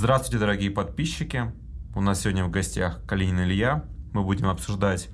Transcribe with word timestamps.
Здравствуйте, 0.00 0.38
дорогие 0.38 0.70
подписчики. 0.70 1.50
У 1.92 2.00
нас 2.00 2.20
сегодня 2.20 2.44
в 2.44 2.50
гостях 2.52 3.04
Калинин 3.04 3.40
Илья. 3.40 3.84
Мы 4.12 4.22
будем 4.22 4.46
обсуждать 4.46 5.08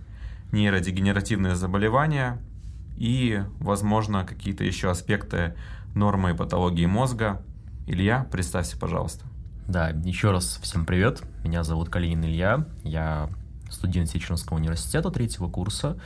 нейродегенеративные 0.53 1.57
заболевания 1.57 2.43
и, 2.95 3.45
возможно, 3.61 4.27
какие-то 4.27 4.62
еще 4.62 4.91
аспекты 4.91 5.57
нормы 5.95 6.32
и 6.32 6.35
патологии 6.35 6.85
мозга. 6.85 7.41
Илья, 7.86 8.27
представься, 8.31 8.77
пожалуйста. 8.79 9.25
Да, 9.67 9.89
еще 9.89 10.32
раз 10.32 10.58
всем 10.61 10.85
привет. 10.85 11.22
Меня 11.43 11.64
зовут 11.64 11.89
Калинин 11.89 12.22
Илья. 12.27 12.66
Я 12.82 13.30
студент 13.71 14.11
Сеченского 14.11 14.58
университета 14.58 15.11
третьего 15.11 15.49
курса. 15.49 15.99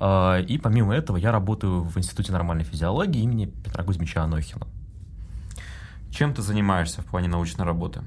А, 0.00 0.38
и 0.38 0.58
помимо 0.58 0.94
этого 0.94 1.16
я 1.16 1.32
работаю 1.32 1.80
в 1.80 1.96
Институте 1.96 2.32
нормальной 2.32 2.64
физиологии 2.64 3.22
имени 3.22 3.46
Петра 3.46 3.84
Кузьмича 3.84 4.22
Анохина. 4.22 4.66
Чем 6.10 6.34
ты 6.34 6.42
занимаешься 6.42 7.02
в 7.02 7.06
плане 7.06 7.28
научной 7.28 7.64
работы? 7.64 8.02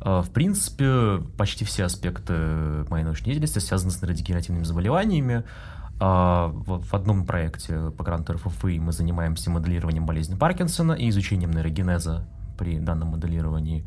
А, 0.00 0.22
в 0.22 0.30
принципе, 0.30 1.22
почти 1.36 1.64
все 1.64 1.84
аспекты 1.84 2.34
моей 2.90 3.04
научной 3.04 3.26
деятельности 3.26 3.58
связаны 3.58 3.90
с 3.90 4.02
нейродегенеративными 4.02 4.64
заболеваниями. 4.64 5.44
А, 6.00 6.50
в 6.52 6.94
одном 6.94 7.24
проекте 7.26 7.90
по 7.90 8.04
гранту 8.04 8.34
РФФИ 8.34 8.78
мы 8.78 8.92
занимаемся 8.92 9.50
моделированием 9.50 10.06
болезни 10.06 10.34
Паркинсона 10.34 10.92
и 10.92 11.08
изучением 11.10 11.52
нейрогенеза 11.52 12.26
при 12.58 12.78
данном 12.78 13.08
моделировании. 13.08 13.86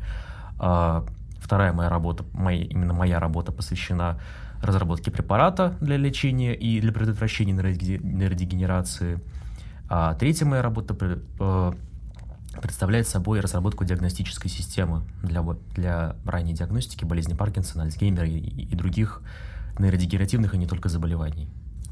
Вторая 0.58 1.72
моя 1.72 1.88
работа, 1.88 2.24
моя, 2.32 2.64
именно 2.64 2.94
моя 2.94 3.20
работа 3.20 3.52
посвящена 3.52 4.18
разработке 4.62 5.10
препарата 5.10 5.76
для 5.80 5.96
лечения 5.96 6.54
и 6.54 6.80
для 6.80 6.92
предотвращения 6.92 7.52
нейродегенерации. 7.52 9.20
А 9.88 10.14
третья 10.14 10.46
моя 10.46 10.62
работа 10.62 10.96
э, 11.38 11.72
представляет 12.60 13.08
собой 13.08 13.40
разработку 13.40 13.84
диагностической 13.84 14.50
системы 14.50 15.02
для, 15.22 15.42
для 15.74 16.16
ранней 16.24 16.52
диагностики 16.52 17.04
болезни 17.04 17.34
Паркинсона, 17.34 17.84
Альцгеймера 17.84 18.26
и, 18.26 18.38
и 18.38 18.74
других 18.74 19.22
нейродегенеративных 19.78 20.54
и 20.54 20.58
не 20.58 20.66
только 20.66 20.88
заболеваний. 20.88 21.48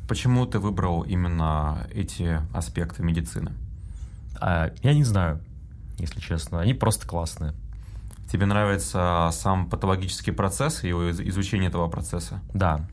Почему 0.08 0.46
ты 0.46 0.58
выбрал 0.58 1.02
именно 1.02 1.86
эти 1.94 2.40
аспекты 2.52 3.02
медицины? 3.02 3.52
А, 4.40 4.72
я 4.82 4.94
не 4.94 5.04
знаю, 5.04 5.40
если 5.98 6.20
честно. 6.20 6.60
Они 6.60 6.74
просто 6.74 7.06
классные. 7.06 7.54
Тебе 8.30 8.46
нравится 8.46 9.30
сам 9.32 9.68
патологический 9.68 10.32
процесс 10.32 10.84
и 10.84 10.90
изучение 10.90 11.68
этого 11.68 11.88
процесса? 11.88 12.40
Да. 12.52 12.86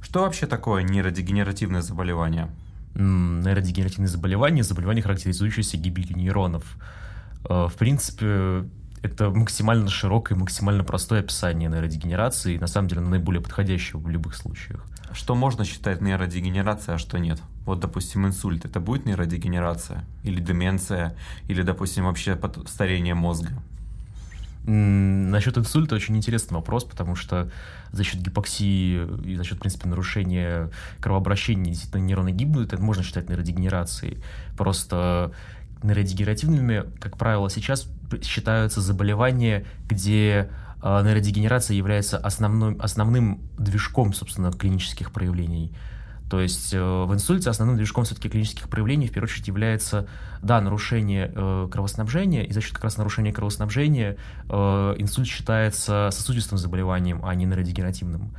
Что 0.00 0.20
вообще 0.20 0.46
такое 0.46 0.82
нейродегенеративное 0.82 1.82
заболевание? 1.82 2.48
Нейродегенеративные 2.94 4.08
заболевания– 4.08 4.62
заболевания, 4.64 5.02
характеризующиеся 5.02 5.76
гибелью 5.76 6.16
нейронов. 6.16 6.64
Э, 7.48 7.68
в 7.68 7.74
принципе, 7.76 8.64
это 9.02 9.30
максимально 9.30 9.88
широкое, 9.88 10.36
максимально 10.36 10.84
простое 10.84 11.20
описание 11.20 11.70
нейродегенерации, 11.70 12.58
на 12.58 12.66
самом 12.66 12.88
деле 12.88 13.00
наиболее 13.00 13.40
подходящее 13.40 14.00
в 14.00 14.08
любых 14.08 14.34
случаях. 14.34 14.84
Что 15.12 15.34
можно 15.34 15.64
считать 15.64 16.00
нейродегенерацией, 16.00 16.96
а 16.96 16.98
что 16.98 17.18
нет? 17.18 17.40
Вот, 17.64 17.80
допустим, 17.80 18.26
инсульт– 18.26 18.64
это 18.66 18.80
будет 18.80 19.06
нейродегенерация? 19.06 20.04
Или 20.22 20.40
деменция? 20.40 21.16
Или, 21.48 21.62
допустим, 21.62 22.04
вообще 22.04 22.38
старение 22.66 23.14
мозга? 23.14 23.50
Насчет 24.64 25.56
инсульта 25.56 25.94
очень 25.94 26.16
интересный 26.16 26.56
вопрос, 26.56 26.84
потому 26.84 27.16
что 27.16 27.50
за 27.92 28.04
счет 28.04 28.20
гипоксии 28.20 29.06
и 29.24 29.36
за 29.36 29.44
счет, 29.44 29.56
в 29.56 29.60
принципе, 29.60 29.88
нарушения 29.88 30.70
кровообращения 31.00 31.70
действительно 31.70 32.02
нейроны 32.02 32.30
гибнут, 32.32 32.72
это 32.72 32.82
можно 32.82 33.02
считать 33.02 33.28
нейродегенерацией. 33.28 34.22
Просто 34.56 35.32
нейродегенеративными, 35.82 36.84
как 37.00 37.16
правило, 37.16 37.48
сейчас 37.48 37.88
считаются 38.22 38.82
заболевания, 38.82 39.64
где 39.88 40.50
э, 40.82 41.02
нейродегенерация 41.04 41.74
является 41.74 42.18
основным, 42.18 42.76
основным 42.80 43.40
движком, 43.58 44.12
собственно, 44.12 44.52
клинических 44.52 45.10
проявлений. 45.10 45.72
То 46.30 46.40
есть 46.40 46.72
э, 46.72 46.80
в 46.80 47.12
инсульте 47.12 47.50
основным 47.50 47.76
движком 47.76 48.04
все-таки 48.04 48.28
клинических 48.28 48.68
проявлений 48.68 49.08
в 49.08 49.10
первую 49.10 49.28
очередь 49.28 49.48
является, 49.48 50.06
да, 50.42 50.60
нарушение 50.60 51.32
э, 51.34 51.68
кровоснабжения, 51.70 52.44
и 52.44 52.52
за 52.52 52.60
счет 52.60 52.72
как 52.72 52.84
раз 52.84 52.96
нарушения 52.96 53.32
кровоснабжения 53.32 54.16
э, 54.48 54.94
инсульт 54.98 55.26
считается 55.26 56.08
сосудистым 56.12 56.56
заболеванием, 56.56 57.20
а 57.24 57.34
не 57.34 57.46
нейродегенеративным. 57.46 58.30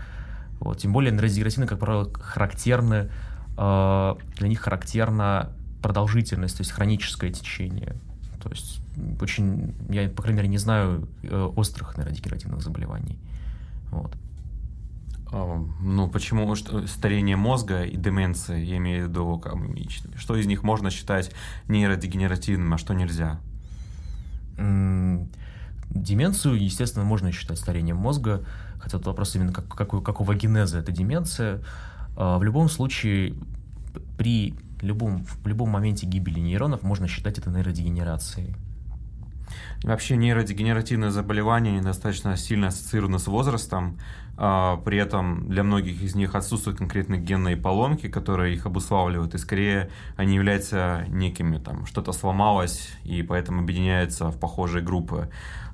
Вот. 0.61 0.77
Тем 0.77 0.93
более 0.93 1.11
нейродегенеративные, 1.11 1.67
как 1.67 1.79
правило, 1.79 2.09
характерны, 2.13 3.11
для 3.57 4.47
них 4.47 4.61
характерна 4.61 5.51
продолжительность, 5.83 6.57
то 6.57 6.61
есть 6.61 6.71
хроническое 6.71 7.31
течение. 7.31 7.95
То 8.41 8.49
есть 8.49 8.79
очень, 9.19 9.75
я, 9.89 10.07
по 10.07 10.23
крайней 10.23 10.37
мере, 10.37 10.47
не 10.47 10.57
знаю 10.57 11.07
острых 11.55 11.97
нейродегенеративных 11.97 12.61
заболеваний. 12.61 13.19
Вот. 13.91 14.15
Ну, 15.31 16.09
почему 16.09 16.53
старение 16.55 17.37
мозга 17.37 17.83
и 17.83 17.95
деменция, 17.95 18.57
я 18.57 18.77
имею 18.77 19.05
в 19.05 19.09
виду, 19.09 19.41
что 20.17 20.35
из 20.35 20.45
них 20.45 20.63
можно 20.63 20.89
считать 20.89 21.31
нейродегенеративным, 21.67 22.73
а 22.73 22.77
что 22.77 22.93
нельзя? 22.93 23.39
Деменцию, 25.89 26.61
естественно, 26.61 27.05
можно 27.05 27.31
считать 27.31 27.57
старением 27.59 27.97
мозга, 27.97 28.45
хотя 28.79 28.97
тут 28.97 29.07
вопрос 29.07 29.35
именно 29.35 29.53
как, 29.53 29.67
какой, 29.67 30.01
какого 30.01 30.35
генеза 30.35 30.79
эта 30.79 30.91
деменция. 30.91 31.61
А, 32.15 32.37
в 32.37 32.43
любом 32.43 32.69
случае, 32.69 33.35
при 34.17 34.55
любом, 34.81 35.25
в 35.25 35.47
любом 35.47 35.69
моменте 35.69 36.05
гибели 36.05 36.39
нейронов 36.39 36.83
можно 36.83 37.07
считать 37.07 37.37
это 37.37 37.49
нейродегенерацией. 37.49 38.55
Вообще 39.83 40.15
нейродегенеративные 40.15 41.11
заболевания 41.11 41.81
достаточно 41.81 42.37
сильно 42.37 42.67
ассоциированы 42.67 43.19
с 43.19 43.27
возрастом, 43.27 43.99
при 44.35 44.97
этом 44.97 45.49
для 45.49 45.63
многих 45.63 46.01
из 46.01 46.15
них 46.15 46.33
отсутствуют 46.35 46.79
конкретные 46.79 47.21
генные 47.21 47.57
поломки, 47.57 48.07
которые 48.07 48.55
их 48.55 48.65
обуславливают, 48.65 49.35
и 49.35 49.37
скорее 49.37 49.91
они 50.15 50.35
являются 50.35 51.05
некими, 51.09 51.57
там, 51.57 51.85
что-то 51.85 52.11
сломалось, 52.11 52.89
и 53.03 53.21
поэтому 53.23 53.61
объединяются 53.61 54.29
в 54.29 54.39
похожие 54.39 54.83
группы. 54.83 55.29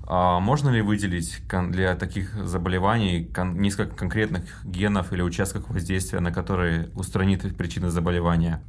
А 0.09 0.39
можно 0.39 0.69
ли 0.69 0.81
выделить 0.81 1.41
для 1.69 1.95
таких 1.95 2.33
заболеваний 2.45 3.29
несколько 3.53 3.95
конкретных 3.95 4.65
генов 4.65 5.11
или 5.11 5.21
участков 5.21 5.69
воздействия, 5.69 6.21
на 6.21 6.31
которые 6.31 6.89
устранит 6.95 7.57
причины 7.57 7.89
заболевания? 7.89 8.61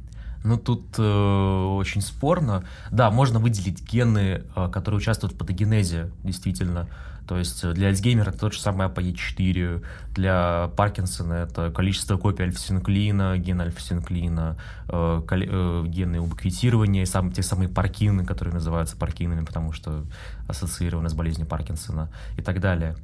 Ну, 0.43 0.57
тут 0.57 0.83
э, 0.97 1.01
очень 1.01 2.01
спорно. 2.01 2.63
Да, 2.91 3.11
можно 3.11 3.39
выделить 3.39 3.83
гены, 3.83 4.43
э, 4.55 4.69
которые 4.71 4.99
участвуют 4.99 5.33
в 5.33 5.37
патогенезе, 5.37 6.11
действительно. 6.23 6.87
То 7.29 7.37
есть 7.37 7.63
для 7.73 7.89
Альцгеймера 7.89 8.31
это 8.31 8.39
тот 8.39 8.53
же 8.53 8.59
самый 8.59 8.87
APE4, 8.87 9.85
для 10.15 10.71
Паркинсона 10.75 11.33
это 11.33 11.69
количество 11.69 12.17
копий 12.17 12.41
альфа-синуклеина, 12.41 13.37
ген 13.37 13.61
альфа-синуклеина, 13.61 14.57
э, 14.87 15.21
э, 15.29 15.83
гены 15.85 16.21
убиквитирования, 16.21 17.05
сам, 17.05 17.31
те 17.31 17.43
самые 17.43 17.69
паркины, 17.69 18.25
которые 18.25 18.55
называются 18.55 18.97
паркинами, 18.97 19.45
потому 19.45 19.73
что 19.73 20.05
ассоциированы 20.47 21.07
с 21.09 21.13
болезнью 21.13 21.45
Паркинсона 21.45 22.09
и 22.35 22.41
так 22.41 22.59
далее. 22.59 22.95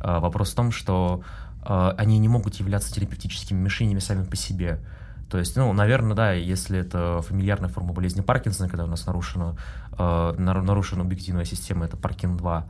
Э, 0.00 0.18
вопрос 0.18 0.52
в 0.52 0.54
том, 0.54 0.72
что 0.72 1.22
э, 1.62 1.94
они 1.98 2.18
не 2.18 2.28
могут 2.28 2.54
являться 2.54 2.90
терапевтическими 2.90 3.60
мишенями 3.60 3.98
сами 3.98 4.24
по 4.24 4.36
себе. 4.36 4.80
То 5.30 5.38
есть, 5.38 5.56
ну, 5.56 5.72
наверное, 5.72 6.16
да, 6.16 6.32
если 6.32 6.78
это 6.78 7.20
фамильярная 7.22 7.68
форма 7.68 7.92
болезни 7.92 8.22
Паркинсона, 8.22 8.68
когда 8.68 8.84
у 8.84 8.88
нас 8.88 9.06
нарушена, 9.06 9.56
э, 9.98 10.34
нарушена 10.38 11.02
объективная 11.02 11.44
система, 11.44 11.84
это 11.84 11.96
Паркин-2, 11.96 12.64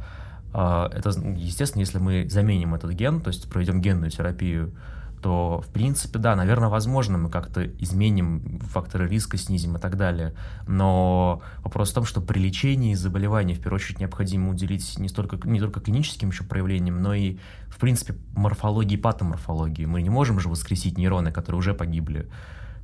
э, 0.55 0.89
это, 0.93 1.11
естественно, 1.37 1.81
если 1.81 1.99
мы 1.99 2.29
заменим 2.29 2.75
этот 2.75 2.91
ген, 2.93 3.21
то 3.21 3.29
есть 3.29 3.49
проведем 3.49 3.81
генную 3.81 4.11
терапию, 4.11 4.73
то, 5.21 5.63
в 5.67 5.73
принципе, 5.73 6.19
да, 6.19 6.37
наверное, 6.37 6.69
возможно, 6.69 7.19
мы 7.19 7.31
как-то 7.31 7.65
изменим 7.65 8.61
факторы 8.61 9.09
риска, 9.09 9.37
снизим 9.37 9.77
и 9.77 9.81
так 9.81 9.97
далее. 9.97 10.35
Но 10.67 11.43
вопрос 11.63 11.91
в 11.91 11.95
том, 11.95 12.05
что 12.05 12.21
при 12.21 12.39
лечении 12.39 12.95
заболеваний, 12.95 13.55
в 13.55 13.61
первую 13.61 13.77
очередь, 13.77 14.01
необходимо 14.01 14.51
уделить 14.51 14.99
не, 14.99 15.09
столько, 15.09 15.39
не 15.49 15.61
только 15.61 15.81
клиническим 15.81 16.31
еще 16.31 16.45
проявлениям, 16.45 17.03
но 17.03 17.15
и, 17.15 17.39
в 17.69 17.79
принципе, 17.79 18.15
морфологии 18.35 18.95
и 18.95 19.01
патоморфологии. 19.01 19.85
Мы 19.85 20.03
не 20.03 20.11
можем 20.11 20.41
же 20.41 20.49
воскресить 20.49 20.99
нейроны, 20.99 21.33
которые 21.33 21.59
уже 21.59 21.75
погибли. 21.75 22.29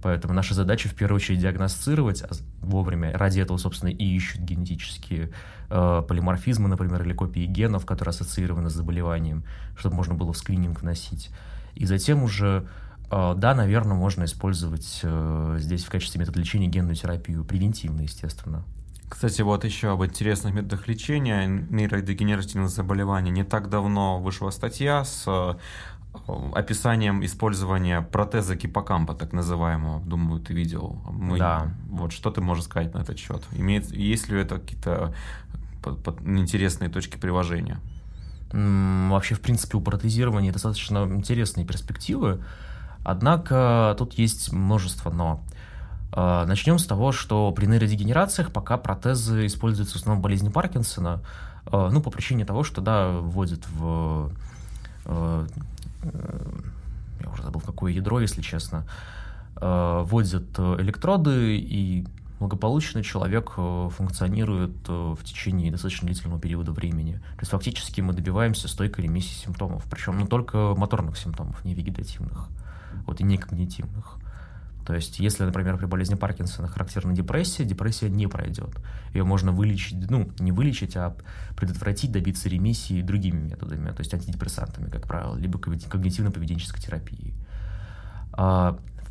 Поэтому 0.05 0.35
наша 0.35 0.53
задача 0.53 0.91
в 0.91 0.95
первую 0.95 1.17
очередь 1.17 1.41
диагностировать 1.41 2.23
а 2.23 2.29
вовремя. 2.61 3.17
Ради 3.17 3.41
этого, 3.41 3.57
собственно, 3.57 3.89
и 3.89 4.05
ищут 4.05 4.43
генетические 4.43 5.31
э, 5.71 6.03
полиморфизмы, 6.07 6.69
например, 6.69 7.03
или 7.03 7.15
копии 7.15 7.47
генов, 7.47 7.87
которые 7.87 8.11
ассоциированы 8.11 8.69
с 8.69 8.75
заболеванием, 8.75 9.45
чтобы 9.79 9.97
можно 9.97 10.13
было 10.13 10.35
в 10.35 10.37
скрининг 10.37 10.83
вносить. 10.83 11.31
И 11.75 11.87
затем 11.87 12.23
уже, 12.23 12.67
э, 13.11 13.35
да, 13.37 13.55
наверное, 13.55 13.97
можно 13.97 14.25
использовать 14.25 15.01
э, 15.03 15.57
здесь 15.59 15.85
в 15.85 15.91
качестве 15.91 16.21
метода 16.21 16.41
лечения 16.41 16.69
генную 16.69 16.97
терапию, 16.97 17.45
превентивно, 17.45 18.03
естественно. 18.03 18.65
Кстати, 19.09 19.43
вот 19.43 19.65
еще 19.65 19.93
об 19.93 20.05
интересных 20.05 20.55
методах 20.55 20.89
лечения 20.89 21.47
нейродегенеративных 21.47 22.71
заболеваний. 22.71 23.31
Не 23.31 23.45
так 23.45 23.69
давно 23.69 24.19
вышла 24.19 24.51
статья 24.51 25.05
с 25.05 25.25
э, 25.27 25.55
описанием 26.55 27.25
использования 27.25 28.01
протеза 28.01 28.57
гиппокампа, 28.57 29.15
так 29.15 29.33
называемого. 29.33 30.01
Думаю, 30.01 30.41
ты 30.41 30.55
видел. 30.55 31.01
Мы, 31.11 31.39
да. 31.39 31.75
Вот 31.89 32.13
что 32.13 32.31
ты 32.31 32.41
можешь 32.41 32.65
сказать 32.65 32.95
на 32.95 32.99
этот 32.99 33.19
счет? 33.19 33.43
Имеет, 33.53 33.91
есть 33.93 34.29
ли 34.29 34.41
это 34.41 34.59
какие-то 34.59 35.15
интересные 36.25 36.89
точки 36.91 37.17
приложения? 37.17 37.81
Вообще, 38.55 39.35
в 39.35 39.41
принципе, 39.41 39.77
у 39.77 39.81
протезирования 39.81 40.53
достаточно 40.53 40.99
интересные 40.99 41.67
перспективы, 41.67 42.41
однако 43.03 43.97
тут 43.99 44.15
есть 44.15 44.53
множество 44.53 45.11
«но». 45.11 45.43
А, 46.13 46.47
Начнем 46.47 46.79
с 46.79 46.87
того, 46.87 47.11
что 47.11 47.51
при 47.51 47.67
нейродегенерациях 47.67 48.53
пока 48.53 48.77
протезы 48.77 49.47
используются 49.47 49.95
в 49.95 49.97
основном 50.01 50.21
в 50.21 50.23
болезни 50.23 50.51
Паркинсона, 50.51 51.21
а, 51.67 51.91
ну, 51.91 52.01
по 52.01 52.13
причине 52.13 52.45
того, 52.45 52.63
что, 52.63 52.81
да, 52.81 53.11
вводят 53.11 53.67
в... 53.71 54.31
А, 55.07 55.47
я 57.21 57.31
уже 57.31 57.43
забыл, 57.43 57.61
какое 57.61 57.91
ядро, 57.91 58.21
если 58.21 58.43
честно, 58.43 58.87
вводят 59.57 60.59
электроды, 60.59 61.57
и 61.57 62.07
благополучно 62.39 63.03
человек 63.03 63.53
функционирует 63.53 64.89
в 64.89 65.19
течение 65.25 65.71
достаточно 65.71 66.07
длительного 66.07 66.41
периода 66.41 66.73
времени. 66.73 67.15
То 67.15 67.41
есть 67.41 67.51
фактически 67.51 68.01
мы 68.01 68.13
добиваемся 68.13 68.69
стойкой 68.69 69.05
ремиссии 69.05 69.35
симптомов, 69.35 69.85
причем 69.91 70.19
ну, 70.19 70.27
только 70.27 70.75
моторных 70.77 71.17
симптомов, 71.17 71.65
не 71.65 71.75
вегетативных, 71.75 72.49
вот 73.07 73.21
и 73.21 73.25
не 73.25 73.37
когнитивных. 73.37 74.19
То 74.85 74.95
есть, 74.95 75.19
если, 75.19 75.45
например, 75.45 75.79
при 75.79 75.87
болезни 75.87 76.15
Паркинсона 76.15 76.69
характерна 76.69 77.15
депрессия, 77.15 77.65
депрессия 77.65 78.11
не 78.11 78.27
пройдет. 78.27 78.77
Ее 79.15 79.25
можно 79.25 79.51
вылечить, 79.51 80.11
ну, 80.11 80.31
не 80.39 80.53
вылечить, 80.53 80.95
а 80.97 81.17
предотвратить, 81.57 82.13
добиться 82.13 82.51
ремиссии 82.51 83.01
другими 83.01 83.39
методами, 83.39 83.89
то 83.93 84.01
есть 84.01 84.13
антидепрессантами, 84.13 84.91
как 84.91 85.07
правило, 85.07 85.37
либо 85.37 85.59
когнитивно-поведенческой 85.59 86.83
терапией. 86.83 87.33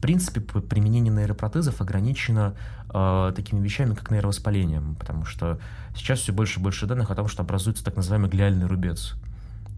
Принципе, 0.03 0.41
применение 0.41 1.13
нейропротезов 1.13 1.79
ограничено 1.79 2.55
э, 2.93 3.31
такими 3.33 3.61
вещами, 3.61 3.93
как 3.93 4.11
нейровоспаление, 4.11 4.81
потому 4.99 5.23
что 5.23 5.59
сейчас 5.95 6.19
все 6.19 6.33
больше 6.33 6.59
и 6.59 6.63
больше 6.63 6.87
данных 6.87 7.09
о 7.09 7.15
том, 7.15 7.29
что 7.29 7.41
образуется 7.41 7.85
так 7.85 7.95
называемый 7.95 8.29
глиальный 8.29 8.65
рубец. 8.65 9.13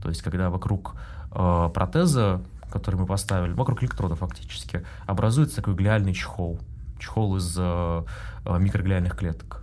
То 0.01 0.09
есть, 0.09 0.23
когда 0.23 0.49
вокруг 0.49 0.95
э, 1.31 1.69
протеза 1.71 2.41
который 2.71 2.95
мы 2.95 3.05
поставили, 3.05 3.53
вокруг 3.53 3.83
электрода 3.83 4.15
фактически, 4.15 4.83
образуется 5.05 5.57
такой 5.57 5.75
глиальный 5.75 6.13
чехол. 6.13 6.59
Чехол 6.99 7.37
из 7.37 7.55
э, 7.57 8.03
э, 8.45 8.59
микроглиальных 8.59 9.15
клеток. 9.15 9.61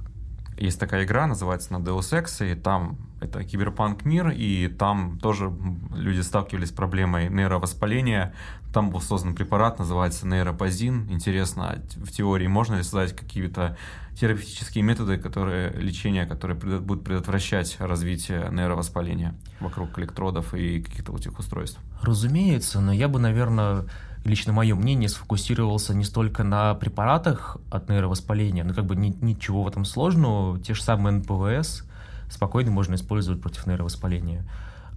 Есть 0.56 0.78
такая 0.78 1.04
игра, 1.04 1.26
называется 1.26 1.72
на 1.72 1.78
Deus 1.78 2.12
Ex, 2.12 2.40
и 2.46 2.54
там 2.54 2.98
это 3.20 3.42
киберпанк 3.42 4.04
мир, 4.04 4.28
и 4.30 4.68
там 4.68 5.18
тоже 5.18 5.52
люди 5.94 6.20
сталкивались 6.20 6.68
с 6.68 6.72
проблемой 6.72 7.28
нейровоспаления. 7.28 8.34
Там 8.72 8.90
был 8.90 9.00
создан 9.00 9.34
препарат, 9.34 9.78
называется 9.78 10.26
нейропозин. 10.26 11.08
Интересно, 11.10 11.82
в 11.96 12.10
теории 12.10 12.46
можно 12.46 12.76
ли 12.76 12.82
создать 12.82 13.14
какие-то 13.14 13.76
терапевтические 14.18 14.82
методы, 14.82 15.18
которые, 15.18 15.72
лечения, 15.72 16.24
которые 16.26 16.58
будут 16.80 17.04
предотвращать 17.04 17.76
развитие 17.78 18.48
нейровоспаления 18.50 19.34
вокруг 19.60 19.98
электродов 19.98 20.54
и 20.54 20.80
каких-то 20.80 21.12
вот 21.12 21.20
этих 21.20 21.38
устройств? 21.38 21.78
Разумеется, 22.00 22.80
но 22.80 22.92
я 22.92 23.08
бы, 23.08 23.18
наверное, 23.18 23.84
лично 24.24 24.52
мое 24.52 24.74
мнение, 24.74 25.08
сфокусировался 25.08 25.94
не 25.94 26.04
столько 26.04 26.44
на 26.44 26.74
препаратах 26.74 27.58
от 27.70 27.88
нейровоспаления, 27.88 28.64
но 28.64 28.72
как 28.74 28.86
бы 28.86 28.96
ни, 28.96 29.14
ничего 29.20 29.64
в 29.64 29.68
этом 29.68 29.84
сложного, 29.84 30.58
те 30.58 30.74
же 30.74 30.82
самые 30.82 31.18
НПВС 31.18 31.84
спокойно 32.30 32.70
можно 32.70 32.94
использовать 32.94 33.40
против 33.42 33.66
нейровоспаления. 33.66 34.44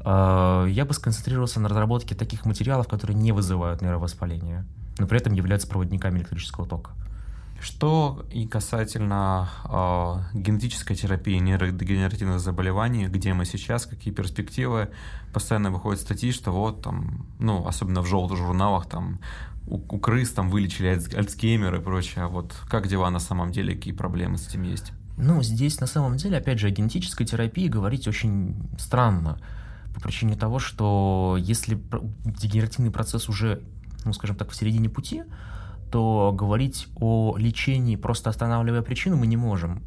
А, 0.08 0.66
я 0.66 0.86
бы 0.86 0.94
сконцентрировался 0.94 1.60
на 1.60 1.68
разработке 1.68 2.14
таких 2.14 2.46
материалов, 2.46 2.88
которые 2.88 3.18
не 3.18 3.32
вызывают 3.32 3.82
нейровоспаление, 3.82 4.64
но 5.00 5.08
при 5.08 5.18
этом 5.18 5.34
являются 5.34 5.68
проводниками 5.68 6.20
электрического 6.20 6.68
тока. 6.68 6.92
Что 7.60 8.24
и 8.32 8.46
касательно 8.46 9.50
э, 9.64 10.38
генетической 10.38 10.94
терапии 10.94 11.38
нейродегенеративных 11.38 12.40
заболеваний, 12.40 13.08
где 13.08 13.34
мы 13.34 13.46
сейчас, 13.46 13.88
какие 13.88 14.14
перспективы, 14.14 14.90
постоянно 15.34 15.72
выходят 15.72 16.00
статьи, 16.00 16.32
что 16.32 16.52
вот 16.52 16.84
там, 16.84 17.26
ну, 17.40 17.66
особенно 17.66 18.02
в 18.02 18.06
желтых 18.06 18.38
журналах, 18.38 18.88
там, 18.88 19.20
у, 19.66 19.78
у 19.78 20.00
крыс 20.00 20.32
там 20.32 20.52
вылечили 20.52 21.02
Альцгеймер 21.16 21.74
и 21.76 21.80
прочее. 21.80 22.26
А 22.26 22.28
вот 22.28 22.54
как 22.70 22.88
дела 22.88 23.10
на 23.10 23.20
самом 23.20 23.52
деле, 23.52 23.74
какие 23.74 23.94
проблемы 23.94 24.38
с 24.38 24.48
этим 24.48 24.62
есть? 24.62 24.92
Ну, 25.18 25.42
здесь 25.42 25.80
на 25.80 25.88
самом 25.88 26.18
деле, 26.18 26.38
опять 26.38 26.60
же, 26.60 26.68
о 26.68 26.72
генетической 26.72 27.26
терапии 27.26 27.68
говорить 27.68 28.08
очень 28.08 28.56
странно, 28.78 29.40
по 29.96 30.02
причине 30.02 30.36
того, 30.36 30.60
что 30.60 31.38
если 31.40 31.82
дегенеративный 32.26 32.92
процесс 32.92 33.30
уже, 33.30 33.62
ну, 34.04 34.14
скажем 34.14 34.36
так, 34.36 34.52
в 34.52 34.56
середине 34.56 34.90
пути, 34.90 35.24
то 35.92 36.34
говорить 36.38 36.88
о 36.96 37.38
лечении, 37.38 37.96
просто 37.96 38.30
останавливая 38.30 38.82
причину, 38.82 39.16
мы 39.16 39.28
не 39.28 39.38
можем. 39.38 39.82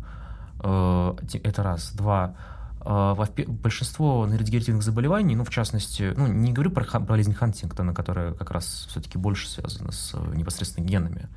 Э, 0.60 1.14
это 1.44 1.62
раз. 1.62 1.92
Два. 1.92 2.34
Э, 2.80 3.14
большинство 3.46 4.26
нейродегенеративных 4.26 4.82
заболеваний, 4.82 5.36
ну, 5.36 5.44
в 5.44 5.50
частности, 5.50 6.14
ну, 6.16 6.26
не 6.26 6.52
говорю 6.52 6.70
про 6.70 7.00
болезнь 7.00 7.34
Хантингтона, 7.34 7.92
которая 7.92 8.32
как 8.32 8.50
раз 8.50 8.86
все-таки 8.88 9.18
больше 9.18 9.48
связана 9.48 9.92
с 9.92 10.14
э, 10.14 10.36
непосредственно 10.36 10.86
генами, 10.86 11.28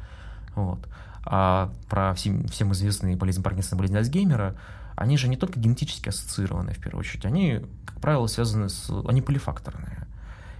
вот, 0.55 0.87
а 1.25 1.71
про 1.89 2.13
всем, 2.13 2.47
всем 2.47 2.71
известные 2.71 3.15
болезнь 3.15 3.43
Паркинсона, 3.43 3.77
болезнь 3.77 3.97
Альцгеймера, 3.97 4.55
они 5.01 5.17
же 5.17 5.27
не 5.27 5.35
только 5.35 5.59
генетически 5.59 6.09
ассоциированы, 6.09 6.73
в 6.73 6.79
первую 6.79 6.99
очередь, 6.99 7.25
они, 7.25 7.61
как 7.85 7.99
правило, 7.99 8.27
связаны 8.27 8.69
с... 8.69 8.89
они 9.07 9.21
полифакторные. 9.21 10.07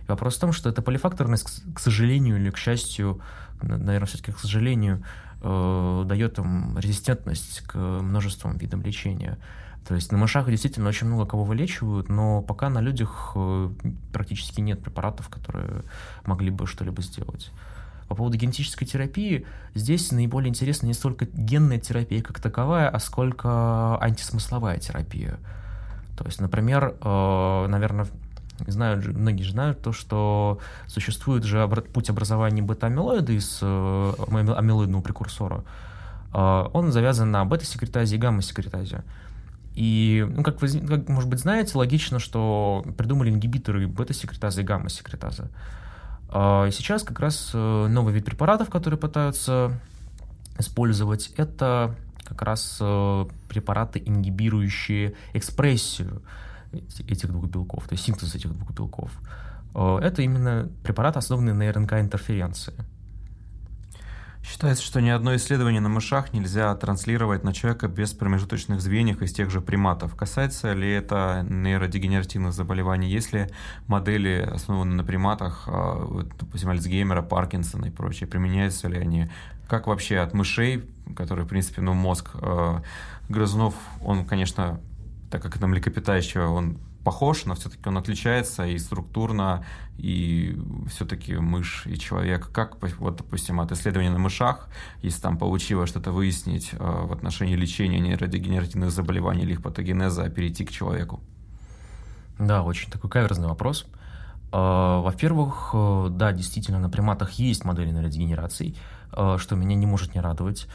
И 0.04 0.08
вопрос 0.08 0.38
в 0.38 0.40
том, 0.40 0.52
что 0.52 0.70
эта 0.70 0.82
полифакторность, 0.82 1.64
к 1.74 1.80
сожалению 1.80 2.38
или 2.38 2.50
к 2.50 2.58
счастью, 2.58 3.22
наверное, 3.62 4.08
все-таки, 4.08 4.32
к 4.32 4.40
сожалению, 4.40 5.04
э, 5.42 6.04
дает 6.06 6.40
им 6.40 6.78
резистентность 6.78 7.62
к 7.62 7.78
множеству 7.78 8.52
видам 8.52 8.82
лечения. 8.82 9.38
То 9.88 9.96
есть 9.96 10.12
на 10.12 10.18
мышах 10.18 10.48
действительно 10.48 10.90
очень 10.90 11.08
много 11.08 11.26
кого 11.26 11.44
вылечивают, 11.44 12.10
но 12.10 12.42
пока 12.42 12.70
на 12.70 12.82
людях 12.82 13.34
э, 13.36 13.70
практически 14.12 14.62
нет 14.62 14.82
препаратов, 14.82 15.30
которые 15.30 15.84
могли 16.26 16.50
бы 16.50 16.68
что-либо 16.68 17.02
сделать. 17.02 17.52
По 18.12 18.16
поводу 18.16 18.36
генетической 18.36 18.84
терапии, 18.86 19.46
здесь 19.74 20.12
наиболее 20.12 20.50
интересна 20.50 20.86
не 20.86 20.94
столько 20.94 21.28
генная 21.32 21.80
терапия 21.80 22.22
как 22.22 22.42
таковая, 22.42 22.90
а 22.90 23.00
сколько 23.00 23.98
антисмысловая 24.02 24.80
терапия. 24.80 25.40
То 26.18 26.26
есть, 26.26 26.42
например, 26.42 26.94
э, 27.02 27.66
наверное, 27.70 28.08
знают, 28.68 29.06
многие 29.06 29.44
же 29.44 29.54
знают 29.54 29.82
то, 29.82 29.94
что 29.94 30.60
существует 30.88 31.46
же 31.46 31.66
путь 31.94 32.10
образования 32.10 32.62
бета-амилоида 32.62 33.32
из 33.32 33.60
э, 33.62 34.14
амилоидного 34.28 35.02
прекурсора. 35.02 35.64
Э, 36.34 36.68
он 36.74 36.92
завязан 36.92 37.32
на 37.32 37.46
бета-секретазе 37.46 38.18
и 38.18 38.20
гамма-секретазе. 38.20 39.06
И, 39.74 40.28
ну, 40.30 40.44
как 40.44 40.62
вы, 40.62 40.68
как, 40.68 41.08
может 41.08 41.30
быть, 41.30 41.40
знаете, 41.40 41.78
логично, 41.78 42.20
что 42.20 42.84
придумали 42.98 43.30
ингибиторы 43.30 43.88
бета-секретазы 43.88 44.64
и 44.64 44.66
гамма-секретазы. 44.66 45.48
Э, 46.32 46.68
и 46.68 46.72
сейчас 46.72 47.04
как 47.04 47.20
раз 47.20 47.52
новый 47.54 48.14
вид 48.14 48.26
препаратов, 48.26 48.70
которые 48.70 49.00
пытаются 49.00 49.80
использовать, 50.58 51.32
это 51.38 51.96
как 52.24 52.42
раз 52.44 52.82
препараты, 53.50 54.02
ингибирующие 54.06 55.16
экспрессию 55.34 56.22
этих 56.72 57.28
двух 57.30 57.46
белков, 57.48 57.88
то 57.88 57.94
есть 57.94 58.06
синтез 58.06 58.34
этих 58.36 58.54
двух 58.54 58.72
белков. 58.72 59.12
Э, 59.74 60.00
это 60.02 60.22
именно 60.22 60.70
препарат, 60.84 61.18
основанный 61.18 61.54
на 61.54 61.72
РНК-интерференции. 61.72 62.74
Считается, 64.44 64.84
что 64.84 65.02
ни 65.02 65.10
одно 65.10 65.36
исследование 65.36 65.82
на 65.82 65.90
мышах 65.90 66.34
нельзя 66.34 66.76
транслировать 66.76 67.44
на 67.44 67.54
человека 67.54 67.88
без 67.88 68.14
промежуточных 68.14 68.82
звеньев 68.82 69.22
из 69.22 69.34
тех 69.34 69.52
же 69.52 69.62
приматов. 69.62 70.16
Касается 70.16 70.74
ли 70.74 70.90
это 70.92 71.46
нейродегенеративных 71.48 72.52
заболеваний? 72.52 73.10
Если 73.10 73.52
модели, 73.86 74.50
основанные 74.52 74.96
на 74.96 75.04
приматах, 75.04 75.66
э, 75.68 76.24
допустим, 76.40 76.70
Альцгеймера, 76.70 77.22
Паркинсона 77.22 77.86
и 77.86 77.92
прочее, 77.92 78.28
применяются 78.28 78.88
ли 78.88 78.98
они? 78.98 79.30
Как 79.68 79.86
вообще 79.86 80.18
от 80.18 80.34
мышей, 80.34 80.84
которые, 81.16 81.46
в 81.46 81.50
принципе, 81.50 81.82
ну, 81.82 81.94
мозг 81.94 82.32
э, 82.34 82.82
грызунов, 83.30 83.76
он, 84.04 84.26
конечно, 84.26 84.80
так 85.30 85.44
как 85.44 85.60
на 85.62 85.68
млекопитающего 85.68 86.48
он 86.48 86.78
похож, 87.04 87.46
но 87.46 87.56
все-таки 87.56 87.90
он 87.90 87.98
отличается 87.98 88.66
и 88.66 88.78
структурно, 88.78 89.66
и 89.98 90.58
все-таки 90.88 91.36
мышь 91.36 91.84
и 91.86 91.98
человек. 91.98 92.52
Как, 92.52 92.78
вот, 93.00 93.18
допустим, 93.18 93.60
от 93.60 93.72
исследования 93.72 94.10
на 94.10 94.20
мышах, 94.20 94.68
если 95.02 95.22
там 95.22 95.38
получилось 95.38 95.90
что-то 95.90 96.12
выяснить 96.12 96.72
э, 96.74 96.78
в 96.78 97.12
отношении 97.12 97.56
лечения 97.56 98.00
нейродегенеративных 98.00 98.92
заболеваний 98.92 99.44
или 99.44 99.54
их 99.54 99.62
патогенеза, 99.62 100.30
перейти 100.30 100.66
к 100.66 100.72
человеку? 100.72 101.20
Да, 102.40 102.64
очень 102.64 102.92
такой 102.92 103.10
каверзный 103.10 103.48
вопрос. 103.48 103.86
Э, 104.52 105.02
во-первых, 105.04 105.72
э, 105.74 106.08
да, 106.12 106.32
действительно, 106.32 106.80
на 106.80 106.90
приматах 106.90 107.32
есть 107.34 107.66
модели 107.66 107.92
нейродегенерации, 107.92 108.76
что 109.12 109.56
меня 109.56 109.76
не 109.76 109.86
может 109.86 110.16
не 110.16 110.22
радовать. 110.22 110.68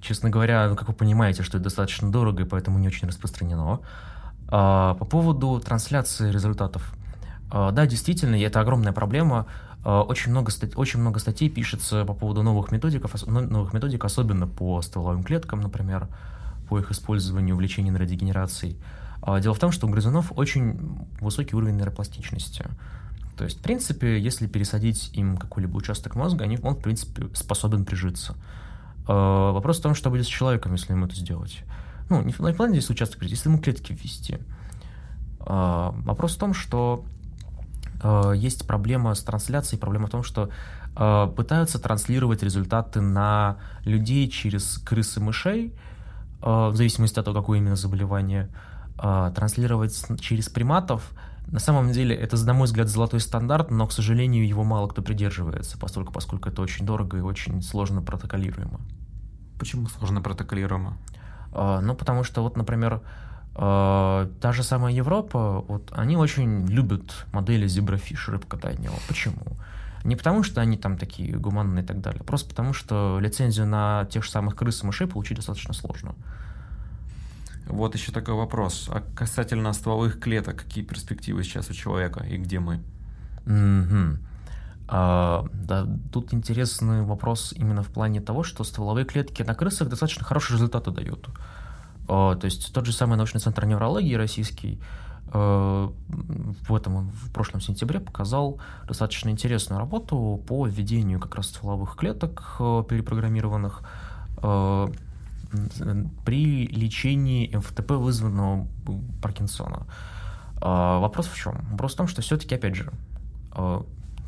Честно 0.00 0.30
говоря, 0.30 0.68
ну, 0.68 0.76
как 0.76 0.88
вы 0.88 0.94
понимаете, 0.94 1.42
что 1.42 1.58
это 1.58 1.64
достаточно 1.64 2.10
дорого 2.10 2.42
и 2.42 2.46
поэтому 2.46 2.78
не 2.78 2.88
очень 2.88 3.08
распространено. 3.08 3.80
А, 4.50 4.94
по 4.94 5.04
поводу 5.04 5.60
трансляции 5.60 6.30
результатов. 6.30 6.94
А, 7.50 7.70
да, 7.70 7.86
действительно, 7.86 8.34
это 8.36 8.60
огромная 8.60 8.92
проблема. 8.92 9.46
А, 9.84 10.02
очень 10.02 10.30
много, 10.30 10.50
очень 10.76 11.00
много 11.00 11.18
статей 11.18 11.50
пишется 11.50 12.04
по 12.04 12.14
поводу 12.14 12.42
новых 12.42 12.72
методик, 12.72 13.04
новых 13.26 13.72
методик, 13.72 14.04
особенно 14.04 14.46
по 14.46 14.80
стволовым 14.82 15.22
клеткам, 15.22 15.60
например. 15.60 16.08
по 16.68 16.78
их 16.78 16.90
использованию 16.90 17.56
в 17.56 17.60
лечении 17.62 17.90
нейродегенерацией. 17.90 18.76
А, 19.22 19.40
дело 19.40 19.54
в 19.54 19.58
том, 19.58 19.72
что 19.72 19.86
у 19.86 19.90
грызунов 19.90 20.32
очень 20.36 20.98
высокий 21.20 21.56
уровень 21.56 21.76
нейропластичности. 21.76 22.66
То 23.38 23.44
есть, 23.44 23.60
в 23.60 23.62
принципе, 23.62 24.20
если 24.20 24.46
пересадить 24.46 25.10
им 25.14 25.36
какой-либо 25.38 25.76
участок 25.76 26.14
мозга, 26.14 26.44
они, 26.44 26.58
он, 26.62 26.74
в 26.74 26.82
принципе, 26.82 27.28
способен 27.34 27.84
прижиться. 27.84 28.34
Вопрос 29.06 29.78
в 29.78 29.82
том, 29.82 29.94
что 29.94 30.10
будет 30.10 30.26
с 30.26 30.28
человеком, 30.28 30.72
если 30.72 30.92
ему 30.92 31.06
это 31.06 31.14
сделать. 31.14 31.64
Ну, 32.08 32.22
не 32.22 32.32
в 32.32 32.36
плане 32.36 32.80
здесь 32.80 32.90
участок 32.90 33.22
если 33.22 33.48
ему 33.48 33.60
клетки 33.60 33.92
ввести. 33.92 34.38
А, 35.40 35.92
вопрос 35.98 36.36
в 36.36 36.38
том, 36.38 36.54
что 36.54 37.04
есть 38.34 38.66
проблема 38.66 39.14
с 39.14 39.22
трансляцией, 39.24 39.80
проблема 39.80 40.06
в 40.06 40.10
том, 40.10 40.22
что 40.22 40.50
пытаются 40.94 41.80
транслировать 41.80 42.44
результаты 42.44 43.00
на 43.00 43.56
людей 43.84 44.28
через 44.28 44.78
крысы 44.78 45.20
мышей, 45.20 45.74
в 46.40 46.72
зависимости 46.74 47.18
от 47.18 47.24
того, 47.24 47.40
какое 47.40 47.58
именно 47.58 47.76
заболевание– 47.76 48.48
транслировать 48.96 50.20
через 50.20 50.48
приматов, 50.48 51.12
на 51.46 51.60
самом 51.60 51.92
деле 51.92 52.14
это, 52.14 52.36
на 52.44 52.52
мой 52.52 52.66
взгляд, 52.66 52.88
золотой 52.88 53.20
стандарт, 53.20 53.70
но, 53.70 53.86
к 53.86 53.92
сожалению, 53.92 54.46
его 54.46 54.64
мало 54.64 54.86
кто 54.88 55.02
придерживается, 55.02 55.78
поскольку, 55.78 56.12
поскольку 56.12 56.48
это 56.48 56.62
очень 56.62 56.84
дорого 56.84 57.16
и 57.16 57.20
очень 57.20 57.62
сложно 57.62 58.02
протоколируемо. 58.02 58.80
Почему 59.58 59.86
сложно 59.86 60.20
протоколируемо? 60.20 60.98
Э, 61.52 61.80
ну, 61.82 61.94
потому 61.94 62.24
что 62.24 62.42
вот, 62.42 62.56
например, 62.56 63.00
э, 63.54 64.28
та 64.40 64.52
же 64.52 64.62
самая 64.62 64.92
Европа, 64.92 65.64
вот 65.68 65.92
они 65.96 66.16
очень 66.16 66.66
любят 66.66 67.26
модели 67.32 67.66
зеброфиш 67.66 68.28
рыбкатания. 68.28 68.90
Почему? 69.08 69.42
Не 70.04 70.16
потому, 70.16 70.42
что 70.42 70.60
они 70.60 70.76
там 70.76 70.96
такие 70.96 71.36
гуманные 71.36 71.82
и 71.82 71.86
так 71.86 72.00
далее, 72.00 72.22
просто 72.22 72.48
потому, 72.48 72.72
что 72.72 73.18
лицензию 73.20 73.66
на 73.66 74.06
тех 74.10 74.24
же 74.24 74.30
самых 74.30 74.56
крыс 74.56 74.82
и 74.82 74.86
мышей 74.86 75.06
получить 75.06 75.36
достаточно 75.36 75.74
сложно. 75.74 76.14
Вот 77.66 77.94
еще 77.94 78.12
такой 78.12 78.34
вопрос. 78.34 78.88
А 78.90 79.02
касательно 79.14 79.72
стволовых 79.72 80.18
клеток, 80.20 80.56
какие 80.56 80.84
перспективы 80.84 81.44
сейчас 81.44 81.68
у 81.68 81.74
человека 81.74 82.24
и 82.24 82.38
где 82.38 82.60
мы? 82.60 82.80
Mm-hmm. 83.44 84.16
А, 84.88 85.46
да, 85.68 85.86
тут 86.10 86.32
интересный 86.32 87.02
вопрос 87.02 87.52
именно 87.54 87.82
в 87.82 87.88
плане 87.88 88.22
того, 88.22 88.42
что 88.42 88.64
стволовые 88.64 89.04
клетки 89.04 89.42
на 89.42 89.54
крысах 89.54 89.90
достаточно 89.90 90.24
хорошие 90.24 90.54
результаты 90.54 90.90
дают. 90.90 91.28
А, 92.08 92.36
то 92.36 92.46
есть 92.46 92.72
тот 92.72 92.86
же 92.86 92.92
самый 92.92 93.16
научный 93.18 93.38
центр 93.38 93.66
неврологии 93.66 94.14
российский 94.14 94.80
а, 95.26 95.92
в 96.66 96.74
этом 96.74 97.10
в 97.10 97.30
прошлом 97.32 97.60
сентябре 97.60 98.00
показал 98.00 98.58
достаточно 98.86 99.28
интересную 99.28 99.78
работу 99.78 100.42
по 100.46 100.66
введению 100.66 101.20
как 101.20 101.34
раз 101.34 101.48
стволовых 101.48 101.96
клеток 101.96 102.56
а, 102.58 102.82
перепрограммированных 102.82 103.82
при 106.24 106.66
лечении 106.68 107.54
МФТП, 107.54 107.92
вызванного 107.92 108.68
Паркинсона. 109.20 109.86
Вопрос 110.60 111.26
в 111.26 111.36
чем? 111.36 111.66
Вопрос 111.72 111.94
в 111.94 111.96
том, 111.96 112.06
что 112.06 112.22
все-таки, 112.22 112.54
опять 112.54 112.76
же, 112.76 112.92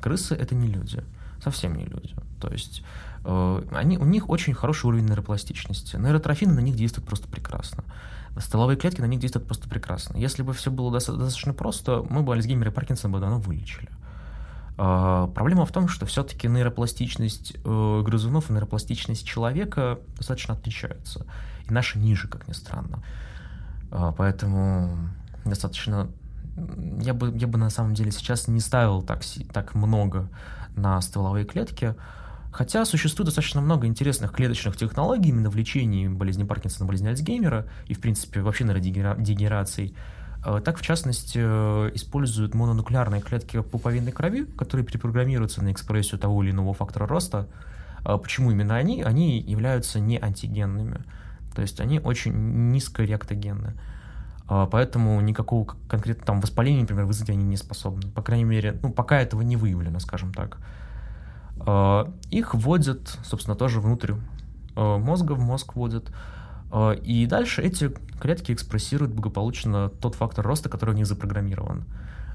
крысы— 0.00 0.34
это 0.40 0.56
не 0.56 0.66
люди, 0.66 1.04
совсем 1.42 1.76
не 1.76 1.84
люди. 1.84 2.14
То 2.40 2.48
есть 2.48 2.82
а, 3.24 3.64
они, 3.72 3.98
у 3.98 4.04
них 4.04 4.28
очень 4.28 4.54
хороший 4.54 4.86
уровень 4.86 5.06
нейропластичности. 5.06 5.96
Нейротрофины 5.96 6.52
на 6.52 6.60
них 6.60 6.76
действуют 6.76 7.06
просто 7.06 7.28
прекрасно. 7.28 7.84
Столовые 8.38 8.76
клетки 8.76 9.00
на 9.00 9.06
них 9.06 9.20
действуют 9.20 9.46
просто 9.46 9.68
прекрасно. 9.68 10.16
Если 10.16 10.42
бы 10.42 10.52
все 10.52 10.70
было 10.70 10.92
достаточно 10.92 11.52
просто, 11.52 12.04
мы 12.08 12.22
бы 12.22 12.32
Альцгеймера 12.32 12.70
и 12.70 12.74
Паркинсона 12.74 13.12
бы 13.12 13.20
давно 13.20 13.38
вылечили. 13.38 13.88
А, 14.78 15.26
проблема 15.28 15.66
в 15.66 15.72
том, 15.72 15.88
что 15.88 16.06
все-таки 16.06 16.48
нейропластичность 16.48 17.56
э, 17.62 18.02
грызунов 18.02 18.48
и 18.48 18.52
нейропластичность 18.52 19.26
человека 19.26 19.98
достаточно 20.16 20.54
отличаются. 20.54 21.26
И 21.68 21.72
наша 21.72 21.98
ниже, 21.98 22.28
как 22.28 22.48
ни 22.48 22.52
странно. 22.52 23.02
А, 23.90 24.12
поэтому 24.12 24.96
достаточно... 25.44 26.08
Я 27.00 27.14
бы, 27.14 27.36
я 27.36 27.46
бы 27.46 27.58
на 27.58 27.70
самом 27.70 27.94
деле 27.94 28.10
сейчас 28.10 28.48
не 28.48 28.60
ставил 28.60 29.02
так, 29.02 29.22
так 29.52 29.74
много 29.74 30.28
на 30.80 31.00
стволовые 31.00 31.44
клетки, 31.44 31.94
Хотя 32.52 32.84
существует 32.84 33.26
достаточно 33.26 33.60
много 33.60 33.86
интересных 33.86 34.32
клеточных 34.32 34.76
технологий 34.76 35.28
именно 35.28 35.50
в 35.50 35.56
лечении 35.56 36.08
болезни 36.08 36.42
Паркинсона, 36.42 36.84
болезни 36.84 37.06
Альцгеймера 37.06 37.66
и, 37.86 37.94
в 37.94 38.00
принципе, 38.00 38.40
вообще 38.40 38.64
нейродегенерации. 38.64 39.94
Э, 40.44 40.60
так, 40.64 40.78
в 40.78 40.82
частности, 40.82 41.38
э, 41.40 41.90
используют 41.94 42.54
мононуклеарные 42.54 43.20
клетки 43.20 43.62
пуповинной 43.62 44.10
крови, 44.10 44.46
которые 44.58 44.84
перепрограммируются 44.84 45.62
на 45.62 45.70
экспрессию 45.70 46.18
того 46.18 46.42
или 46.42 46.50
иного 46.50 46.74
фактора 46.74 47.06
роста. 47.06 47.46
А 48.04 48.18
почему 48.18 48.50
именно 48.50 48.74
они? 48.76 49.02
Они 49.02 49.40
являются 49.40 50.00
не 50.00 50.18
антигенными, 50.18 51.04
то 51.54 51.62
есть 51.62 51.80
они 51.80 52.00
очень 52.00 52.32
низкореактогенны. 52.72 53.74
А 53.74 53.76
поэтому 54.50 55.20
никакого 55.20 55.64
конкретного 55.88 56.26
там 56.26 56.40
воспаления, 56.40 56.80
например, 56.80 57.04
вызвать 57.04 57.30
они 57.30 57.44
не 57.44 57.56
способны. 57.56 58.10
По 58.10 58.20
крайней 58.20 58.44
мере, 58.44 58.78
ну, 58.82 58.90
пока 58.90 59.20
этого 59.20 59.42
не 59.42 59.56
выявлено, 59.56 60.00
скажем 60.00 60.34
так. 60.34 60.58
А, 61.60 62.12
их 62.30 62.54
вводят, 62.54 63.18
собственно, 63.24 63.56
тоже 63.56 63.80
внутрь 63.80 64.14
э, 64.76 64.96
мозга, 64.96 65.32
в 65.32 65.40
мозг 65.40 65.76
вводят. 65.76 66.10
А, 66.72 66.92
и 66.92 67.26
дальше 67.26 67.62
эти 67.62 67.92
клетки 68.20 68.52
экспрессируют 68.52 69.12
благополучно 69.12 69.88
тот 69.88 70.14
фактор 70.14 70.44
роста, 70.44 70.68
который 70.68 70.94
у 70.94 70.96
них 70.96 71.06
запрограммирован. 71.06 71.84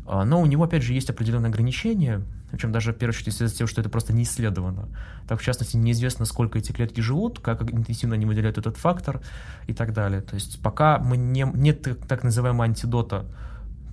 А, 0.06 0.24
но 0.24 0.42
у 0.42 0.46
него, 0.46 0.64
опять 0.64 0.84
же, 0.84 0.94
есть 0.94 1.10
определенные 1.10 1.50
ограничения, 1.50 2.22
причем 2.52 2.72
даже, 2.72 2.94
в 2.94 2.96
первую 2.96 3.16
очередь, 3.16 3.30
из-за 3.30 3.58
того, 3.58 3.68
что 3.68 3.82
это 3.82 3.90
просто 3.90 4.14
не 4.14 4.24
исследовано. 4.24 4.88
Так, 5.28 5.40
в 5.40 5.44
частности, 5.44 5.78
неизвестно, 5.78 6.26
сколько 6.26 6.58
эти 6.58 6.72
клетки 6.72 7.02
живут, 7.02 7.40
как 7.40 7.62
интенсивно 7.64 8.16
они 8.16 8.26
выделяют 8.26 8.58
этот 8.58 8.78
фактор 8.78 9.22
и 9.68 9.74
так 9.74 9.94
далее. 9.94 10.22
То 10.22 10.36
есть 10.36 10.62
пока 10.62 11.00
мы 11.00 11.18
не, 11.18 11.46
нет 11.54 11.88
так 12.08 12.24
называемого 12.24 12.66
антидота, 12.66 13.26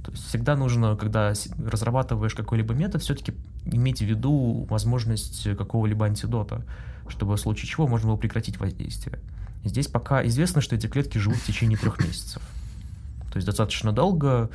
то 0.04 0.11
есть 0.11 0.26
всегда 0.26 0.57
нужно, 0.57 0.97
когда 0.97 1.33
разрабатываешь 1.64 2.35
какой-либо 2.35 2.75
метод, 2.75 3.02
все-таки 3.02 3.35
иметь 3.64 4.00
в 4.00 4.04
виду 4.04 4.66
возможность 4.69 5.57
какого-либо 5.57 6.07
антидота, 6.07 6.64
чтобы 7.09 7.37
в 7.37 7.40
случае 7.40 7.69
чего 7.69 7.87
можно 7.87 8.09
было 8.09 8.16
прекратить 8.16 8.59
воздействие. 8.59 9.21
Здесь 9.64 9.87
пока 9.87 10.26
известно, 10.26 10.61
что 10.61 10.75
эти 10.75 10.88
клетки 10.88 11.19
живут 11.19 11.38
в 11.38 11.47
течение 11.47 11.78
трех 11.78 12.00
месяцев. 12.00 12.42
То 13.33 13.37
есть 13.37 13.47
достаточно 13.47 13.92
долго. 13.92 14.50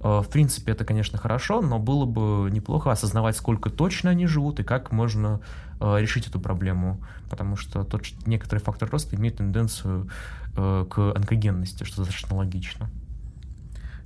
Э, 0.00 0.22
в 0.24 0.28
принципе, 0.28 0.72
это, 0.72 0.84
конечно, 0.84 1.18
хорошо, 1.18 1.60
но 1.60 1.78
было 1.78 2.06
бы 2.06 2.50
неплохо 2.50 2.90
осознавать, 2.90 3.36
сколько 3.36 3.70
точно 3.70 4.10
они 4.10 4.26
живут 4.26 4.58
и 4.60 4.64
как 4.64 4.92
можно 4.92 5.40
э, 5.80 5.96
решить 6.00 6.26
эту 6.26 6.40
проблему. 6.40 7.00
Потому 7.28 7.56
что 7.56 7.84
тот, 7.84 8.06
некоторый 8.26 8.60
фактор 8.60 8.88
роста 8.90 9.16
имеет 9.16 9.36
тенденцию 9.36 10.08
э, 10.56 10.86
к 10.88 11.12
онкогенности, 11.14 11.84
что 11.84 11.98
достаточно 11.98 12.36
логично. 12.36 12.88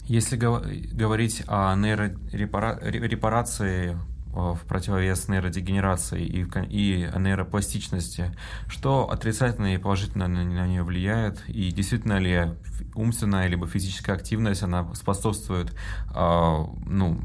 Если 0.06 0.36
говорить 0.36 1.44
о 1.46 1.74
нейрорепарации 1.76 3.96
в 4.34 4.58
противовес 4.68 5.28
нейродегенерации 5.28 6.26
и, 6.26 6.44
и 6.68 7.08
нейропластичности, 7.16 8.36
что 8.66 9.08
отрицательно 9.08 9.74
и 9.74 9.78
положительно 9.78 10.28
на, 10.28 10.44
на 10.44 10.66
нее 10.66 10.82
влияет, 10.82 11.42
и 11.48 11.70
действительно 11.70 12.18
ли 12.18 12.50
умственная 12.94 13.48
либо 13.48 13.66
физическая 13.66 14.16
активность, 14.16 14.62
она 14.62 14.92
способствует 14.94 15.74
э, 16.14 16.64
ну, 16.86 17.20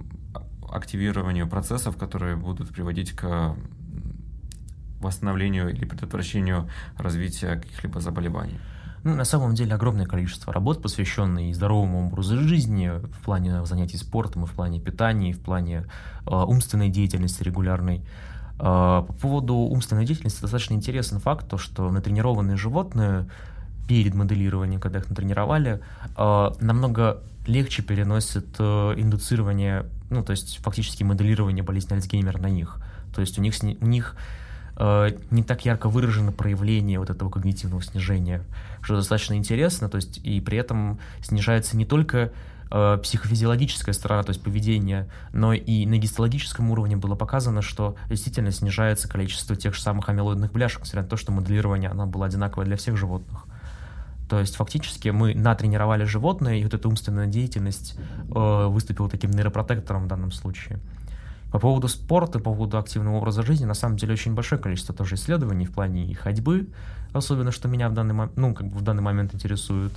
активированию 0.69 1.47
процессов, 1.47 1.97
которые 1.97 2.35
будут 2.35 2.69
приводить 2.69 3.11
к 3.13 3.55
восстановлению 4.99 5.69
или 5.69 5.85
предотвращению 5.85 6.69
развития 6.97 7.55
каких-либо 7.55 7.99
заболеваний. 7.99 8.59
Ну, 9.03 9.15
на 9.15 9.23
самом 9.23 9.55
деле 9.55 9.75
огромное 9.75 10.05
количество 10.05 10.51
работ, 10.51 10.81
посвященных 10.81 11.55
здоровому 11.55 12.07
образу 12.07 12.37
жизни 12.37 12.89
в 12.89 13.23
плане 13.23 13.65
занятий 13.65 13.97
спортом, 13.97 14.43
и 14.43 14.45
в 14.45 14.51
плане 14.51 14.81
питания, 14.81 15.29
и 15.29 15.33
в 15.33 15.39
плане 15.39 15.85
э, 16.25 16.31
умственной 16.31 16.89
деятельности 16.89 17.41
регулярной. 17.43 18.05
Э, 18.59 19.03
по 19.07 19.15
поводу 19.21 19.55
умственной 19.55 20.05
деятельности 20.05 20.41
достаточно 20.41 20.73
интересный 20.73 21.19
факт, 21.21 21.47
то, 21.47 21.57
что 21.57 21.89
натренированные 21.89 22.57
животные 22.57 23.29
перед 23.89 24.13
моделированием, 24.13 24.79
когда 24.79 24.99
их 24.99 25.09
натренировали, 25.09 25.81
э, 26.15 26.49
намного 26.61 27.23
легче 27.47 27.81
переносят 27.81 28.45
э, 28.59 28.93
индуцирование, 28.97 29.87
ну, 30.11 30.23
то 30.23 30.31
есть 30.31 30.59
фактически 30.61 31.03
моделирование 31.03 31.63
болезни 31.63 31.95
Альцгеймера 31.95 32.37
на 32.37 32.49
них. 32.49 32.77
То 33.15 33.21
есть 33.21 33.39
у 33.39 33.41
них, 33.41 33.55
у 33.81 33.85
них 33.87 34.15
Э, 34.79 35.09
не 35.29 35.43
так 35.43 35.65
ярко 35.65 35.89
выражено 35.89 36.31
проявление 36.31 36.99
вот 36.99 37.09
этого 37.09 37.29
когнитивного 37.29 37.83
снижения, 37.83 38.45
что 38.81 38.95
достаточно 38.95 39.33
интересно, 39.33 39.89
то 39.89 39.97
есть 39.97 40.19
и 40.23 40.39
при 40.39 40.57
этом 40.57 40.99
снижается 41.21 41.75
не 41.75 41.85
только 41.85 42.31
э, 42.71 42.97
психофизиологическая 43.03 43.93
сторона, 43.93 44.23
то 44.23 44.29
есть 44.29 44.41
поведение, 44.41 45.09
но 45.33 45.51
и 45.51 45.85
на 45.85 45.97
гистологическом 45.97 46.71
уровне 46.71 46.95
было 46.95 47.15
показано, 47.15 47.61
что 47.61 47.97
действительно 48.07 48.51
снижается 48.51 49.09
количество 49.09 49.57
тех 49.57 49.75
же 49.75 49.81
самых 49.81 50.07
амилоидных 50.07 50.53
бляшек, 50.53 50.79
несмотря 50.79 51.01
на 51.03 51.09
то, 51.09 51.17
что 51.17 51.33
моделирование 51.33 51.89
оно 51.89 52.05
было 52.07 52.27
одинаковое 52.27 52.65
для 52.65 52.77
всех 52.77 52.95
животных. 52.95 53.47
То 54.29 54.39
есть 54.39 54.55
фактически 54.55 55.09
мы 55.09 55.33
натренировали 55.33 56.03
животное, 56.03 56.57
и 56.57 56.63
вот 56.63 56.73
эта 56.75 56.87
умственная 56.87 57.25
деятельность 57.25 57.97
э, 58.33 58.65
выступила 58.67 59.09
таким 59.09 59.31
нейропротектором 59.31 60.03
в 60.03 60.07
данном 60.07 60.31
случае. 60.31 60.79
По 61.51 61.57
поводу 61.57 61.87
спорта, 61.87 62.37
по 62.37 62.53
поводу 62.53 62.77
активного 62.77 63.15
образа 63.15 63.41
жизни, 63.41 63.65
на 63.65 63.73
самом 63.73 63.97
деле 63.97 64.13
очень 64.13 64.35
большое 64.35 64.61
количество 64.61 64.93
тоже 64.93 65.15
исследований 65.15 65.65
в 65.65 65.71
плане 65.71 66.13
ходьбы, 66.13 66.67
особенно 67.11 67.51
что 67.51 67.67
меня 67.67 67.89
в 67.89 67.93
данный, 67.93 68.13
момент, 68.13 68.37
ну, 68.37 68.53
как 68.53 68.67
бы 68.67 68.77
в 68.77 68.81
данный 68.83 69.01
момент 69.01 69.33
интересует. 69.33 69.93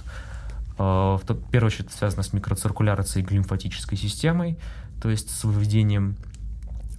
А, 0.78 1.18
в 1.18 1.24
первую 1.50 1.66
очередь 1.66 1.88
это 1.88 1.96
связано 1.98 2.22
с 2.22 2.32
микроциркуляцией 2.32 3.26
глимфатической 3.26 3.98
системой, 3.98 4.58
то 5.02 5.10
есть 5.10 5.30
с 5.30 5.44
выведением, 5.44 6.16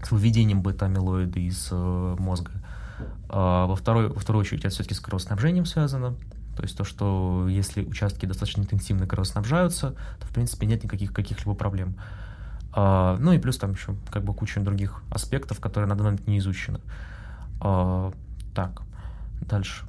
с 0.04 0.12
выведением 0.12 0.62
бета-амилоида 0.62 1.40
из 1.40 1.70
э, 1.72 2.16
мозга. 2.20 2.52
А, 3.30 3.66
во, 3.66 3.75
второй, 3.75 4.10
во 4.10 4.20
вторую 4.20 4.42
очередь 4.42 4.66
это 4.66 4.70
все-таки 4.70 4.94
с 4.94 5.00
кровоснабжением 5.00 5.66
связано, 5.66 6.13
то 6.55 6.63
есть 6.63 6.77
то, 6.77 6.83
что 6.83 7.48
если 7.50 7.83
участки 7.83 8.25
достаточно 8.25 8.62
интенсивно 8.62 9.07
кровоснабжаются, 9.07 9.95
то, 10.19 10.27
в 10.27 10.29
принципе, 10.29 10.67
нет 10.67 10.83
никаких 10.83 11.13
каких-либо 11.13 11.55
проблем. 11.55 11.95
Uh, 12.74 13.17
ну 13.19 13.33
и 13.33 13.38
плюс 13.38 13.57
там 13.57 13.74
еще 13.74 13.95
как 14.10 14.24
бы 14.24 14.33
куча 14.33 14.60
других 14.60 15.03
аспектов, 15.12 15.60
которые 15.60 15.88
на 15.88 15.95
данный 15.95 16.12
момент 16.12 16.27
не 16.27 16.39
изучены. 16.39 16.79
Uh, 17.60 18.15
так, 18.55 18.81
дальше. 19.41 19.86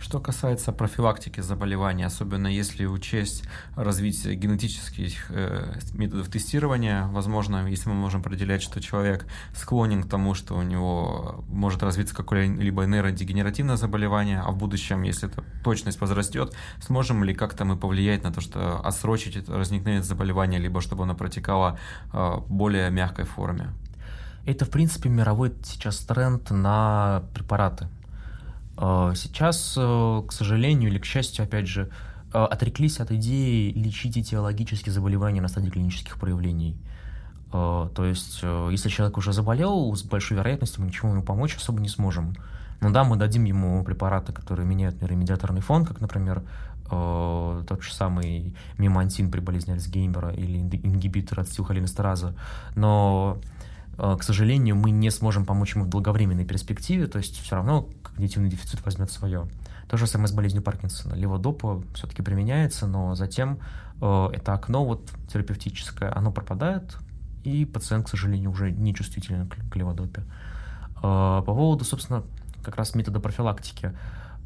Что 0.00 0.20
касается 0.20 0.72
профилактики 0.72 1.40
заболеваний, 1.40 2.04
особенно 2.04 2.46
если 2.46 2.86
учесть 2.86 3.42
развитие 3.74 4.36
генетических 4.36 5.26
э, 5.30 5.74
методов 5.92 6.28
тестирования, 6.28 7.06
возможно, 7.08 7.66
если 7.66 7.88
мы 7.88 7.96
можем 7.96 8.20
определять, 8.20 8.62
что 8.62 8.80
человек 8.80 9.26
склонен 9.54 10.04
к 10.04 10.08
тому, 10.08 10.34
что 10.34 10.54
у 10.54 10.62
него 10.62 11.44
может 11.48 11.82
развиться 11.82 12.14
какое-либо 12.14 12.84
нейродегенеративное 12.84 13.76
заболевание, 13.76 14.40
а 14.40 14.52
в 14.52 14.56
будущем, 14.56 15.02
если 15.02 15.28
эта 15.28 15.42
точность 15.64 16.00
возрастет, 16.00 16.54
сможем 16.80 17.24
ли 17.24 17.34
как-то 17.34 17.64
мы 17.64 17.76
повлиять 17.76 18.22
на 18.22 18.32
то, 18.32 18.40
что 18.40 18.80
отсрочить 18.80 19.48
возникновение 19.48 20.04
заболевания, 20.04 20.58
либо 20.58 20.80
чтобы 20.80 21.02
оно 21.02 21.16
протекало 21.16 21.76
э, 22.12 22.16
в 22.16 22.46
более 22.48 22.88
мягкой 22.90 23.24
форме? 23.24 23.72
Это, 24.46 24.64
в 24.64 24.70
принципе, 24.70 25.08
мировой 25.08 25.52
сейчас 25.64 25.98
тренд 25.98 26.50
на 26.50 27.24
препараты 27.34 27.88
сейчас, 29.16 29.74
э, 29.76 30.22
к 30.26 30.32
сожалению 30.32 30.90
или 30.90 30.98
к 30.98 31.04
счастью, 31.04 31.44
опять 31.44 31.66
же, 31.66 31.90
э, 32.32 32.38
отреклись 32.38 33.00
от 33.00 33.10
идеи 33.10 33.72
лечить 33.72 34.16
этиологические 34.16 34.92
заболевания 34.92 35.40
на 35.40 35.48
стадии 35.48 35.70
клинических 35.70 36.16
проявлений. 36.18 36.76
А, 37.50 37.88
то 37.88 38.04
есть, 38.04 38.40
э, 38.42 38.68
если 38.70 38.88
человек 38.88 39.16
уже 39.16 39.32
заболел, 39.32 39.94
с 39.96 40.02
большой 40.02 40.36
вероятностью 40.36 40.82
мы 40.82 40.88
ничего 40.88 41.10
ему 41.10 41.22
помочь 41.22 41.56
особо 41.56 41.80
не 41.80 41.88
сможем. 41.88 42.34
Ну 42.80 42.92
да, 42.92 43.02
мы 43.02 43.16
дадим 43.16 43.44
ему 43.44 43.82
препараты, 43.82 44.32
которые 44.32 44.64
меняют 44.64 45.02
нейромедиаторный 45.02 45.60
фон, 45.60 45.84
как, 45.84 46.00
например, 46.00 46.44
тот 46.88 47.82
же 47.82 47.92
самый 47.92 48.54
мемантин 48.78 49.30
при 49.30 49.40
болезни 49.40 49.72
Альцгеймера 49.72 50.30
или 50.30 50.58
ингибитор 50.58 51.40
ацетилхолинестераза. 51.40 52.34
Но, 52.76 53.38
к 53.98 54.22
сожалению, 54.22 54.76
мы 54.76 54.90
не 54.90 55.10
сможем 55.10 55.44
помочь 55.44 55.74
ему 55.74 55.84
в 55.84 55.88
долговременной 55.88 56.44
перспективе, 56.44 57.08
то 57.08 57.18
есть 57.18 57.40
все 57.40 57.56
равно 57.56 57.88
когнитивный 58.02 58.48
дефицит 58.48 58.84
возьмет 58.84 59.10
свое. 59.10 59.48
То 59.88 59.96
же 59.96 60.06
самое 60.06 60.28
с 60.28 60.32
болезнью 60.32 60.62
Паркинсона. 60.62 61.14
Леводопа 61.14 61.82
все-таки 61.94 62.22
применяется, 62.22 62.86
но 62.86 63.14
затем 63.14 63.58
э, 64.00 64.28
это 64.32 64.52
окно 64.52 64.84
вот 64.84 65.10
терапевтическое, 65.32 66.14
оно 66.14 66.30
пропадает, 66.30 66.96
и 67.42 67.64
пациент, 67.64 68.06
к 68.06 68.08
сожалению, 68.08 68.50
уже 68.50 68.70
не 68.70 68.94
чувствителен 68.94 69.48
к, 69.48 69.56
к 69.70 69.76
леводопе. 69.76 70.22
Э, 70.96 71.42
по 71.44 71.54
поводу, 71.54 71.84
собственно, 71.84 72.22
как 72.62 72.76
раз 72.76 72.94
метода 72.94 73.18
профилактики. 73.18 73.96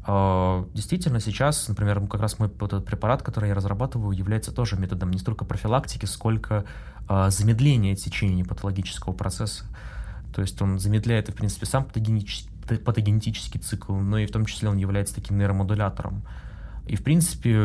Э, 0.05 0.65
действительно, 0.73 1.19
сейчас, 1.19 1.67
например, 1.67 2.01
как 2.07 2.21
раз 2.21 2.39
мой 2.39 2.49
вот 2.59 2.73
этот 2.73 2.85
препарат, 2.85 3.21
который 3.21 3.49
я 3.49 3.55
разрабатываю, 3.55 4.15
является 4.15 4.51
тоже 4.51 4.75
методом 4.75 5.11
не 5.11 5.17
столько 5.17 5.45
профилактики, 5.45 6.05
сколько 6.05 6.65
э, 7.07 7.29
замедления 7.29 7.95
течения 7.95 8.43
патологического 8.43 9.13
процесса. 9.13 9.65
То 10.33 10.41
есть 10.41 10.61
он 10.61 10.79
замедляет, 10.79 11.29
в 11.29 11.33
принципе, 11.33 11.65
сам 11.65 11.85
патогенический 11.85 12.49
патогенетический 12.85 13.59
цикл, 13.59 13.93
но 13.93 14.17
и 14.17 14.25
в 14.25 14.31
том 14.31 14.45
числе 14.45 14.69
он 14.69 14.77
является 14.77 15.13
таким 15.13 15.37
нейромодулятором. 15.37 16.23
И, 16.85 16.95
в 16.95 17.03
принципе, 17.03 17.57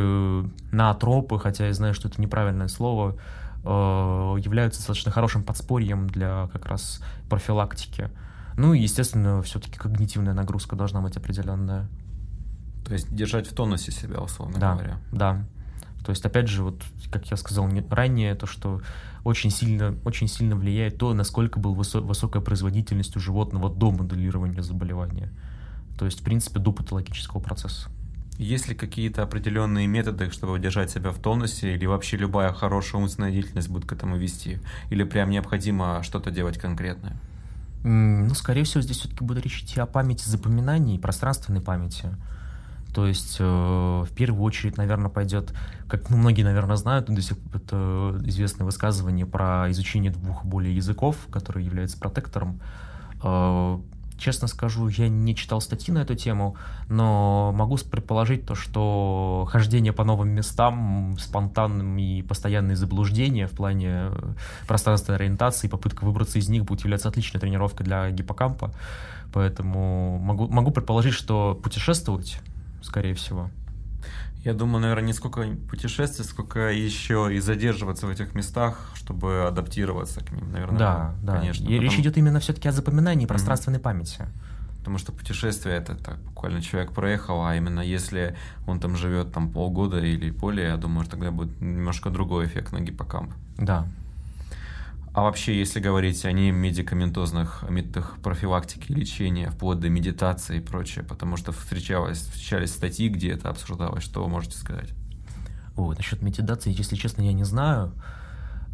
наотропы, 0.72 1.38
хотя 1.38 1.66
я 1.66 1.72
знаю, 1.72 1.94
что 1.94 2.09
это 2.09 2.20
неправильное 2.20 2.66
слово, 2.66 3.16
э, 3.64 3.68
являются 3.68 4.81
достаточно 4.81 5.12
хорошим 5.12 5.44
подспорьем 5.44 6.09
для 6.09 6.48
как 6.53 6.66
раз 6.66 7.01
профилактики. 7.29 8.11
Ну 8.57 8.74
и, 8.74 8.81
естественно, 8.81 9.40
все-таки 9.42 9.79
когнитивная 9.79 10.35
нагрузка 10.35 10.74
должна 10.74 11.01
быть 11.01 11.16
определенная. 11.16 11.87
То 12.88 12.94
есть 12.94 13.14
держать 13.14 13.46
в 13.46 13.55
тонусе 13.55 13.92
себя, 13.92 14.20
условно 14.20 14.59
да, 14.59 14.72
говоря. 14.72 14.98
Да. 15.12 15.44
То 16.05 16.11
есть, 16.11 16.24
опять 16.24 16.48
же, 16.48 16.64
вот, 16.64 16.83
как 17.11 17.31
я 17.31 17.37
сказал 17.37 17.68
ранее, 17.90 18.35
то, 18.35 18.46
что 18.46 18.81
очень 19.24 19.51
сильно, 19.51 19.94
очень 20.05 20.27
сильно 20.27 20.57
влияет 20.57 20.96
то, 20.96 21.12
насколько 21.12 21.61
была 21.61 21.77
высо- 21.77 22.01
высокая 22.01 22.42
производительность 22.42 23.14
у 23.16 23.20
животного 23.20 23.68
до 23.68 23.90
моделирования 23.90 24.62
заболевания. 24.62 25.31
То 25.98 26.07
есть, 26.07 26.20
в 26.20 26.24
принципе, 26.24 26.61
до 26.61 26.72
патологического 26.72 27.40
процесса. 27.40 27.90
Есть 28.38 28.68
ли 28.68 28.74
какие-то 28.74 29.22
определенные 29.24 29.88
методы, 29.88 30.31
чтобы 30.31 30.55
удержать 30.55 30.90
себя 30.90 31.11
в 31.11 31.18
тонусе, 31.18 31.74
или 31.74 31.87
вообще 31.87 32.16
любая 32.16 32.53
хорошая 32.53 33.03
умственная 33.03 33.33
деятельность 33.33 33.68
будет 33.68 33.85
к 33.85 33.92
этому 33.92 34.16
вести? 34.16 34.61
Или 34.90 35.03
прям 35.03 35.29
необходимо 35.29 36.03
что-то 36.05 36.31
делать 36.31 36.57
конкретное? 36.57 37.16
Ну, 37.83 38.33
скорее 38.35 38.64
всего, 38.64 38.81
здесь 38.81 38.98
все-таки 38.98 39.24
будет 39.24 39.44
речь 39.44 39.62
идти 39.62 39.81
о 39.81 39.87
памяти 39.87 40.29
запоминаний, 40.29 40.98
пространственной 40.98 41.61
памяти. 41.61 42.16
То 42.94 43.07
есть 43.07 43.37
э, 43.38 43.44
в 43.44 44.09
первую 44.14 44.42
очередь, 44.42 44.77
наверное, 44.77 45.11
пойдет, 45.11 45.53
как 45.88 46.09
ну, 46.11 46.16
многие, 46.16 46.42
наверное, 46.42 46.77
знают, 46.77 47.07
до 47.07 47.20
сих 47.20 47.38
пор 47.38 47.61
это 47.61 48.20
известное 48.24 48.64
высказывание 48.64 49.27
про 49.27 49.70
изучение 49.70 50.11
двух 50.11 50.44
более 50.44 50.74
языков, 50.74 51.16
который 51.31 51.64
является 51.64 51.98
протектором. 51.98 52.61
Э, 53.22 53.79
честно 54.18 54.48
скажу, 54.48 54.88
я 54.88 55.09
не 55.09 55.35
читал 55.35 55.61
статьи 55.61 55.94
на 55.94 55.98
эту 55.98 56.14
тему, 56.14 56.57
но 56.88 57.53
могу 57.55 57.77
предположить 57.77 58.46
то, 58.46 58.55
что 58.55 59.46
хождение 59.51 59.92
по 59.92 60.05
новым 60.05 60.31
местам, 60.31 61.16
спонтанным 61.18 61.96
и 61.98 62.22
постоянные 62.22 62.77
заблуждения 62.77 63.46
в 63.46 63.53
плане 63.53 64.11
пространственной 64.66 65.18
ориентации, 65.18 65.68
попытка 65.68 66.05
выбраться 66.05 66.38
из 66.38 66.48
них 66.48 66.64
будет 66.64 66.81
являться 66.81 67.09
отличной 67.09 67.40
тренировкой 67.40 67.87
для 67.87 68.11
гиппокампа. 68.11 68.72
Поэтому 69.33 70.18
могу, 70.18 70.48
могу 70.48 70.70
предположить, 70.70 71.14
что 71.14 71.59
путешествовать 71.62 72.40
скорее 72.82 73.14
всего. 73.14 73.50
Я 74.44 74.54
думаю, 74.54 74.80
наверное, 74.80 75.06
не 75.06 75.12
сколько 75.12 75.42
путешествий, 75.68 76.24
сколько 76.24 76.70
еще 76.70 77.28
и 77.34 77.40
задерживаться 77.40 78.06
в 78.06 78.10
этих 78.10 78.34
местах, 78.34 78.92
чтобы 78.94 79.44
адаптироваться 79.46 80.20
к 80.20 80.30
ним, 80.30 80.52
наверное. 80.52 80.78
Да, 80.78 81.14
да. 81.22 81.38
Конечно. 81.38 81.68
И 81.68 81.78
Речь 81.78 81.98
идет 81.98 82.16
именно 82.16 82.38
все-таки 82.38 82.68
о 82.68 82.72
запоминании 82.72 83.24
mm-hmm. 83.24 83.28
пространственной 83.28 83.80
памяти. 83.80 84.26
Потому 84.78 84.98
что 84.98 85.12
путешествие 85.12 85.76
это 85.76 85.96
так, 85.96 86.18
буквально 86.18 86.62
человек 86.62 86.92
проехал, 86.92 87.44
а 87.44 87.56
именно 87.56 87.80
если 87.80 88.36
он 88.66 88.80
там 88.80 88.96
живет 88.96 89.32
там 89.32 89.50
полгода 89.50 89.98
или 89.98 90.30
более, 90.30 90.68
я 90.68 90.76
думаю, 90.76 91.06
тогда 91.06 91.30
будет 91.30 91.60
немножко 91.60 92.08
другой 92.10 92.46
эффект 92.46 92.72
на 92.72 92.80
гиппокамп. 92.80 93.34
Да, 93.58 93.86
а 95.18 95.22
вообще, 95.22 95.59
если 95.59 95.81
говорить 95.81 96.24
о 96.24 96.31
немедикаментозных 96.31 97.64
методах 97.68 98.18
профилактики, 98.22 98.92
лечения, 98.92 99.50
вплоть 99.50 99.81
до 99.81 99.88
медитации 99.88 100.59
и 100.59 100.61
прочее, 100.61 101.04
потому 101.04 101.37
что 101.37 101.50
встречалось, 101.50 102.18
встречались 102.18 102.70
статьи, 102.70 103.09
где 103.09 103.33
это 103.33 103.48
обсуждалось, 103.48 104.04
что 104.04 104.22
вы 104.22 104.28
можете 104.28 104.57
сказать? 104.57 104.90
Ой, 105.76 105.96
насчет 105.96 106.22
медитации, 106.22 106.72
если 106.72 106.94
честно, 106.94 107.22
я 107.22 107.33
не 107.33 107.42
знаю. 107.42 107.94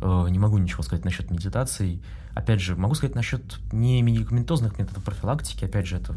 Э, 0.03 0.27
не 0.29 0.39
могу 0.39 0.59
ничего 0.59 0.83
сказать 0.83 1.07
насчет 1.07 1.31
медитации. 1.31 2.03
Опять 2.35 2.61
же, 2.61 2.77
могу 2.77 2.95
сказать 2.95 3.15
насчет 3.17 3.59
не 3.73 4.03
медикаментозных 4.03 4.79
методов 4.79 5.03
профилактики. 5.03 5.65
Опять 5.65 5.87
же, 5.87 5.97
это 5.97 6.15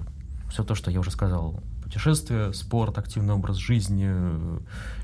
все 0.50 0.66
то, 0.66 0.76
что 0.76 0.92
я 0.92 1.00
уже 1.00 1.12
сказал 1.12 1.63
путешествия, 1.88 2.52
спорт, 2.52 2.97
активный 2.97 3.34
образ 3.34 3.56
жизни, 3.56 4.12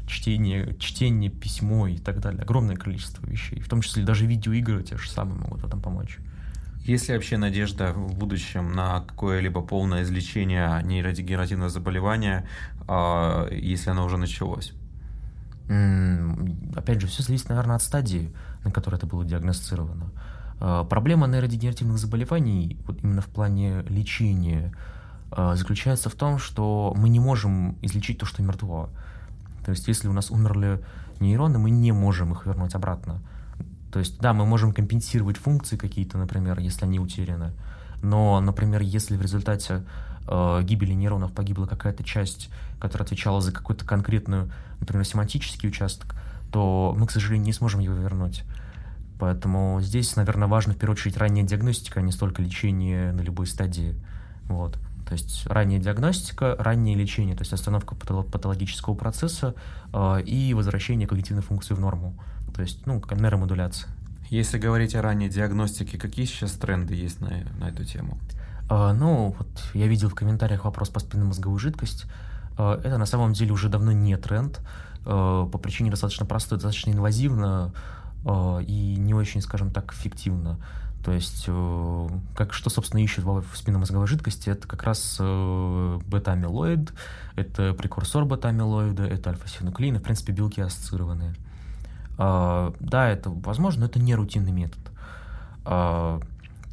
чтение, 0.05 0.75
чтение, 0.79 1.31
письмо 1.31 1.87
и 1.87 1.97
так 1.97 2.19
далее. 2.19 2.41
Огромное 2.41 2.75
количество 2.75 3.25
вещей. 3.25 3.61
В 3.61 3.69
том 3.69 3.81
числе 3.81 4.03
даже 4.03 4.25
видеоигры 4.25 4.83
те 4.83 4.97
же 4.97 5.09
самые 5.09 5.39
могут 5.39 5.61
в 5.61 5.65
этом 5.65 5.81
помочь. 5.81 6.19
Есть 6.83 7.07
ли 7.07 7.15
вообще 7.15 7.37
надежда 7.37 7.93
в 7.93 8.15
будущем 8.15 8.73
на 8.73 8.99
какое-либо 8.99 9.61
полное 9.61 10.03
излечение 10.03 10.81
нейродегенеративного 10.83 11.69
заболевания, 11.69 12.45
а, 12.85 13.47
если 13.49 13.89
оно 13.91 14.05
уже 14.05 14.17
началось? 14.17 14.73
Опять 16.75 16.99
же, 16.99 17.07
все 17.07 17.23
зависит, 17.23 17.47
наверное, 17.47 17.77
от 17.77 17.81
стадии, 17.81 18.33
на 18.65 18.71
которой 18.71 18.95
это 18.95 19.07
было 19.07 19.23
диагностировано. 19.23 20.11
А, 20.59 20.83
проблема 20.83 21.27
нейродегенеративных 21.27 21.97
заболеваний, 21.97 22.77
вот 22.85 23.01
именно 23.01 23.21
в 23.21 23.27
плане 23.27 23.83
лечения, 23.83 24.73
заключается 25.35 26.09
в 26.09 26.15
том, 26.15 26.37
что 26.37 26.93
мы 26.95 27.09
не 27.09 27.19
можем 27.19 27.77
излечить 27.81 28.19
то, 28.19 28.25
что 28.25 28.43
мертво. 28.43 28.89
То 29.65 29.71
есть, 29.71 29.87
если 29.87 30.07
у 30.07 30.13
нас 30.13 30.29
умерли 30.31 30.83
нейроны, 31.19 31.57
мы 31.57 31.69
не 31.69 31.91
можем 31.91 32.33
их 32.33 32.45
вернуть 32.45 32.75
обратно. 32.75 33.21
То 33.91 33.99
есть, 33.99 34.19
да, 34.19 34.33
мы 34.33 34.45
можем 34.45 34.73
компенсировать 34.73 35.37
функции 35.37 35.77
какие-то, 35.77 36.17
например, 36.17 36.59
если 36.59 36.85
они 36.85 36.99
утеряны. 36.99 37.53
Но, 38.01 38.39
например, 38.41 38.81
если 38.81 39.15
в 39.15 39.21
результате 39.21 39.83
э, 40.27 40.61
гибели 40.63 40.93
нейронов 40.93 41.31
погибла 41.31 41.67
какая-то 41.67 42.03
часть, 42.03 42.49
которая 42.79 43.05
отвечала 43.05 43.39
за 43.39 43.51
какую-то 43.51 43.85
конкретную, 43.85 44.51
например, 44.79 45.05
семантический 45.05 45.69
участок, 45.69 46.15
то 46.51 46.93
мы, 46.97 47.07
к 47.07 47.11
сожалению, 47.11 47.45
не 47.45 47.53
сможем 47.53 47.79
его 47.79 47.95
вернуть. 47.95 48.43
Поэтому 49.19 49.79
здесь, 49.81 50.15
наверное, 50.15 50.47
важно 50.47 50.73
в 50.73 50.77
первую 50.77 50.97
очередь 50.97 51.17
ранняя 51.17 51.45
диагностика, 51.45 51.99
а 51.99 52.03
не 52.03 52.11
столько 52.11 52.41
лечение 52.41 53.11
на 53.13 53.21
любой 53.21 53.47
стадии. 53.47 53.95
Вот. 54.45 54.77
То 55.13 55.17
есть 55.17 55.45
ранняя 55.45 55.79
диагностика, 55.79 56.55
раннее 56.57 56.95
лечение, 56.95 57.35
то 57.35 57.43
есть 57.43 57.53
остановка 57.53 57.93
патологического 57.93 58.95
процесса 58.95 59.53
э, 59.93 60.23
и 60.23 60.55
возвращение 60.55 61.07
когнитивной 61.07 61.43
функции 61.43 61.75
в 61.75 61.79
норму. 61.79 62.15
То 62.55 62.63
есть, 62.63 62.87
ну, 62.87 62.99
нейромодуляция. 63.11 63.91
Если 64.31 64.57
говорить 64.57 64.95
о 64.95 65.03
ранней 65.03 65.29
диагностике, 65.29 65.99
какие 65.99 66.25
сейчас 66.25 66.53
тренды 66.53 66.95
есть 66.95 67.21
на, 67.21 67.29
на 67.59 67.69
эту 67.69 67.85
тему? 67.85 68.17
Э, 68.71 68.91
ну, 68.93 69.35
вот 69.37 69.47
я 69.75 69.85
видел 69.85 70.09
в 70.09 70.15
комментариях 70.15 70.65
вопрос 70.65 70.89
по 70.89 70.99
спинномозговой 70.99 71.59
жидкости. 71.59 72.07
Э, 72.57 72.81
это 72.83 72.97
на 72.97 73.05
самом 73.05 73.33
деле 73.33 73.51
уже 73.51 73.69
давно 73.69 73.91
не 73.91 74.17
тренд, 74.17 74.61
э, 75.05 75.47
по 75.51 75.57
причине 75.59 75.91
достаточно 75.91 76.25
простой, 76.25 76.57
достаточно 76.57 76.89
инвазивно 76.89 77.71
э, 78.25 78.63
и 78.65 78.95
не 78.97 79.13
очень, 79.13 79.41
скажем 79.41 79.69
так, 79.69 79.93
эффективно. 79.93 80.57
То 81.03 81.11
есть, 81.11 81.45
э, 81.47 82.07
как, 82.33 82.53
что, 82.53 82.69
собственно, 82.69 83.01
ищут 83.01 83.25
в 83.25 83.45
спинномозговой 83.55 84.07
жидкости, 84.07 84.49
это 84.49 84.67
как 84.67 84.83
раз 84.83 85.17
э, 85.19 85.99
бета-амилоид, 86.07 86.93
это 87.35 87.73
прекурсор 87.73 88.23
бета-амилоида, 88.23 89.03
это 89.03 89.31
альфа-синуклеин, 89.31 89.99
в 89.99 90.01
принципе, 90.01 90.31
белки 90.31 90.61
ассоциированные. 90.61 91.35
Э, 92.17 92.71
да, 92.79 93.09
это 93.09 93.29
возможно, 93.29 93.81
но 93.81 93.87
это 93.87 93.99
не 93.99 94.15
рутинный 94.15 94.53
метод. 94.53 94.79
Э, 95.65 96.21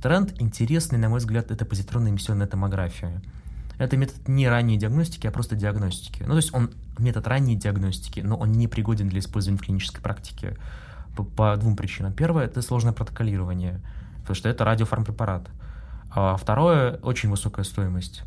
тренд 0.00 0.40
интересный, 0.40 0.98
на 0.98 1.08
мой 1.08 1.18
взгляд, 1.18 1.50
это 1.50 1.64
позитронная 1.64 2.12
эмиссионная 2.12 2.46
томография. 2.46 3.20
Это 3.78 3.96
метод 3.96 4.28
не 4.28 4.48
ранней 4.48 4.76
диагностики, 4.76 5.26
а 5.26 5.32
просто 5.32 5.56
диагностики. 5.56 6.22
Ну, 6.22 6.30
то 6.30 6.36
есть 6.36 6.54
он 6.54 6.70
метод 6.98 7.26
ранней 7.26 7.56
диагностики, 7.56 8.20
но 8.20 8.36
он 8.36 8.52
не 8.52 8.68
пригоден 8.68 9.08
для 9.08 9.18
использования 9.18 9.58
в 9.58 9.62
клинической 9.62 10.00
практике 10.00 10.56
по, 11.16 11.24
по 11.24 11.56
двум 11.56 11.74
причинам. 11.74 12.12
Первое— 12.12 12.44
это 12.46 12.62
сложное 12.62 12.92
протоколирование— 12.92 13.80
потому 14.30 14.38
что 14.38 14.48
это 14.48 14.64
радиофармпрепарат. 14.64 15.48
А 16.14 16.36
второе— 16.36 16.98
очень 17.02 17.30
высокая 17.30 17.64
стоимость. 17.64 18.22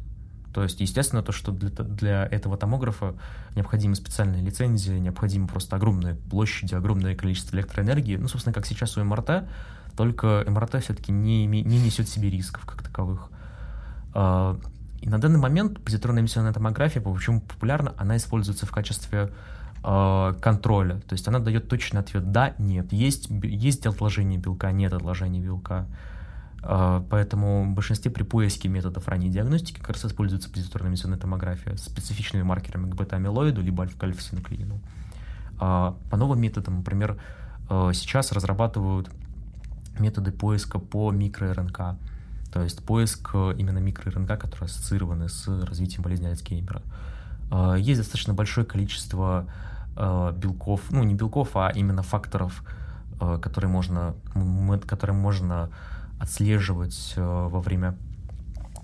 То 0.53 0.61
есть, 0.61 0.81
естественно, 0.81 1.23
то, 1.23 1.31
что 1.31 1.53
для, 1.53 1.69
для 1.69 2.25
этого 2.25 2.57
томографа 2.57 3.15
необходима 3.55 3.95
специальная 3.95 4.41
лицензия, 4.41 4.99
необходимо 4.99 5.47
просто 5.47 5.77
огромная 5.77 6.15
площадь, 6.29 6.73
огромное 6.73 7.15
количество 7.15 7.55
электроэнергии. 7.55 8.17
Ну, 8.17 8.27
собственно, 8.27 8.53
как 8.53 8.65
сейчас 8.65 8.97
у 8.97 9.03
МРТ, 9.05 9.45
только 9.95 10.43
МРТ 10.45 10.83
все-таки 10.83 11.13
не, 11.13 11.45
не 11.45 11.61
несет 11.61 12.09
в 12.09 12.13
себе 12.13 12.29
рисков 12.29 12.65
как 12.65 12.83
таковых. 12.83 13.29
А, 14.13 14.59
и 14.99 15.07
на 15.07 15.21
данный 15.21 15.39
момент 15.39 15.81
позитронная 15.81 16.21
эмиссионная 16.21 16.51
томография, 16.51 16.99
почему 16.99 17.39
популярна, 17.39 17.93
она 17.97 18.17
используется 18.17 18.65
в 18.65 18.71
качестве 18.71 19.31
э, 19.83 20.33
контроля. 20.41 20.99
То 21.01 21.13
есть 21.13 21.27
она 21.27 21.39
дает 21.39 21.67
точный 21.67 21.99
ответ 21.99 22.31
«да», 22.31 22.53
«нет». 22.57 22.91
Есть, 22.93 23.29
есть 23.29 23.85
отложение 23.85 24.39
белка, 24.39 24.71
нет 24.71 24.93
отложения 24.93 25.39
белка. 25.39 25.87
Э, 26.63 27.03
поэтому 27.09 27.65
в 27.65 27.73
большинстве 27.73 28.09
при 28.09 28.23
поиске 28.23 28.69
методов 28.69 29.07
ранней 29.07 29.29
диагностики 29.29 29.79
как 29.79 29.91
раз 29.91 30.05
используется 30.05 30.49
позитронная 30.49 30.91
эмиссионная 30.91 31.19
томография 31.19 31.75
с 31.75 31.83
специфичными 31.83 32.43
маркерами 32.43 32.89
к 32.89 32.95
бета-амилоиду 32.95 33.61
либо 33.61 33.83
альфа-синуклеину. 33.83 34.79
Э, 35.59 35.93
по 36.09 36.17
новым 36.17 36.39
методам, 36.39 36.77
например, 36.77 37.19
сейчас 37.69 38.33
разрабатывают 38.33 39.09
методы 39.97 40.31
поиска 40.31 40.79
по 40.79 41.11
микро-РНК. 41.11 41.97
То 42.51 42.61
есть 42.61 42.83
поиск 42.83 43.33
именно 43.33 43.79
микро-РНК, 43.79 44.37
которые 44.37 44.65
ассоциированы 44.65 45.29
с 45.29 45.47
развитием 45.47 46.03
болезни 46.03 46.27
Альцгеймера. 46.27 46.81
Есть 47.77 48.01
достаточно 48.01 48.33
большое 48.33 48.67
количество 48.67 49.47
белков, 49.95 50.81
ну 50.91 51.03
не 51.03 51.13
белков, 51.13 51.55
а 51.55 51.69
именно 51.69 52.01
факторов, 52.01 52.63
э, 53.19 53.39
которые 53.41 53.69
можно, 53.69 54.15
которые 54.87 55.15
можно 55.15 55.69
отслеживать 56.19 57.13
э, 57.15 57.21
во 57.21 57.61
время 57.61 57.97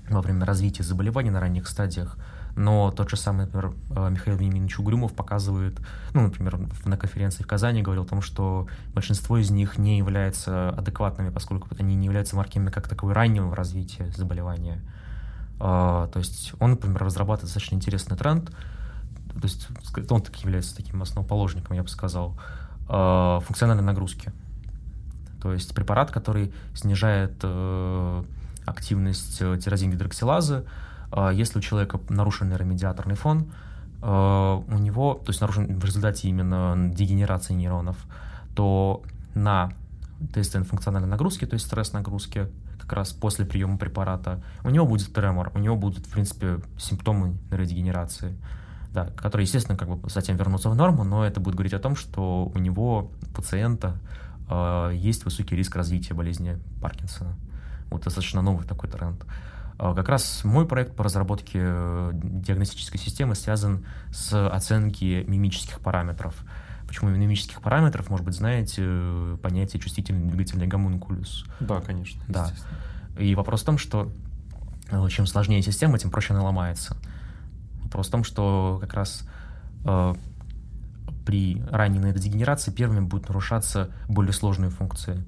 во 0.09 0.21
время 0.21 0.43
развития 0.43 0.81
заболеваний 0.83 1.29
на 1.29 1.39
ранних 1.39 1.67
стадиях. 1.67 2.17
Но 2.55 2.89
тот 2.91 3.11
же 3.11 3.15
самый, 3.15 3.45
например, 3.45 3.73
э, 3.91 4.09
Михаил 4.09 4.37
Вениаминович 4.37 4.79
Угрюмов 4.79 5.13
показывает, 5.13 5.79
ну, 6.13 6.23
например, 6.23 6.59
на 6.83 6.97
конференции 6.97 7.43
в 7.43 7.47
Казани 7.47 7.83
говорил 7.83 8.03
о 8.03 8.07
том, 8.07 8.21
что 8.21 8.67
большинство 8.93 9.37
из 9.37 9.51
них 9.51 9.77
не 9.77 9.99
являются 9.99 10.71
адекватными, 10.71 11.29
поскольку 11.29 11.67
они 11.77 11.95
не 11.95 12.05
являются 12.05 12.35
маркерами 12.35 12.71
как 12.71 12.87
таковой 12.87 13.13
раннего 13.13 13.55
развития 13.55 14.11
заболевания. 14.17 14.81
То 15.59 16.11
есть 16.15 16.53
он, 16.59 16.71
например, 16.71 17.03
разрабатывает 17.03 17.53
достаточно 17.53 17.75
интересный 17.75 18.17
тренд, 18.17 18.49
то 19.33 19.45
есть 19.45 19.67
он 20.09 20.21
так 20.21 20.35
является 20.37 20.75
таким 20.75 21.01
основоположником, 21.01 21.75
я 21.75 21.83
бы 21.83 21.89
сказал, 21.89 22.37
э, 22.87 23.39
функциональной 23.45 23.83
нагрузки. 23.83 24.31
То 25.41 25.53
есть 25.53 25.73
препарат, 25.73 26.11
который 26.11 26.53
снижает 26.73 27.33
э, 27.43 28.23
активность 28.65 29.37
э, 29.41 29.57
тирозин-гидроксилазы, 29.57 30.65
если 31.33 31.57
у 31.57 31.61
человека 31.61 31.99
нарушен 32.09 32.49
нейромедиаторный 32.49 33.15
фон, 33.15 33.51
у 33.99 34.77
него, 34.77 35.15
то 35.15 35.29
есть 35.29 35.41
нарушен 35.41 35.79
в 35.79 35.83
результате 35.83 36.29
именно 36.29 36.75
дегенерации 36.93 37.55
нейронов, 37.55 37.97
то 38.55 39.01
на 39.33 39.71
тесте 40.31 40.61
функциональной 40.61 41.09
нагрузки, 41.09 41.45
то 41.45 41.55
есть 41.55 41.65
стресс-нагрузки, 41.65 42.47
как 42.79 42.93
раз 42.93 43.11
после 43.11 43.43
приема 43.43 43.79
препарата, 43.79 44.43
у 44.63 44.69
него 44.69 44.85
будет 44.85 45.11
тремор, 45.11 45.51
у 45.55 45.57
него 45.57 45.75
будут, 45.75 46.05
в 46.05 46.11
принципе, 46.11 46.59
симптомы 46.77 47.35
нейродегенерации 47.49 48.35
да, 48.93 49.05
которые, 49.05 49.45
естественно, 49.45 49.77
как 49.77 49.89
бы 49.89 50.09
затем 50.09 50.35
вернутся 50.35 50.69
в 50.69 50.75
норму, 50.75 51.03
но 51.03 51.25
это 51.25 51.39
будет 51.39 51.55
говорить 51.55 51.73
о 51.73 51.79
том, 51.79 51.95
что 51.95 52.51
у 52.53 52.57
него, 52.57 53.11
пациента, 53.35 53.99
э, 54.49 54.91
есть 54.95 55.25
высокий 55.25 55.55
риск 55.55 55.75
развития 55.75 56.13
болезни 56.13 56.57
Паркинсона. 56.81 57.35
Вот 57.89 58.03
достаточно 58.03 58.41
новый 58.41 58.65
такой 58.65 58.89
тренд. 58.89 59.23
Э, 59.77 59.93
как 59.95 60.09
раз 60.09 60.43
мой 60.43 60.65
проект 60.65 60.95
по 60.95 61.03
разработке 61.03 61.59
э, 61.61 62.11
диагностической 62.13 62.99
системы 62.99 63.35
связан 63.35 63.85
с 64.11 64.47
оценки 64.49 65.23
мимических 65.27 65.79
параметров. 65.79 66.35
Почему 66.87 67.11
мимических 67.11 67.61
параметров, 67.61 68.09
может 68.09 68.25
быть, 68.25 68.35
знаете, 68.35 68.81
э, 68.83 69.37
понятие 69.43 69.79
чувствительный 69.79 70.27
двигательный 70.27 70.65
гомункулюс. 70.65 71.45
Да, 71.59 71.81
конечно. 71.81 72.19
Да. 72.27 72.51
И 73.19 73.35
вопрос 73.35 73.61
в 73.61 73.65
том, 73.65 73.77
что 73.77 74.11
э, 74.89 75.07
чем 75.09 75.27
сложнее 75.27 75.61
система, 75.61 75.99
тем 75.99 76.09
проще 76.09 76.33
она 76.33 76.43
ломается. 76.43 76.97
Вопрос 77.89 78.07
в 78.07 78.11
том, 78.11 78.23
что 78.23 78.77
как 78.79 78.93
раз 78.93 79.27
э, 79.83 80.13
при 81.25 81.59
ранней 81.71 81.97
нейродегенерации 81.97 82.69
первыми 82.69 82.99
будут 82.99 83.29
нарушаться 83.29 83.89
более 84.07 84.31
сложные 84.31 84.69
функции, 84.69 85.23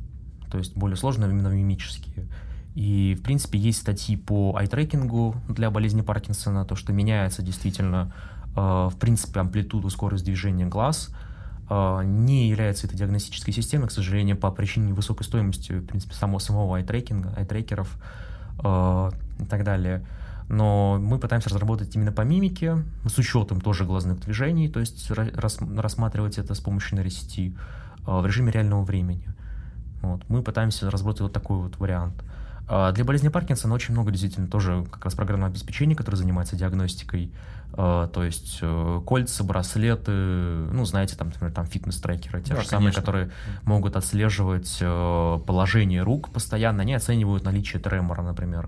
то 0.52 0.60
есть 0.60 0.78
более 0.78 0.96
сложные 0.96 1.32
именно 1.32 1.48
мимические. 1.48 2.28
И, 2.76 3.18
в 3.20 3.24
принципе, 3.24 3.58
есть 3.58 3.80
статьи 3.80 4.16
по 4.16 4.56
айтрекингу 4.56 5.36
для 5.50 5.72
болезни 5.72 6.02
Паркинсона, 6.02 6.66
то, 6.66 6.76
что 6.76 6.94
меняется 6.94 7.42
действительно, 7.42 8.14
э, 8.56 8.60
в 8.60 8.96
принципе, 9.00 9.40
амплитуду, 9.40 9.90
скорость 9.90 10.24
движения 10.24 10.68
глаз, 10.68 11.10
э, 11.68 12.02
не 12.04 12.48
является 12.48 12.86
это 12.86 12.96
диагностической 12.96 13.56
системой, 13.56 13.88
к 13.88 13.92
сожалению, 13.92 14.38
по 14.38 14.52
причине 14.52 14.94
высокой 14.94 15.24
стоимости, 15.24 15.72
в 15.72 15.88
принципе, 15.88 16.14
самого, 16.14 16.38
самого 16.38 16.78
айтрекинга, 16.78 17.34
айтрекеров 17.36 17.98
э, 18.64 19.12
и 19.40 19.46
так 19.46 19.64
далее 19.64 20.06
но 20.52 21.00
мы 21.00 21.18
пытаемся 21.18 21.50
разработать 21.50 21.96
именно 21.96 22.12
по 22.12 22.22
мимике, 22.22 22.84
с 23.06 23.18
учетом 23.18 23.62
тоже 23.62 23.86
глазных 23.86 24.20
движений, 24.20 24.68
то 24.68 24.82
есть 24.82 25.10
рас, 25.10 25.58
рассматривать 25.62 26.38
это 26.38 26.54
с 26.54 26.60
помощью 26.60 26.98
нейросети 26.98 27.56
э, 28.06 28.20
в 28.20 28.26
режиме 28.26 28.52
реального 28.52 28.84
времени. 28.84 29.28
Вот. 30.02 30.28
Мы 30.28 30.44
пытаемся 30.44 30.92
разработать 30.92 31.22
вот 31.22 31.34
такой 31.34 31.58
вот 31.58 31.78
вариант. 31.80 32.22
А 32.68 32.92
для 32.92 33.06
болезни 33.06 33.30
Паркинсона 33.30 33.74
очень 33.74 33.94
много 33.94 34.12
действительно 34.12 34.48
тоже 34.48 34.86
как 34.92 35.06
раз 35.06 35.16
программного 35.16 35.52
обеспечения, 35.52 35.96
которое 35.96 36.18
занимается 36.18 36.58
диагностикой, 36.58 37.32
э, 37.72 38.10
то 38.14 38.24
есть 38.24 38.60
э, 38.62 39.02
кольца, 39.06 39.46
браслеты, 39.46 40.12
ну, 40.12 40.84
знаете, 40.84 41.16
там, 41.16 41.30
например, 41.30 41.54
там 41.54 41.66
фитнес-трекеры, 41.66 42.42
те 42.42 42.56
да, 42.56 42.62
же 42.62 42.68
конечно. 42.68 42.78
самые, 42.78 42.94
которые 42.94 43.32
могут 43.64 43.96
отслеживать 43.96 44.80
положение 44.80 46.04
рук 46.04 46.30
постоянно, 46.30 46.82
они 46.82 46.94
оценивают 46.94 47.46
наличие 47.46 47.82
тремора, 47.82 48.22
например. 48.22 48.68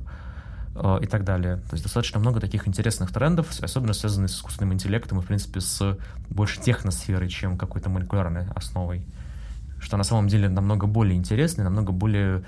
Э, 0.76 0.98
и 1.02 1.06
так 1.06 1.24
далее. 1.24 1.58
То 1.58 1.74
есть 1.74 1.84
достаточно 1.84 2.20
много 2.20 2.40
таких 2.40 2.68
интересных 2.68 3.12
трендов, 3.12 3.48
особенно 3.62 3.94
связанных 3.94 4.32
с 4.32 4.36
искусственным 4.38 4.74
интеллектом 4.74 5.20
и, 5.20 5.22
в 5.22 5.26
принципе, 5.26 5.62
с 5.62 5.98
больше 6.30 6.60
техносферой, 6.62 7.30
чем 7.30 7.58
какой-то 7.58 7.90
молекулярной 7.90 8.48
основой. 8.56 9.06
Что 9.80 9.98
на 9.98 10.04
самом 10.04 10.28
деле 10.28 10.50
намного 10.50 10.88
более 10.88 11.16
интересно 11.16 11.62
и 11.62 11.64
намного 11.64 11.92
более 11.92 12.44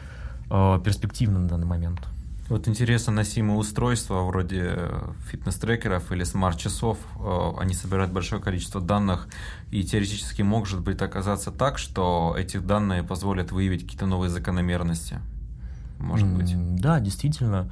э, 0.50 0.80
перспективно 0.84 1.40
на 1.40 1.48
данный 1.48 1.68
момент. 1.68 2.02
Вот 2.50 2.68
интересно, 2.68 3.14
носимые 3.14 3.58
устройства 3.58 4.22
вроде 4.22 4.76
фитнес-трекеров 5.30 6.12
или 6.12 6.24
смарт-часов, 6.24 6.98
э, 7.20 7.52
они 7.60 7.76
собирают 7.76 8.12
большое 8.12 8.42
количество 8.42 8.82
данных, 8.82 9.28
и 9.70 9.84
теоретически 9.84 10.42
может 10.42 10.82
быть 10.82 11.00
оказаться 11.04 11.52
так, 11.52 11.78
что 11.78 12.36
эти 12.36 12.58
данные 12.58 13.04
позволят 13.04 13.52
выявить 13.52 13.84
какие-то 13.84 14.08
новые 14.08 14.32
закономерности. 14.32 15.20
Может 16.00 16.28
быть. 16.28 16.56
Да, 16.82 17.00
действительно. 17.00 17.70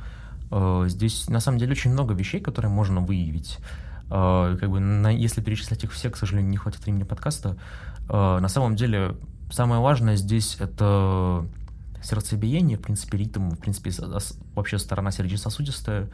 Э, 0.55 0.85
здесь 0.87 1.29
на 1.29 1.39
самом 1.39 1.57
деле 1.57 1.71
очень 1.71 1.91
много 1.91 2.13
вещей, 2.13 2.39
которые 2.39 2.71
можно 2.71 3.01
выявить. 3.01 3.57
Э, 4.11 4.55
как 4.59 4.69
бы, 4.69 4.79
на, 4.79 5.09
если 5.09 5.41
перечислять 5.41 5.83
их 5.83 5.91
все, 5.91 6.11
к 6.11 6.17
сожалению, 6.17 6.51
не 6.51 6.57
хватит 6.57 6.83
времени 6.83 7.03
подкаста. 7.03 7.57
Э, 8.07 8.37
на 8.39 8.47
самом 8.47 8.75
деле 8.75 9.17
самое 9.51 9.81
важное 9.81 10.15
здесь 10.15 10.57
это 10.59 11.47
сердцебиение, 12.03 12.77
в 12.77 12.81
принципе, 12.81 13.17
ритм, 13.17 13.49
в 13.49 13.57
принципе, 13.57 13.91
вообще 14.53 14.77
сторона 14.77 15.11
сердечно-сосудистая. 15.11 16.09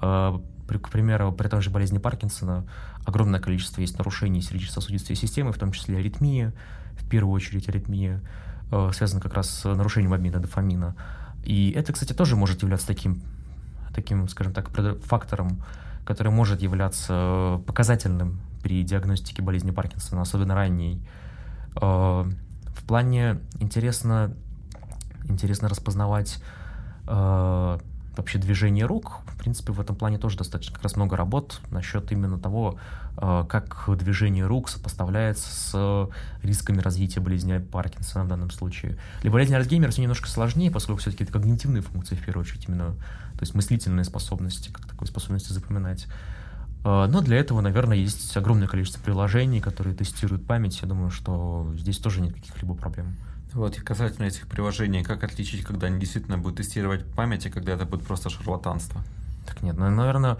К 0.00 0.90
примеру, 0.92 1.32
при 1.32 1.48
той 1.48 1.60
же 1.60 1.70
болезни 1.70 1.98
Паркинсона 1.98 2.64
огромное 3.04 3.40
количество 3.40 3.80
есть 3.80 3.98
нарушений 3.98 4.42
сердечно-сосудистой 4.42 5.16
системы, 5.16 5.52
в 5.52 5.58
том 5.58 5.72
числе 5.72 5.98
аритмия, 5.98 6.52
в 6.92 7.08
первую 7.08 7.34
очередь 7.34 7.68
аритмия, 7.68 8.20
связана 8.92 9.20
как 9.20 9.34
раз 9.34 9.50
с 9.50 9.64
нарушением 9.64 10.12
обмена 10.12 10.40
дофамина. 10.40 10.94
И 11.44 11.70
это, 11.70 11.92
кстати, 11.92 12.12
тоже 12.12 12.36
может 12.36 12.62
являться 12.62 12.86
таким, 12.86 13.22
таким 14.00 14.28
скажем 14.28 14.52
так, 14.52 14.70
фактором, 15.04 15.62
который 16.04 16.32
может 16.32 16.62
являться 16.62 17.60
показательным 17.66 18.40
при 18.62 18.82
диагностике 18.82 19.42
болезни 19.42 19.70
Паркинсона, 19.70 20.22
особенно 20.22 20.54
ранней. 20.54 21.00
В 21.74 22.84
плане 22.86 23.40
интересно 23.60 24.34
интересно 25.30 25.68
распознавать 25.68 26.42
э, 27.06 27.78
вообще 28.16 28.38
движение 28.38 28.86
рук. 28.86 29.20
В 29.26 29.38
принципе, 29.38 29.72
в 29.72 29.80
этом 29.80 29.96
плане 29.96 30.18
тоже 30.18 30.36
достаточно 30.36 30.74
как 30.74 30.82
раз 30.82 30.96
много 30.96 31.16
работ 31.16 31.60
насчет 31.70 32.10
именно 32.12 32.38
того, 32.38 32.78
э, 33.16 33.44
как 33.48 33.88
движение 33.96 34.46
рук 34.46 34.68
сопоставляется 34.68 35.48
с 35.54 36.10
рисками 36.42 36.80
развития 36.80 37.20
болезни 37.20 37.58
Паркинсона 37.58 38.24
в 38.24 38.28
данном 38.28 38.50
случае. 38.50 38.98
Для 39.22 39.30
болезни 39.30 39.54
Альцгеймера 39.54 39.90
все 39.90 40.02
немножко 40.02 40.28
сложнее, 40.28 40.70
поскольку 40.70 41.00
все-таки 41.00 41.24
это 41.24 41.32
когнитивные 41.32 41.82
функции, 41.82 42.16
в 42.16 42.24
первую 42.24 42.44
очередь, 42.44 42.68
именно, 42.68 42.94
то 43.38 43.44
есть 43.44 43.54
мыслительные 43.54 44.04
способности, 44.04 44.70
как 44.70 44.86
такой 44.86 45.06
способности 45.06 45.52
запоминать. 45.52 46.08
Э, 46.84 47.06
но 47.08 47.20
для 47.20 47.36
этого, 47.36 47.60
наверное, 47.60 47.96
есть 47.96 48.36
огромное 48.36 48.66
количество 48.66 49.00
приложений, 49.00 49.60
которые 49.60 49.94
тестируют 49.94 50.44
память. 50.44 50.80
Я 50.82 50.88
думаю, 50.88 51.10
что 51.10 51.72
здесь 51.78 51.98
тоже 51.98 52.20
нет 52.20 52.34
каких-либо 52.34 52.74
проблем. 52.74 53.16
Вот 53.52 53.78
и 53.78 53.80
касательно 53.80 54.26
этих 54.26 54.46
приложений, 54.46 55.04
как 55.04 55.24
отличить, 55.24 55.64
когда 55.64 55.86
они 55.86 56.00
действительно 56.00 56.36
будут 56.36 56.58
тестировать 56.58 57.06
память, 57.12 57.46
и 57.46 57.50
когда 57.50 57.72
это 57.72 57.86
будет 57.86 58.04
просто 58.04 58.28
шарлатанство? 58.28 59.02
Так 59.46 59.62
нет, 59.62 59.78
ну, 59.78 59.88
наверное, 59.88 60.36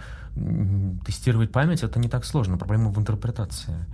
тестировать 1.05 1.51
память 1.51 1.81
это 1.81 1.99
не 1.99 2.07
так 2.07 2.25
сложно, 2.25 2.57
проблема 2.57 2.91
в 2.91 2.99
интерпретации. 2.99 3.85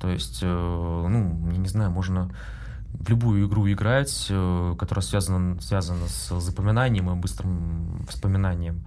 То 0.00 0.10
есть, 0.10 0.40
э, 0.42 0.46
ну, 0.46 1.48
я 1.50 1.56
не 1.56 1.68
знаю, 1.68 1.90
можно 1.90 2.30
в 2.92 3.08
любую 3.08 3.46
игру 3.46 3.70
играть, 3.70 4.26
э, 4.30 4.74
которая 4.78 5.02
связана, 5.02 5.60
связана 5.60 6.06
с 6.08 6.40
запоминанием 6.40 7.10
и 7.10 7.14
быстрым 7.14 8.06
вспоминанием. 8.08 8.86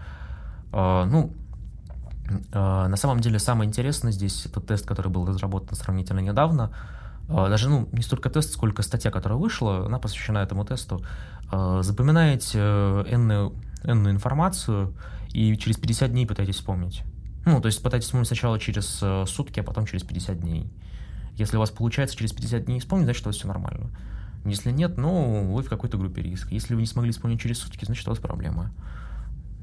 Э, 0.72 1.06
ну, 1.06 1.34
на 2.54 2.96
самом 2.96 3.22
деле 3.22 3.40
самое 3.40 3.68
интересное 3.68 4.12
здесь 4.12 4.46
это 4.46 4.62
тест, 4.62 4.86
который 4.86 5.08
был 5.08 5.26
разработан 5.26 5.76
сравнительно 5.76 6.20
недавно, 6.20 6.72
а, 7.30 7.48
даже 7.48 7.70
ну, 7.70 7.88
не 7.92 8.02
столько 8.02 8.30
тест, 8.30 8.52
сколько 8.52 8.82
статья, 8.82 9.12
которая 9.12 9.38
вышла, 9.38 9.86
она 9.86 10.00
посвящена 10.00 10.40
этому 10.40 10.66
тесту. 10.66 11.02
А, 11.52 11.82
запоминаете 11.84 12.58
э, 12.60 13.06
энную, 13.12 13.54
энную 13.84 14.16
информацию 14.16 14.94
и 15.32 15.56
через 15.58 15.78
50 15.78 16.12
дней 16.12 16.26
пытаетесь 16.26 16.56
вспомнить. 16.56 17.04
Ну, 17.46 17.62
то 17.62 17.68
есть 17.68 17.82
пытаетесь 17.84 18.08
вспомнить 18.08 18.28
сначала 18.28 18.60
через 18.60 19.00
э, 19.02 19.26
сутки, 19.28 19.60
а 19.60 19.64
потом 19.64 19.86
через 19.86 20.04
50 20.04 20.40
дней. 20.40 20.72
Если 21.39 21.56
у 21.56 21.60
вас 21.60 21.71
получается 21.71 22.17
через 22.17 22.34
50 22.34 22.65
дней 22.65 22.80
вспомнить, 22.80 23.06
значит, 23.06 23.25
у 23.25 23.30
вас 23.30 23.38
все 23.38 23.47
нормально. 23.47 23.89
Если 24.45 24.71
нет, 24.71 24.97
ну, 24.97 25.54
вы 25.54 25.63
в 25.63 25.69
какой-то 25.69 25.97
группе 25.97 26.21
риска. 26.21 26.49
Если 26.54 26.75
вы 26.75 26.82
не 26.82 26.88
смогли 26.88 27.12
вспомнить 27.12 27.39
через 27.39 27.60
сутки, 27.60 27.86
значит, 27.86 28.06
у 28.08 28.12
вас 28.12 28.19
проблема. 28.19 28.71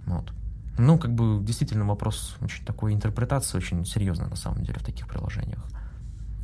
Вот. 0.06 0.32
Ну, 0.78 0.98
как 0.98 1.14
бы, 1.14 1.42
действительно, 1.42 1.84
вопрос 1.86 2.36
очень 2.40 2.64
такой 2.64 2.92
интерпретации, 2.92 3.58
очень 3.58 3.84
серьезный, 3.84 4.28
на 4.28 4.36
самом 4.36 4.62
деле, 4.62 4.78
в 4.78 4.84
таких 4.84 5.06
приложениях. 5.06 5.64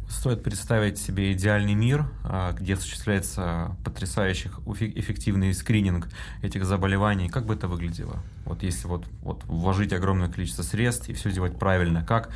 Стоит 0.09 0.43
представить 0.43 0.99
себе 0.99 1.33
идеальный 1.33 1.75
мир, 1.75 2.07
а, 2.25 2.53
где 2.53 2.75
осуществляется 2.75 3.75
потрясающий 3.85 4.51
эффективный 4.51 5.55
скрининг 5.55 6.09
этих 6.43 6.67
заболеваний. 6.67 7.31
Как 7.31 7.47
бы 7.47 7.55
это 7.55 7.69
выглядело? 7.69 8.23
Вот 8.45 8.63
если 8.63 8.87
вот, 8.87 9.07
вот 9.23 9.45
вложить 9.45 9.95
огромное 9.95 10.29
количество 10.29 10.63
средств 10.63 11.09
и 11.09 11.15
все 11.15 11.33
делать 11.33 11.59
правильно, 11.59 12.05
как 12.05 12.31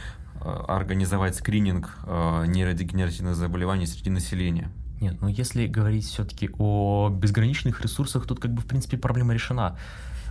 организовать 0.69 1.37
скрининг 1.37 1.99
а, 2.05 2.45
нейродегенеративных 2.45 3.35
заболеваний 3.35 3.87
среди 3.87 4.11
населения? 4.11 4.71
Нет, 5.01 5.21
ну 5.21 5.29
если 5.29 5.67
говорить 5.67 6.07
все-таки 6.07 6.51
о 6.59 7.11
безграничных 7.11 7.83
ресурсах, 7.83 8.27
тут 8.27 8.41
как 8.41 8.53
бы 8.53 8.63
в 8.63 8.67
принципе 8.67 8.97
проблема 8.97 9.35
решена. 9.35 9.77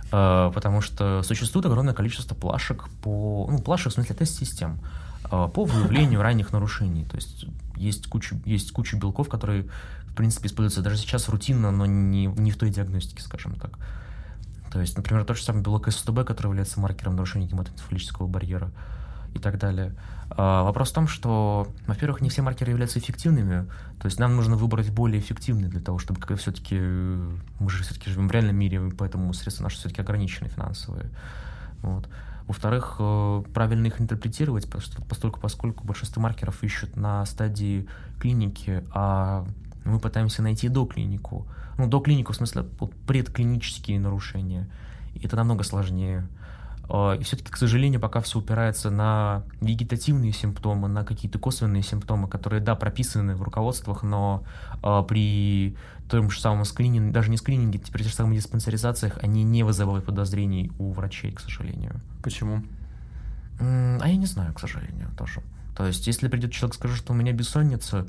Потому 0.08 0.82
что 0.82 1.22
существует 1.24 1.66
огромное 1.66 1.92
количество 1.92 2.36
плашек 2.36 2.88
по... 3.02 3.48
Ну, 3.50 3.58
плашек 3.58 3.90
в 3.90 3.94
смысле 3.94 4.14
тест-систем. 4.14 4.78
По 5.28 5.64
выявлению 5.64 6.22
ранних 6.22 6.52
нарушений. 6.52 7.04
То 7.04 7.16
есть 7.16 7.46
есть 7.74 8.06
куча, 8.06 8.36
есть 8.44 8.70
куча 8.70 8.96
белков, 8.96 9.28
которые, 9.28 9.66
в 10.04 10.14
принципе, 10.14 10.46
используются 10.46 10.82
даже 10.82 10.96
сейчас 10.96 11.28
рутинно, 11.28 11.72
но 11.72 11.86
не, 11.86 12.26
не 12.26 12.52
в 12.52 12.56
той 12.56 12.70
диагностике, 12.70 13.20
скажем 13.20 13.56
так. 13.56 13.80
То 14.72 14.80
есть, 14.80 14.96
например, 14.96 15.24
тот 15.24 15.38
же 15.38 15.42
самый 15.42 15.62
белок 15.64 15.90
СТБ, 15.90 16.24
который 16.24 16.48
является 16.48 16.78
маркером 16.78 17.16
нарушения 17.16 17.48
гематоэнцефалического 17.48 18.28
барьера 18.28 18.70
и 19.36 19.38
так 19.38 19.58
далее. 19.58 19.94
А, 20.30 20.64
вопрос 20.64 20.90
в 20.90 20.94
том, 20.94 21.08
что, 21.08 21.68
во-первых, 21.86 22.20
не 22.20 22.28
все 22.28 22.42
маркеры 22.42 22.70
являются 22.70 22.98
эффективными, 22.98 23.66
то 24.00 24.06
есть 24.06 24.18
нам 24.18 24.36
нужно 24.36 24.56
выбрать 24.56 24.90
более 24.90 25.20
эффективный 25.20 25.68
для 25.68 25.80
того, 25.80 25.98
чтобы 25.98 26.20
все-таки, 26.36 26.78
мы 26.78 27.70
же 27.70 27.84
все-таки 27.84 28.10
живем 28.10 28.28
в 28.28 28.32
реальном 28.32 28.56
мире, 28.56 28.80
поэтому 28.98 29.32
средства 29.32 29.64
наши 29.64 29.76
все-таки 29.76 30.00
ограничены 30.00 30.48
финансовые. 30.48 31.10
Вот. 31.82 32.08
Во-вторых, 32.46 32.96
э, 33.00 33.42
правильно 33.52 33.86
их 33.86 34.00
интерпретировать, 34.00 34.70
поскольку, 34.70 35.40
поскольку 35.40 35.84
большинство 35.84 36.22
маркеров 36.22 36.62
ищут 36.62 36.96
на 36.96 37.24
стадии 37.26 37.88
клиники, 38.20 38.84
а 38.92 39.44
мы 39.84 39.98
пытаемся 39.98 40.42
найти 40.42 40.68
до 40.68 40.86
клинику. 40.86 41.46
Ну, 41.78 41.88
до 41.88 42.00
клинику, 42.00 42.32
в 42.32 42.36
смысле, 42.36 42.66
вот 42.78 42.94
предклинические 43.06 44.00
нарушения. 44.00 44.68
И 45.14 45.24
это 45.24 45.36
намного 45.36 45.64
сложнее. 45.64 46.26
А, 46.88 47.14
и 47.14 47.22
все-таки, 47.22 47.50
к 47.50 47.56
сожалению, 47.56 48.00
пока 48.00 48.20
все 48.20 48.38
упирается 48.38 48.90
на 48.90 49.42
вегетативные 49.60 50.32
симптомы, 50.32 50.88
на 50.88 51.04
какие-то 51.04 51.38
косвенные 51.38 51.82
симптомы, 51.82 52.28
которые, 52.28 52.62
да, 52.62 52.74
прописаны 52.74 53.34
в 53.34 53.42
руководствах, 53.42 54.02
но 54.02 54.44
а, 54.82 55.02
при 55.02 55.76
том 56.08 56.30
же 56.30 56.40
самом 56.40 56.64
скрининге, 56.64 57.12
даже 57.12 57.30
не 57.30 57.36
скрининге, 57.36 57.80
при 57.80 58.02
тех 58.02 58.10
же 58.10 58.14
самых 58.14 58.34
диспансеризациях, 58.34 59.18
они 59.22 59.42
не 59.42 59.64
вызывают 59.64 60.04
подозрений 60.04 60.70
у 60.78 60.92
врачей, 60.92 61.32
к 61.32 61.40
сожалению. 61.40 62.00
Почему? 62.22 62.62
А 63.58 64.04
я 64.04 64.16
не 64.16 64.26
знаю, 64.26 64.54
к 64.54 64.60
сожалению, 64.60 65.08
тоже. 65.16 65.42
То 65.76 65.86
есть, 65.86 66.06
если 66.06 66.28
придет 66.28 66.52
человек 66.52 66.74
и 66.74 66.78
скажет, 66.78 66.96
что 66.96 67.12
у 67.12 67.16
меня 67.16 67.32
бессонница, 67.32 68.06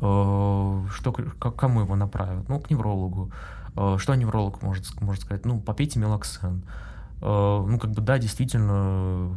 э, 0.00 0.86
что, 0.90 1.12
к 1.12 1.50
кому 1.52 1.80
его 1.80 1.96
направят? 1.96 2.48
Ну, 2.48 2.58
к 2.60 2.70
неврологу. 2.70 3.30
Что 3.98 4.14
невролог 4.14 4.62
может, 4.62 5.00
может 5.00 5.24
сказать? 5.24 5.44
Ну, 5.44 5.60
попейте 5.60 5.98
мелоксен. 5.98 6.62
Э, 7.24 7.64
ну, 7.66 7.78
как 7.78 7.90
бы, 7.90 8.02
да, 8.02 8.18
действительно, 8.18 9.34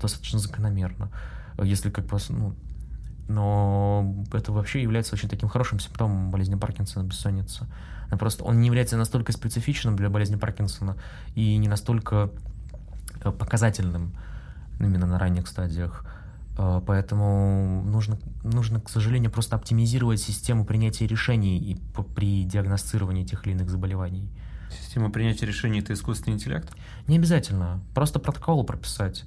достаточно 0.00 0.38
закономерно. 0.38 1.10
Если 1.60 1.90
как 1.90 2.06
бы, 2.06 2.18
ну, 2.28 2.54
но 3.26 4.24
это 4.32 4.52
вообще 4.52 4.80
является 4.80 5.14
очень 5.14 5.28
таким 5.28 5.48
хорошим 5.48 5.80
симптомом 5.80 6.30
болезни 6.30 6.54
Паркинсона, 6.54 7.04
бессонницы. 7.04 7.66
Но 8.10 8.16
просто 8.16 8.44
он 8.44 8.60
не 8.60 8.66
является 8.66 8.96
настолько 8.96 9.32
специфичным 9.32 9.96
для 9.96 10.08
болезни 10.08 10.36
Паркинсона 10.36 10.96
и 11.34 11.56
не 11.56 11.68
настолько 11.68 12.30
э, 13.22 13.32
показательным 13.32 14.14
именно 14.78 15.06
на 15.06 15.18
ранних 15.18 15.48
стадиях. 15.48 16.06
Э, 16.56 16.80
поэтому 16.86 17.82
нужно, 17.84 18.18
нужно, 18.44 18.80
к 18.80 18.88
сожалению, 18.88 19.32
просто 19.32 19.56
оптимизировать 19.56 20.20
систему 20.20 20.64
принятия 20.64 21.06
решений 21.06 21.58
и 21.58 21.76
при 22.14 22.44
диагностировании 22.44 23.24
тех 23.24 23.44
или 23.44 23.54
иных 23.54 23.68
заболеваний. 23.68 24.30
Система 24.70 25.10
принятия 25.10 25.46
решений— 25.46 25.78
это 25.80 25.92
искусственный 25.92 26.34
интеллект? 26.34 26.70
Не 27.06 27.16
обязательно. 27.16 27.80
Просто 27.94 28.18
протоколы 28.18 28.64
прописать. 28.64 29.24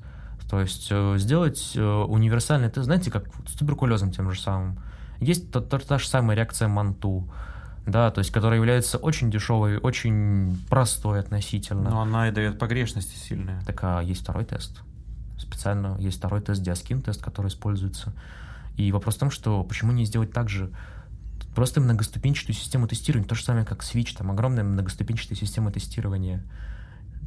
То 0.49 0.59
есть 0.59 0.89
э, 0.91 1.15
сделать 1.17 1.71
э, 1.75 1.81
универсальный 1.81 2.69
тест, 2.69 2.85
знаете, 2.85 3.09
как 3.09 3.25
с 3.47 3.53
туберкулезом 3.53 4.11
тем 4.11 4.29
же 4.31 4.39
самым. 4.39 4.77
Есть 5.19 5.51
та, 5.51 5.61
та, 5.61 5.79
та 5.79 5.97
же 5.97 6.07
самая 6.07 6.35
реакция 6.35 6.67
Манту, 6.67 7.31
да, 7.85 8.11
то 8.11 8.19
есть 8.19 8.31
которая 8.31 8.57
является 8.59 8.97
очень 8.97 9.31
дешевой, 9.31 9.77
очень 9.77 10.59
простой 10.69 11.19
относительно. 11.19 11.89
Но 11.89 12.01
она 12.01 12.27
и 12.27 12.31
дает 12.31 12.59
погрешности 12.59 13.15
сильные. 13.15 13.61
Так 13.65 13.79
а 13.83 14.01
есть 14.01 14.21
второй 14.21 14.43
тест. 14.43 14.81
Специально 15.37 15.95
есть 15.99 16.17
второй 16.17 16.41
тест, 16.41 16.61
диаскин 16.61 17.01
тест, 17.01 17.23
который 17.23 17.47
используется. 17.47 18.13
И 18.77 18.91
вопрос 18.91 19.15
в 19.15 19.19
том, 19.19 19.31
что 19.31 19.63
почему 19.63 19.91
не 19.91 20.05
сделать 20.05 20.31
так 20.31 20.49
же 20.49 20.71
просто 21.55 21.81
многоступенчатую 21.81 22.55
систему 22.55 22.87
тестирования, 22.87 23.27
то 23.27 23.35
же 23.35 23.43
самое, 23.43 23.65
как 23.65 23.81
Switch, 23.81 24.15
там 24.17 24.31
огромная 24.31 24.63
многоступенчатая 24.63 25.37
система 25.37 25.71
тестирования. 25.71 26.43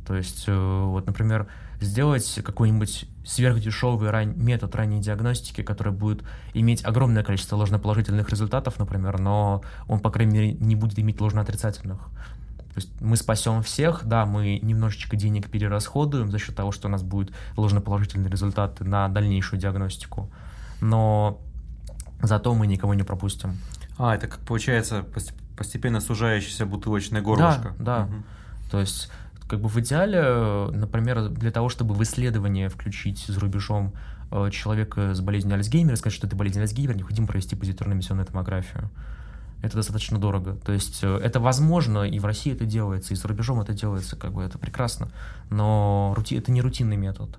То 0.06 0.14
есть, 0.14 0.44
э, 0.46 0.84
вот, 0.84 1.06
например, 1.06 1.48
сделать 1.80 2.40
какой-нибудь 2.44 3.06
сверхдешевый 3.24 4.10
ран... 4.10 4.34
метод 4.36 4.74
ранней 4.74 5.00
диагностики, 5.00 5.62
который 5.62 5.92
будет 5.92 6.22
иметь 6.52 6.84
огромное 6.84 7.22
количество 7.22 7.56
ложноположительных 7.56 8.28
результатов, 8.28 8.78
например, 8.78 9.18
но 9.18 9.62
он, 9.88 10.00
по 10.00 10.10
крайней 10.10 10.32
мере, 10.32 10.52
не 10.52 10.76
будет 10.76 10.98
иметь 10.98 11.20
ложноотрицательных. 11.20 11.98
То 11.98 12.80
есть 12.80 13.00
мы 13.00 13.16
спасем 13.16 13.62
всех, 13.62 14.04
да, 14.04 14.26
мы 14.26 14.58
немножечко 14.60 15.16
денег 15.16 15.48
перерасходуем 15.48 16.30
за 16.30 16.38
счет 16.38 16.56
того, 16.56 16.72
что 16.72 16.88
у 16.88 16.90
нас 16.90 17.02
будут 17.02 17.32
ложноположительные 17.56 18.28
результаты 18.28 18.84
на 18.84 19.08
дальнейшую 19.08 19.60
диагностику, 19.60 20.28
но 20.80 21.40
зато 22.20 22.52
мы 22.52 22.66
никого 22.66 22.94
не 22.94 23.04
пропустим. 23.04 23.58
А, 23.98 24.14
это 24.14 24.26
как 24.26 24.40
получается 24.40 25.04
постепенно 25.56 26.00
сужающееся 26.00 26.66
бутылочное 26.66 27.22
горлышко. 27.22 27.74
Да, 27.78 27.98
да. 27.98 28.04
Угу. 28.04 28.22
То 28.72 28.80
есть, 28.80 29.10
как 29.48 29.60
бы 29.60 29.68
в 29.68 29.78
идеале, 29.80 30.70
например, 30.76 31.28
для 31.28 31.50
того, 31.50 31.68
чтобы 31.68 31.94
в 31.94 32.02
исследование 32.02 32.68
включить 32.68 33.24
за 33.26 33.38
рубежом 33.38 33.92
э, 34.30 34.50
человека 34.50 35.14
с 35.14 35.20
болезнью 35.20 35.54
Альцгеймера, 35.54 35.96
сказать, 35.96 36.16
что 36.16 36.26
это 36.26 36.34
болезнь 36.34 36.60
Альцгеймера, 36.60 36.96
необходимо 36.96 37.28
провести 37.28 37.54
позитронную 37.54 37.96
эмиссионную 37.96 38.26
томографию. 38.26 38.90
Это 39.62 39.76
достаточно 39.76 40.18
дорого. 40.18 40.56
То 40.56 40.72
есть 40.72 41.00
э, 41.02 41.16
это 41.22 41.40
возможно, 41.40 42.02
и 42.02 42.18
в 42.18 42.24
России 42.24 42.52
это 42.52 42.64
делается, 42.64 43.14
и 43.14 43.16
за 43.16 43.28
рубежом 43.28 43.60
это 43.60 43.72
делается, 43.72 44.16
как 44.16 44.32
бы 44.32 44.42
это 44.42 44.58
прекрасно. 44.58 45.08
Но 45.50 46.14
рути... 46.16 46.34
это 46.36 46.50
не 46.50 46.60
рутинный 46.60 46.96
метод. 46.96 47.38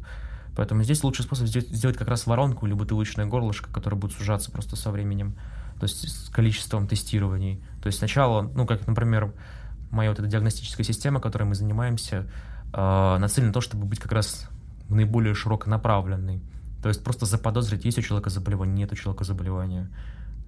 Поэтому 0.56 0.84
здесь 0.84 1.04
лучший 1.04 1.24
способ 1.24 1.48
сделать 1.48 1.98
как 1.98 2.08
раз 2.08 2.26
воронку 2.26 2.66
или 2.66 2.74
бутылочное 2.74 3.26
горлышко, 3.26 3.70
которое 3.74 3.98
будет 3.98 4.14
сужаться 4.14 4.52
просто 4.52 4.78
со 4.78 4.90
временем, 4.90 5.36
то 5.80 5.84
есть 5.84 6.10
с 6.10 6.30
количеством 6.30 6.88
тестирований. 6.88 7.62
То 7.82 7.88
есть 7.88 8.00
сначала, 8.00 8.42
ну, 8.42 8.66
как, 8.66 8.88
например, 8.88 9.34
моя 9.92 10.10
вот 10.10 10.20
эта 10.20 10.28
диагностическая 10.28 10.86
система, 10.86 11.20
которой 11.20 11.44
мы 11.44 11.56
занимаемся, 11.56 12.28
э, 12.74 13.18
нацелена 13.20 13.48
на 13.48 13.54
то, 13.54 13.62
чтобы 13.62 13.86
быть 13.86 14.00
как 14.00 14.12
раз 14.12 14.50
наиболее 14.90 15.34
широко 15.34 15.70
направленной. 15.70 16.42
То 16.82 16.90
есть 16.90 17.04
просто 17.04 17.26
заподозрить, 17.26 17.86
есть 17.86 17.98
у 17.98 18.02
человека 18.02 18.30
заболевание, 18.30 18.76
нет 18.76 18.92
у 18.92 18.96
человека 18.96 19.24
заболевания. 19.24 19.90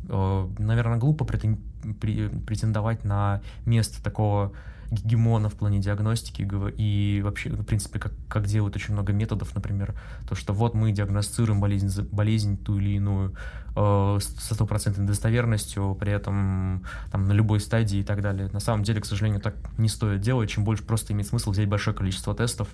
Э, 0.09 0.47
наверное, 0.59 0.97
глупо 0.97 1.25
претендовать 1.25 3.03
на 3.03 3.41
место 3.65 4.03
такого 4.03 4.53
гегемона 4.91 5.49
в 5.49 5.55
плане 5.55 5.79
диагностики 5.79 6.47
и 6.77 7.21
вообще, 7.23 7.49
в 7.49 7.63
принципе, 7.63 7.99
как, 7.99 8.13
как 8.27 8.45
делают 8.45 8.75
очень 8.75 8.93
много 8.93 9.13
методов, 9.13 9.53
например, 9.53 9.95
то, 10.27 10.35
что 10.35 10.53
вот 10.53 10.73
мы 10.73 10.91
диагностируем 10.91 11.59
болезнь, 11.59 12.01
болезнь 12.11 12.57
ту 12.57 12.77
или 12.77 12.95
иную 12.95 13.33
э, 13.75 14.19
со 14.19 14.53
стопроцентной 14.53 15.05
достоверностью, 15.05 15.95
при 15.99 16.11
этом 16.11 16.83
там, 17.11 17.25
на 17.25 17.33
любой 17.33 17.59
стадии 17.59 17.99
и 17.99 18.03
так 18.03 18.21
далее. 18.21 18.49
На 18.53 18.59
самом 18.59 18.83
деле, 18.83 19.01
к 19.01 19.05
сожалению, 19.05 19.41
так 19.41 19.55
не 19.77 19.89
стоит 19.89 20.21
делать. 20.21 20.49
Чем 20.49 20.63
больше 20.63 20.83
просто 20.83 21.13
имеет 21.13 21.27
смысл 21.27 21.51
взять 21.51 21.67
большое 21.67 21.95
количество 21.95 22.33
тестов 22.33 22.69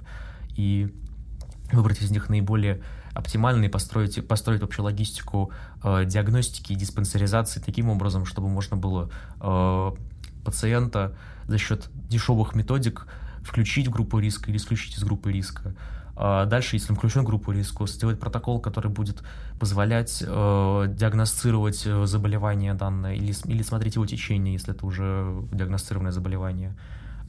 и 0.56 0.94
выбрать 1.72 2.02
из 2.02 2.12
них 2.12 2.30
наиболее 2.30 2.82
оптимальные, 3.14 3.70
построить, 3.70 4.28
построить 4.28 4.62
вообще 4.62 4.82
логистику 4.82 5.52
э, 5.84 6.06
диагностики 6.06 6.74
и 6.74 6.76
диспансеризации 6.76 7.60
таким 7.60 7.90
образом, 7.90 8.26
чтобы 8.26 8.50
можно 8.50 8.78
было 8.78 9.10
э, 9.40 9.92
пациента 10.44 11.16
за 11.48 11.58
счет 11.58 11.90
дешевых 11.94 12.56
методик 12.56 13.08
включить 13.44 13.88
в 13.88 13.92
группу 13.92 14.20
риска 14.20 14.50
или 14.50 14.58
исключить 14.58 14.98
из 14.98 15.04
группы 15.04 15.32
риска. 15.32 15.76
А 16.16 16.46
дальше, 16.46 16.76
если 16.76 16.92
он 16.92 16.98
включен 16.98 17.22
в 17.22 17.26
группу 17.26 17.52
риска, 17.52 17.88
сделать 17.88 18.20
протокол, 18.20 18.60
который 18.60 18.92
будет 18.92 19.24
позволять 19.60 20.24
э, 20.26 20.86
диагностировать 20.90 21.84
э, 21.86 22.06
заболевание 22.06 22.76
данное 22.76 23.16
или, 23.16 23.34
или 23.46 23.64
смотреть 23.64 23.96
его 23.96 24.06
течение, 24.06 24.54
если 24.54 24.76
это 24.76 24.86
уже 24.86 25.44
диагностированное 25.52 26.12
заболевание. 26.12 26.76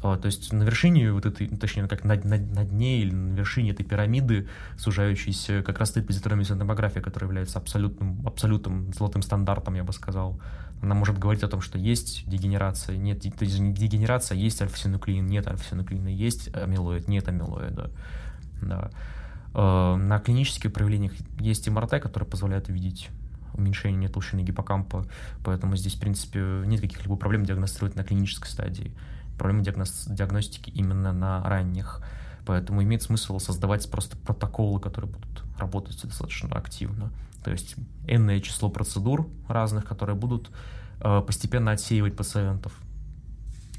А, 0.04 0.18
то 0.18 0.26
есть 0.26 0.52
на 0.52 0.64
вершине 0.64 1.12
вот 1.12 1.24
этой, 1.24 1.48
точнее, 1.48 1.88
как 1.88 2.04
на, 2.04 2.16
на, 2.16 2.36
на 2.36 2.64
дне 2.64 3.00
или 3.00 3.10
на 3.10 3.34
вершине 3.34 3.70
этой 3.70 3.84
пирамиды, 3.84 4.46
сужающейся, 4.76 5.62
как 5.62 5.78
раз 5.78 5.88
стоит 5.90 6.06
позитронная 6.06 6.44
томография, 6.44 7.00
которая 7.00 7.28
является 7.28 7.58
абсолютным, 7.58 8.20
абсолютным 8.26 8.92
золотым 8.92 9.22
стандартом, 9.22 9.74
я 9.74 9.82
бы 9.82 9.94
сказал. 9.94 10.38
Она 10.84 10.94
может 10.94 11.18
говорить 11.18 11.42
о 11.42 11.48
том, 11.48 11.62
что 11.62 11.78
есть 11.78 12.28
дегенерация, 12.28 12.98
нет, 12.98 13.22
то 13.22 13.44
есть 13.44 13.58
не 13.58 13.72
дегенерация, 13.72 14.36
есть 14.36 14.60
альфа-синуклеин, 14.60 15.26
нет 15.26 15.46
альфа-синуклеина, 15.46 16.08
есть 16.08 16.54
амилоид, 16.54 17.08
нет 17.08 17.26
амилоида. 17.26 17.90
Да. 18.60 18.90
А, 19.54 19.96
на 19.96 20.18
клинических 20.18 20.72
проявлениях 20.72 21.12
есть 21.40 21.66
МРТ, 21.68 22.02
который 22.02 22.24
позволяет 22.24 22.68
увидеть 22.68 23.08
уменьшение 23.54 24.10
толщины 24.10 24.40
гиппокампа, 24.40 25.06
поэтому 25.42 25.74
здесь, 25.76 25.94
в 25.94 26.00
принципе, 26.00 26.40
нет 26.66 26.82
каких-либо 26.82 27.16
проблем 27.16 27.44
диагностировать 27.44 27.96
на 27.96 28.04
клинической 28.04 28.50
стадии 28.50 28.92
проблемы 29.38 29.62
диагноз, 29.62 30.04
диагностики 30.06 30.70
именно 30.70 31.12
на 31.12 31.42
ранних. 31.42 32.02
Поэтому 32.46 32.82
имеет 32.82 33.02
смысл 33.02 33.38
создавать 33.38 33.90
просто 33.90 34.16
протоколы, 34.18 34.80
которые 34.80 35.10
будут 35.10 35.42
работать 35.58 36.00
достаточно 36.02 36.54
активно. 36.54 37.10
То 37.44 37.50
есть 37.50 37.76
энное 38.08 38.40
число 38.40 38.70
процедур 38.70 39.28
разных, 39.48 39.84
которые 39.84 40.16
будут 40.16 40.50
э, 41.00 41.20
постепенно 41.20 41.72
отсеивать 41.72 42.16
пациентов. 42.16 42.72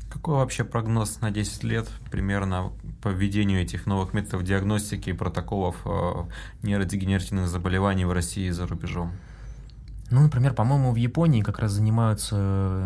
Какой 0.10 0.36
вообще 0.36 0.64
прогноз 0.64 1.20
на 1.20 1.32
10 1.32 1.64
лет 1.64 1.90
примерно 2.10 2.72
по 3.02 3.10
введению 3.10 3.62
этих 3.62 3.86
новых 3.86 4.14
методов 4.14 4.44
диагностики 4.44 5.10
и 5.10 5.14
протоколов 5.14 5.76
э, 5.86 6.12
нейродегенеративных 6.62 7.48
заболеваний 7.48 8.06
в 8.06 8.14
России 8.14 8.48
и 8.48 8.52
за 8.52 8.68
рубежом? 8.68 9.12
Ну, 10.12 10.22
например, 10.22 10.54
по-моему, 10.54 10.92
в 10.92 10.96
Японии 10.96 11.42
как 11.42 11.60
раз 11.60 11.72
занимаются 11.72 12.36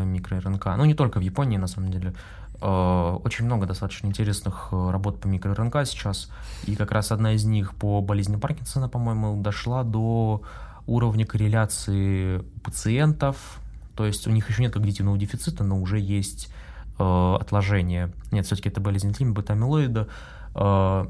микро-РНК. 0.06 0.78
Ну, 0.78 0.86
не 0.86 0.94
только 0.94 1.20
в 1.20 1.22
Японии, 1.22 1.58
на 1.58 1.68
самом 1.68 1.92
деле. 1.92 2.16
Э, 2.62 3.18
очень 3.24 3.46
много 3.46 3.66
достаточно 3.66 4.08
интересных 4.08 4.70
э, 4.72 4.90
работ 4.92 5.22
по 5.22 5.28
микро-РНК 5.28 5.86
сейчас, 5.86 6.30
и 6.66 6.76
как 6.76 6.92
раз 6.92 7.12
одна 7.12 7.34
из 7.34 7.46
них 7.46 7.76
по 7.76 8.02
болезни 8.02 8.36
Паркинсона, 8.36 8.90
по-моему, 8.90 9.42
дошла 9.42 9.84
до 9.84 10.42
уровня 10.90 11.26
корреляции 11.26 12.40
пациентов, 12.64 13.60
то 13.96 14.06
есть 14.06 14.28
у 14.28 14.32
них 14.32 14.50
еще 14.50 14.62
нет 14.62 14.74
когнитивного 14.74 15.18
дефицита, 15.18 15.64
но 15.64 15.80
уже 15.80 16.00
есть 16.00 16.52
э, 16.98 17.36
отложение. 17.40 18.12
Нет, 18.32 18.46
все-таки 18.46 18.70
это 18.70 18.82
болезнь 18.82 19.14
тима 19.14 19.34
бета-амилоида, 19.34 20.08
э, 20.56 21.08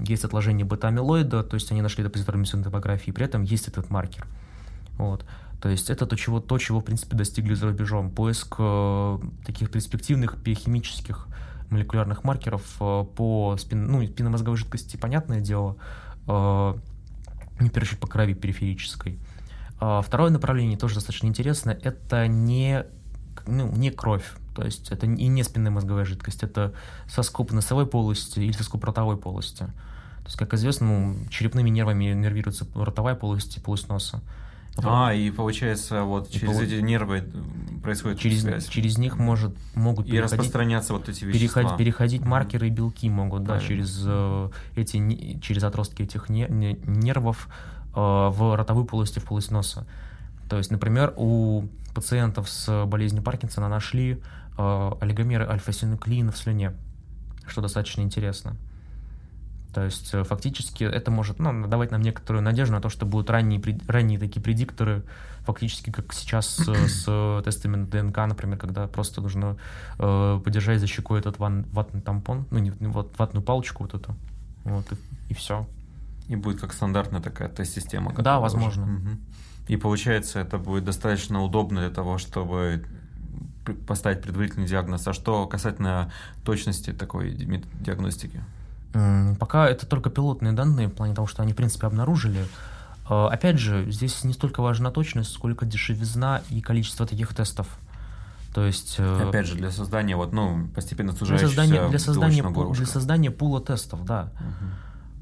есть 0.00 0.24
отложение 0.24 0.64
бета-амилоида, 0.64 1.42
то 1.42 1.54
есть 1.54 1.70
они 1.72 1.82
нашли 1.82 2.04
это 2.04 2.12
позитронной 2.12 2.46
томографии, 2.46 3.10
при 3.10 3.24
этом 3.24 3.42
есть 3.42 3.68
этот 3.68 3.90
маркер. 3.90 4.26
Вот. 4.98 5.24
То 5.60 5.70
есть 5.70 5.90
это 5.90 6.06
то, 6.06 6.16
чего, 6.16 6.40
то, 6.40 6.58
чего 6.58 6.80
в 6.80 6.84
принципе, 6.84 7.16
достигли 7.16 7.54
за 7.54 7.66
рубежом. 7.66 8.10
Поиск 8.10 8.56
э, 8.58 9.18
таких 9.44 9.70
перспективных 9.70 10.36
биохимических 10.38 11.26
молекулярных 11.70 12.24
маркеров 12.24 12.62
э, 12.80 13.04
по 13.16 13.56
спин, 13.58 13.86
ну, 13.86 14.06
спинномозговой 14.06 14.58
жидкости, 14.58 14.96
понятное 14.96 15.40
дело, 15.40 15.76
э, 16.26 16.74
не 17.60 17.70
перечить 17.70 17.98
по 17.98 18.06
крови 18.06 18.34
периферической. 18.34 19.18
Э, 19.80 20.00
второе 20.04 20.30
направление 20.30 20.78
тоже 20.78 20.94
достаточно 20.94 21.26
интересное, 21.26 21.74
это 21.74 22.26
не, 22.26 22.84
ну, 23.46 23.70
не 23.72 23.90
кровь, 23.90 24.24
то 24.54 24.64
есть 24.64 24.90
это 24.90 25.06
и 25.06 25.26
не 25.26 25.42
спинная 25.42 25.70
мозговая 25.70 26.04
жидкость, 26.04 26.42
это 26.42 26.72
соскоб 27.08 27.52
носовой 27.52 27.86
полости 27.86 28.40
или 28.40 28.52
соскоб 28.52 28.82
ротовой 28.84 29.16
полости. 29.16 29.64
То 29.64 30.28
есть, 30.28 30.38
как 30.38 30.54
известно, 30.54 30.86
ну, 30.86 31.16
черепными 31.30 31.70
нервами 31.70 32.06
нервируется 32.06 32.66
ротовая 32.74 33.14
полость 33.14 33.58
и 33.58 33.60
полость 33.60 33.88
носа. 33.88 34.20
А, 34.84 35.14
и 35.14 35.30
получается, 35.30 36.02
вот 36.02 36.28
и 36.28 36.32
через 36.32 36.48
пол... 36.48 36.60
эти 36.60 36.74
нервы 36.74 37.24
происходит 37.82 38.18
через, 38.18 38.42
связь. 38.42 38.66
Через 38.68 38.98
них 38.98 39.16
может, 39.16 39.56
могут 39.74 40.08
и 40.08 40.20
распространяться 40.20 40.92
вот 40.92 41.08
эти 41.08 41.24
вещества. 41.24 41.62
Переходить, 41.62 41.78
переходить 41.78 42.22
маркеры 42.22 42.68
и 42.68 42.70
белки 42.70 43.08
могут, 43.08 43.44
да, 43.44 43.60
через 43.60 44.02
э, 44.04 44.50
эти 44.74 45.38
через 45.40 45.62
отростки 45.64 46.02
этих 46.02 46.28
не, 46.28 46.46
не, 46.48 46.74
нервов 46.84 47.48
э, 47.94 47.94
в 47.94 48.56
ротовую 48.56 48.86
полость 48.86 49.16
и 49.16 49.20
в 49.20 49.24
полость 49.24 49.50
носа. 49.50 49.86
То 50.48 50.58
есть, 50.58 50.70
например, 50.70 51.14
у 51.16 51.64
пациентов 51.94 52.48
с 52.48 52.84
болезнью 52.86 53.22
Паркинсона 53.22 53.68
нашли 53.68 54.20
э, 54.58 54.92
олигомеры 55.00 55.46
альфа-синуклеина 55.46 56.32
в 56.32 56.36
слюне, 56.36 56.72
что 57.46 57.62
достаточно 57.62 58.02
интересно. 58.02 58.56
То 59.76 59.84
есть 59.84 60.14
э, 60.14 60.24
фактически 60.24 60.84
это 60.84 61.10
может 61.10 61.38
ну, 61.38 61.66
давать 61.66 61.90
нам 61.90 62.00
некоторую 62.00 62.42
надежду 62.42 62.72
на 62.72 62.80
то, 62.80 62.88
что 62.88 63.04
будут 63.04 63.28
ранние, 63.28 63.60
ранние 63.86 64.18
такие 64.18 64.40
предикторы, 64.40 65.02
фактически 65.40 65.90
как 65.90 66.14
сейчас 66.14 66.46
с, 66.56 66.64
с 66.64 67.42
тестами 67.44 67.76
на 67.76 67.86
ДНК, 67.86 68.16
например, 68.26 68.58
когда 68.58 68.86
просто 68.86 69.20
нужно 69.20 69.58
э, 69.98 70.40
подержать 70.42 70.80
за 70.80 70.86
щекой 70.86 71.20
этот 71.20 71.38
ван, 71.38 71.66
ватный 71.72 72.00
тампон, 72.00 72.46
ну 72.50 72.58
не 72.58 72.70
вот 72.70 73.18
ватную 73.18 73.44
палочку 73.44 73.82
вот 73.82 73.92
эту, 73.92 74.16
вот 74.64 74.90
и, 74.92 74.96
и 75.28 75.34
все. 75.34 75.66
И 76.28 76.36
будет 76.36 76.58
как 76.58 76.72
стандартная 76.72 77.20
такая 77.20 77.50
тест-система. 77.50 78.14
Да, 78.14 78.40
возможно. 78.40 78.84
Угу. 78.84 79.08
И 79.68 79.76
получается, 79.76 80.38
это 80.38 80.56
будет 80.56 80.84
достаточно 80.84 81.42
удобно 81.42 81.80
для 81.80 81.90
того, 81.90 82.16
чтобы 82.16 82.82
поставить 83.86 84.22
предварительный 84.22 84.66
диагноз. 84.66 85.06
А 85.06 85.12
что 85.12 85.46
касательно 85.46 86.10
точности 86.44 86.94
такой 86.94 87.34
диагностики? 87.34 88.42
Пока 89.38 89.68
это 89.68 89.86
только 89.86 90.10
пилотные 90.10 90.52
данные, 90.52 90.88
в 90.88 90.92
плане 90.92 91.14
того, 91.14 91.26
что 91.26 91.42
они, 91.42 91.52
в 91.52 91.56
принципе, 91.56 91.86
обнаружили. 91.86 92.46
А, 93.08 93.28
опять 93.28 93.58
же, 93.58 93.90
здесь 93.90 94.24
не 94.24 94.32
столько 94.32 94.62
важна 94.62 94.90
точность, 94.90 95.32
сколько 95.32 95.64
дешевизна 95.64 96.42
и 96.50 96.60
количество 96.60 97.06
таких 97.06 97.34
тестов. 97.34 97.68
То 98.54 98.64
есть... 98.64 98.96
Э, 98.98 99.28
опять 99.28 99.46
же, 99.46 99.54
для 99.54 99.70
создания, 99.70 100.16
вот, 100.16 100.32
ну, 100.32 100.68
постепенно 100.74 101.12
сужающегося 101.12 101.54
для 101.54 101.62
создания, 101.64 101.88
для 101.90 101.98
создания, 101.98 102.72
для 102.72 102.86
создания 102.86 103.30
пула 103.30 103.60
тестов, 103.60 104.04
да. 104.04 104.32
Угу. 104.34 104.70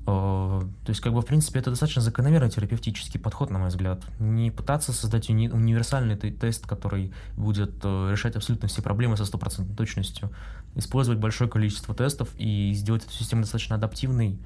То 0.05 0.89
есть, 0.89 1.01
как 1.01 1.15
бы, 1.15 1.23
в 1.23 1.25
принципе, 1.25 1.61
это 1.61 1.71
достаточно 1.71 2.03
закономерный 2.03 2.51
терапевтический 2.51 3.19
подход, 3.19 3.51
на 3.51 3.59
мой 3.59 3.69
взгляд. 3.69 4.05
Не 4.19 4.51
пытаться 4.51 4.93
создать 4.93 5.31
уни- 5.31 5.51
универсальный 5.51 6.17
тест, 6.17 6.67
который 6.67 7.13
будет 7.37 7.73
э, 7.83 8.11
решать 8.11 8.37
абсолютно 8.37 8.69
все 8.69 8.83
проблемы 8.83 9.17
со 9.17 9.25
стопроцентной 9.25 9.75
точностью. 9.75 10.31
Использовать 10.75 11.21
большое 11.21 11.49
количество 11.49 11.95
тестов 11.95 12.29
и 12.37 12.73
сделать 12.75 13.05
эту 13.05 13.13
систему 13.15 13.43
достаточно 13.43 13.77
адаптивной, 13.77 14.39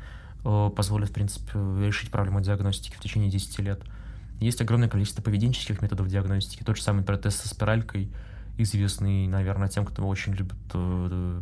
э, 0.45 0.71
позволит, 0.77 1.09
в 1.09 1.13
принципе, 1.13 1.51
решить 1.55 2.13
проблему 2.13 2.41
диагностики 2.41 2.95
в 2.95 3.01
течение 3.01 3.29
10 3.29 3.59
лет. 3.59 3.81
Есть 4.39 4.61
огромное 4.61 4.89
количество 4.89 5.23
поведенческих 5.23 5.83
методов 5.83 6.07
диагностики. 6.07 6.63
Тот 6.63 6.77
же 6.77 6.83
самый 6.83 7.03
тест 7.03 7.43
со 7.43 7.49
спиралькой, 7.49 8.13
известный, 8.59 9.27
наверное, 9.27 9.69
тем, 9.69 9.85
кто 9.85 10.07
очень 10.07 10.35
любит 10.35 10.59
э, 10.73 11.41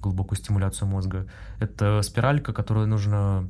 глубокую 0.00 0.38
стимуляцию 0.38 0.88
мозга. 0.88 1.26
Это 1.58 2.00
спиралька, 2.02 2.52
которую 2.52 2.86
нужно 2.86 3.48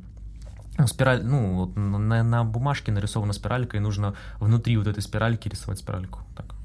ну, 0.77 0.87
спираль, 0.87 1.23
ну, 1.23 1.67
на, 1.75 2.23
на 2.23 2.43
бумажке 2.43 2.91
нарисована 2.91 3.33
спиралька, 3.33 3.77
и 3.77 3.79
нужно 3.79 4.15
внутри 4.39 4.77
вот 4.77 4.87
этой 4.87 5.01
спиральки 5.01 5.47
рисовать 5.49 5.79
спиральку. 5.79 6.21
Так. 6.35 6.55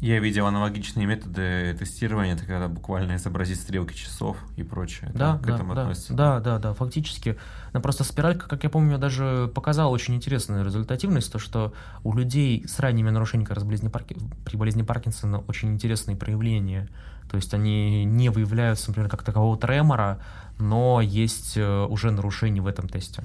Я 0.00 0.18
видел 0.18 0.46
аналогичные 0.46 1.06
методы 1.06 1.74
тестирования, 1.78 2.34
это 2.34 2.44
когда 2.44 2.68
буквально 2.68 3.16
изобразить 3.16 3.58
стрелки 3.58 3.94
часов 3.94 4.36
и 4.56 4.62
прочее. 4.62 5.10
Да, 5.14 5.36
это, 5.36 5.46
да, 5.46 5.52
к 5.52 5.54
этому 5.54 5.74
да, 5.74 5.82
относится. 5.82 6.12
Да, 6.12 6.40
да, 6.40 6.58
да, 6.58 6.74
фактически. 6.74 7.38
Но 7.72 7.80
просто 7.80 8.04
спиралька, 8.04 8.46
как 8.46 8.64
я 8.64 8.70
помню, 8.70 8.98
даже 8.98 9.50
показала 9.54 9.88
очень 9.88 10.14
интересную 10.14 10.62
результативность, 10.62 11.32
то, 11.32 11.38
что 11.38 11.72
у 12.02 12.14
людей 12.14 12.66
с 12.68 12.78
ранними 12.80 13.08
нарушениями 13.08 13.46
как 13.46 13.56
раз 13.56 13.64
болезни 13.64 13.88
Парки... 13.88 14.16
при 14.44 14.58
болезни 14.58 14.82
Паркинсона 14.82 15.38
очень 15.48 15.72
интересные 15.72 16.16
проявления. 16.18 16.90
То 17.30 17.36
есть 17.36 17.52
они 17.54 18.04
не 18.04 18.28
выявляются, 18.28 18.88
например, 18.90 19.08
как 19.10 19.22
такового 19.22 19.56
тремора, 19.56 20.20
но 20.58 21.00
есть 21.00 21.56
э, 21.56 21.84
уже 21.84 22.10
нарушения 22.10 22.60
в 22.60 22.66
этом 22.66 22.88
тесте, 22.88 23.24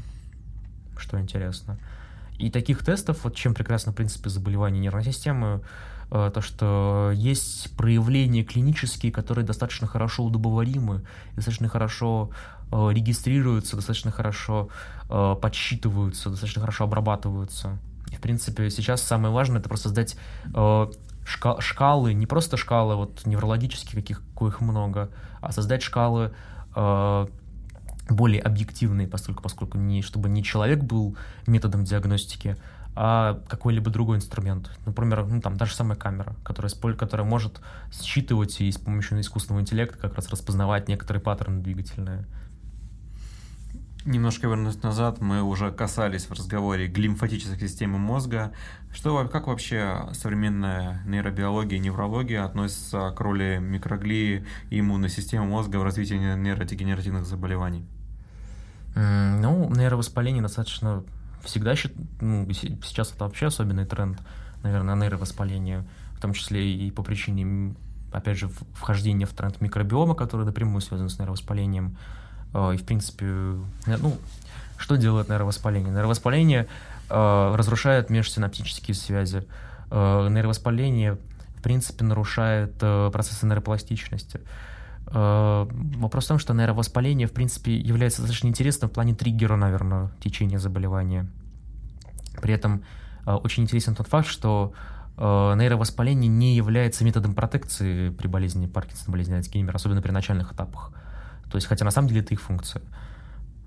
что 0.97 1.19
интересно. 1.19 1.77
И 2.37 2.49
таких 2.49 2.83
тестов, 2.83 3.23
вот 3.23 3.35
чем 3.35 3.53
прекрасно, 3.53 3.91
в 3.91 3.95
принципе, 3.95 4.29
заболевания 4.29 4.79
нервной 4.79 5.03
системы, 5.03 5.61
Э, 6.11 6.31
то, 6.33 6.41
что 6.41 7.11
есть 7.13 7.75
проявления 7.77 8.43
клинические, 8.43 9.11
которые 9.11 9.45
достаточно 9.45 9.87
хорошо 9.87 10.23
удобоваримы, 10.23 11.03
достаточно 11.35 11.69
хорошо 11.69 12.31
э, 12.71 12.89
регистрируются, 12.91 13.75
достаточно 13.75 14.11
хорошо 14.11 14.69
подсчитываются, 15.07 16.29
достаточно 16.29 16.61
хорошо 16.61 16.83
обрабатываются. 16.83 17.79
И, 18.11 18.15
в 18.15 18.19
принципе, 18.21 18.69
сейчас 18.69 19.01
самое 19.01 19.33
важное— 19.33 19.57
это 19.59 19.67
просто 19.67 19.89
создать 19.89 20.15
шкалы, 21.29 22.13
не 22.13 22.25
просто 22.25 22.57
шкалы 22.57 22.95
вот 22.95 23.25
неврологические, 23.25 24.01
каких 24.01 24.23
коих 24.35 24.61
много, 24.61 25.09
а 25.41 25.51
создать 25.51 25.83
шкалы 25.83 26.33
более 28.09 28.41
объективные, 28.41 29.07
поскольку, 29.07 29.43
поскольку 29.43 29.77
не, 29.77 30.01
чтобы 30.01 30.29
не 30.29 30.43
человек 30.43 30.79
был 30.83 31.15
методом 31.45 31.83
диагностики, 31.83 32.57
а 32.95 33.39
какой-либо 33.47 33.91
другой 33.91 34.17
инструмент. 34.17 34.71
Например, 34.85 35.25
ну, 35.25 35.39
там, 35.41 35.55
даже 35.57 35.75
самая 35.75 35.95
камера, 35.95 36.35
которая, 36.43 36.71
которая 36.95 37.25
может 37.25 37.61
считывать 37.93 38.59
и 38.61 38.71
с 38.71 38.77
помощью 38.77 39.21
искусственного 39.21 39.61
интеллекта 39.61 39.97
как 39.99 40.15
раз 40.15 40.27
распознавать 40.29 40.87
некоторые 40.87 41.21
паттерны 41.21 41.61
двигательные. 41.61 42.25
Немножко 44.05 44.47
вернусь 44.47 44.81
назад, 44.81 45.19
мы 45.19 45.43
уже 45.43 45.71
касались 45.71 46.25
в 46.25 46.31
разговоре 46.31 46.87
глимфатической 46.87 47.67
системы 47.67 47.97
мозга. 47.97 48.53
Что, 48.93 49.27
как 49.27 49.47
вообще 49.47 50.07
современная 50.13 51.03
нейробиология 51.05 51.77
и 51.77 51.81
неврология 51.81 52.45
относятся 52.45 53.11
к 53.11 53.19
роли 53.19 53.59
микроглии 53.61 54.45
и 54.69 54.79
иммунной 54.79 55.09
системы 55.09 55.47
мозга 55.47 55.77
в 55.77 55.83
развитии 55.83 56.13
нейродегенеративных 56.13 57.25
заболеваний? 57.25 57.85
Ну, 58.95 59.69
нейровоспаление 59.69 60.41
достаточно 60.41 61.03
всегда 61.43 61.73
ну, 62.21 62.49
сейчас 62.51 63.11
это 63.13 63.25
вообще 63.25 63.47
особенный 63.47 63.85
тренд, 63.85 64.19
наверное, 64.63 64.95
нейровоспаления, 64.95 65.85
в 66.13 66.21
том 66.21 66.33
числе 66.33 66.73
и 66.73 66.89
по 66.91 67.03
причине, 67.03 67.75
опять 68.11 68.37
же, 68.37 68.49
вхождения 68.73 69.25
в 69.25 69.33
тренд 69.33 69.59
микробиома, 69.61 70.15
который 70.15 70.45
напрямую 70.45 70.81
связан 70.81 71.09
с 71.09 71.19
нейровоспалением. 71.19 71.97
А, 72.53 72.71
и, 72.71 72.77
в 72.77 72.85
принципе, 72.85 73.25
ну, 73.25 74.17
что 74.77 74.95
делает 74.95 75.29
нейровоспаление? 75.29 75.91
Нейровоспаление 75.91 76.67
э, 77.09 77.55
разрушает 77.55 78.09
межсинаптические 78.09 78.95
связи. 78.95 79.45
Э, 79.91 80.27
нейровоспаление, 80.29 81.17
в 81.57 81.61
принципе, 81.61 82.05
нарушает 82.05 82.75
э, 82.81 83.09
процессы 83.11 83.45
нейропластичности. 83.45 84.39
Э, 85.07 85.67
вопрос 85.69 86.25
в 86.25 86.27
том, 86.29 86.39
что 86.39 86.53
нейровоспаление, 86.53 87.27
в 87.27 87.33
принципе, 87.33 87.75
является 87.75 88.21
достаточно 88.21 88.47
интересным 88.47 88.89
в 88.89 88.93
плане 88.93 89.13
триггера, 89.13 89.55
наверное, 89.55 90.11
течения 90.21 90.59
заболевания. 90.59 91.27
При 92.41 92.53
этом 92.53 92.83
э, 93.25 93.33
очень 93.33 93.63
интересен 93.63 93.95
тот 93.95 94.07
факт, 94.07 94.27
что 94.27 94.73
э, 95.17 95.53
нейровоспаление 95.57 96.29
не 96.29 96.55
является 96.55 97.03
методом 97.03 97.35
протекции 97.35 98.09
при 98.09 98.27
болезни 98.27 98.67
Паркинсона, 98.67 99.11
болезни 99.11 99.33
Альцгеймера, 99.35 99.75
особенно 99.75 100.01
при 100.01 100.11
начальных 100.11 100.53
этапах. 100.53 100.93
То 101.49 101.55
есть, 101.55 101.67
хотя 101.67 101.85
на 101.85 101.91
самом 101.91 102.07
деле 102.07 102.21
это 102.21 102.33
их 102.33 102.41
функция. 102.41 102.81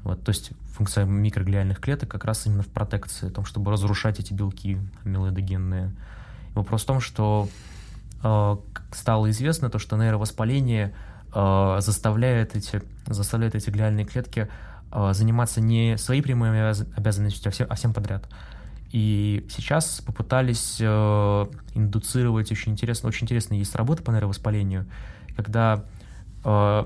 Вот, 0.05 0.23
то 0.25 0.31
есть 0.31 0.53
функция 0.73 1.05
микроглиальных 1.05 1.81
клеток 1.81 2.11
как 2.11 2.25
раз 2.25 2.47
именно 2.47 2.63
в 2.63 2.69
протекции, 2.69 3.29
в 3.29 3.33
том, 3.33 3.45
чтобы 3.45 3.71
разрушать 3.71 4.19
эти 4.19 4.33
белки 4.33 4.79
амилоидогенные. 5.05 5.93
Вопрос 6.55 6.83
в 6.83 6.87
том, 6.87 7.01
что 7.01 7.49
э, 8.23 8.57
стало 8.93 9.31
известно 9.31 9.71
то, 9.71 9.79
что 9.79 9.97
нейровоспаление 9.97 10.95
э, 11.35 11.77
заставляет 11.81 12.57
эти, 12.57 12.83
заставляет 13.07 13.55
эти 13.55 13.71
глиальные 13.71 14.05
клетки 14.05 14.49
э, 14.91 15.13
заниматься 15.13 15.61
не 15.61 15.97
своей 15.99 16.23
прямой 16.23 16.71
обязанностью, 16.71 17.49
а 17.49 17.53
всем, 17.53 17.67
а 17.71 17.75
всем 17.77 17.95
подряд. 17.95 18.25
И 18.91 19.47
сейчас 19.51 20.03
попытались 20.05 20.77
э, 20.81 21.47
индуцировать 21.75 22.51
очень 22.53 22.73
интересно, 22.73 23.09
очень 23.09 23.25
интересно 23.25 23.55
есть 23.55 23.75
работа 23.75 24.03
по 24.03 24.11
нейровоспалению, 24.11 24.87
когда 25.37 25.85
э, 26.45 26.85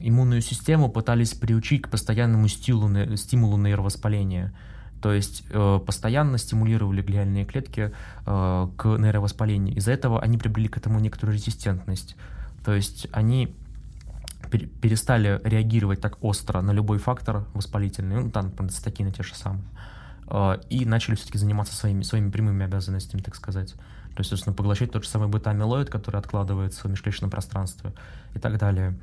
иммунную 0.00 0.40
систему 0.40 0.88
пытались 0.88 1.34
приучить 1.34 1.82
к 1.82 1.88
постоянному 1.88 2.48
стилу, 2.48 3.16
стимулу 3.16 3.56
нейровоспаления. 3.56 4.52
То 5.02 5.12
есть 5.12 5.44
э, 5.50 5.80
постоянно 5.84 6.38
стимулировали 6.38 7.02
глиальные 7.02 7.44
клетки 7.44 7.92
э, 8.26 8.68
к 8.76 8.84
нейровоспалению. 8.84 9.76
Из-за 9.76 9.92
этого 9.92 10.20
они 10.22 10.38
приобрели 10.38 10.68
к 10.68 10.76
этому 10.78 11.00
некоторую 11.00 11.36
резистентность. 11.36 12.16
То 12.64 12.74
есть 12.74 13.06
они 13.12 13.54
перестали 14.50 15.40
реагировать 15.44 16.00
так 16.00 16.22
остро 16.22 16.60
на 16.60 16.70
любой 16.70 16.98
фактор 16.98 17.44
воспалительный, 17.54 18.24
ну, 18.24 18.30
там, 18.30 18.52
цитокины 18.68 19.10
те 19.12 19.22
же 19.22 19.34
самые, 19.34 19.64
а, 20.28 20.60
и 20.70 20.84
начали 20.84 21.14
все-таки 21.14 21.38
заниматься 21.38 21.74
своими, 21.74 22.02
своими 22.02 22.30
прямыми 22.30 22.64
обязанностями, 22.64 23.20
так 23.22 23.34
сказать. 23.34 23.72
То 23.72 24.20
есть, 24.20 24.30
собственно, 24.30 24.54
поглощать 24.54 24.92
тот 24.92 25.04
же 25.04 25.10
самый 25.10 25.28
бета-амилоид, 25.28 25.90
который 25.90 26.16
откладывается 26.16 26.86
в 26.86 26.90
межклеточном 26.90 27.30
пространстве 27.30 27.92
и 28.34 28.38
так 28.38 28.56
далее. 28.58 28.96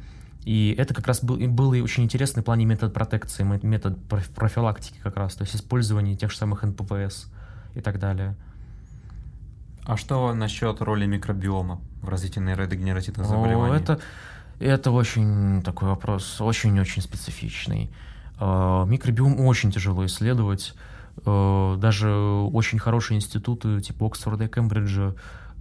И 0.46 0.76
это 0.78 0.94
как 0.94 1.08
раз 1.08 1.24
был, 1.24 1.38
был 1.38 1.74
и 1.74 1.82
очень 1.82 2.04
интересный 2.04 2.42
в 2.42 2.46
плане 2.46 2.66
метод 2.66 2.94
протекции, 2.94 3.44
метод 3.44 3.98
профилактики 4.36 4.98
как 5.02 5.16
раз, 5.16 5.36
то 5.36 5.44
есть 5.44 5.56
использование 5.56 6.16
тех 6.16 6.32
же 6.32 6.38
самых 6.38 6.64
НПВС 6.64 7.32
и 7.76 7.82
так 7.82 8.00
далее. 8.00 8.36
А 9.86 9.98
что 9.98 10.34
насчет 10.34 10.82
роли 10.82 11.06
микробиома 11.06 11.82
в 12.02 12.10
развитии 12.10 12.40
нейродегенеративных 12.40 13.28
заболеваний? 13.28 13.74
О, 13.74 13.78
это, 13.78 14.00
это 14.60 14.92
очень 14.92 15.62
такой 15.62 15.90
вопрос, 15.90 16.40
очень-очень 16.40 17.02
специфичный. 17.02 17.92
А, 18.40 18.86
микробиом 18.86 19.40
очень 19.42 19.72
тяжело 19.72 20.06
исследовать. 20.06 20.74
А, 21.26 21.76
даже 21.78 22.12
очень 22.12 22.80
хорошие 22.80 23.18
институты 23.18 23.82
типа 23.82 24.08
Оксфорда 24.08 24.46
и 24.46 24.48
Кембриджа 24.48 25.16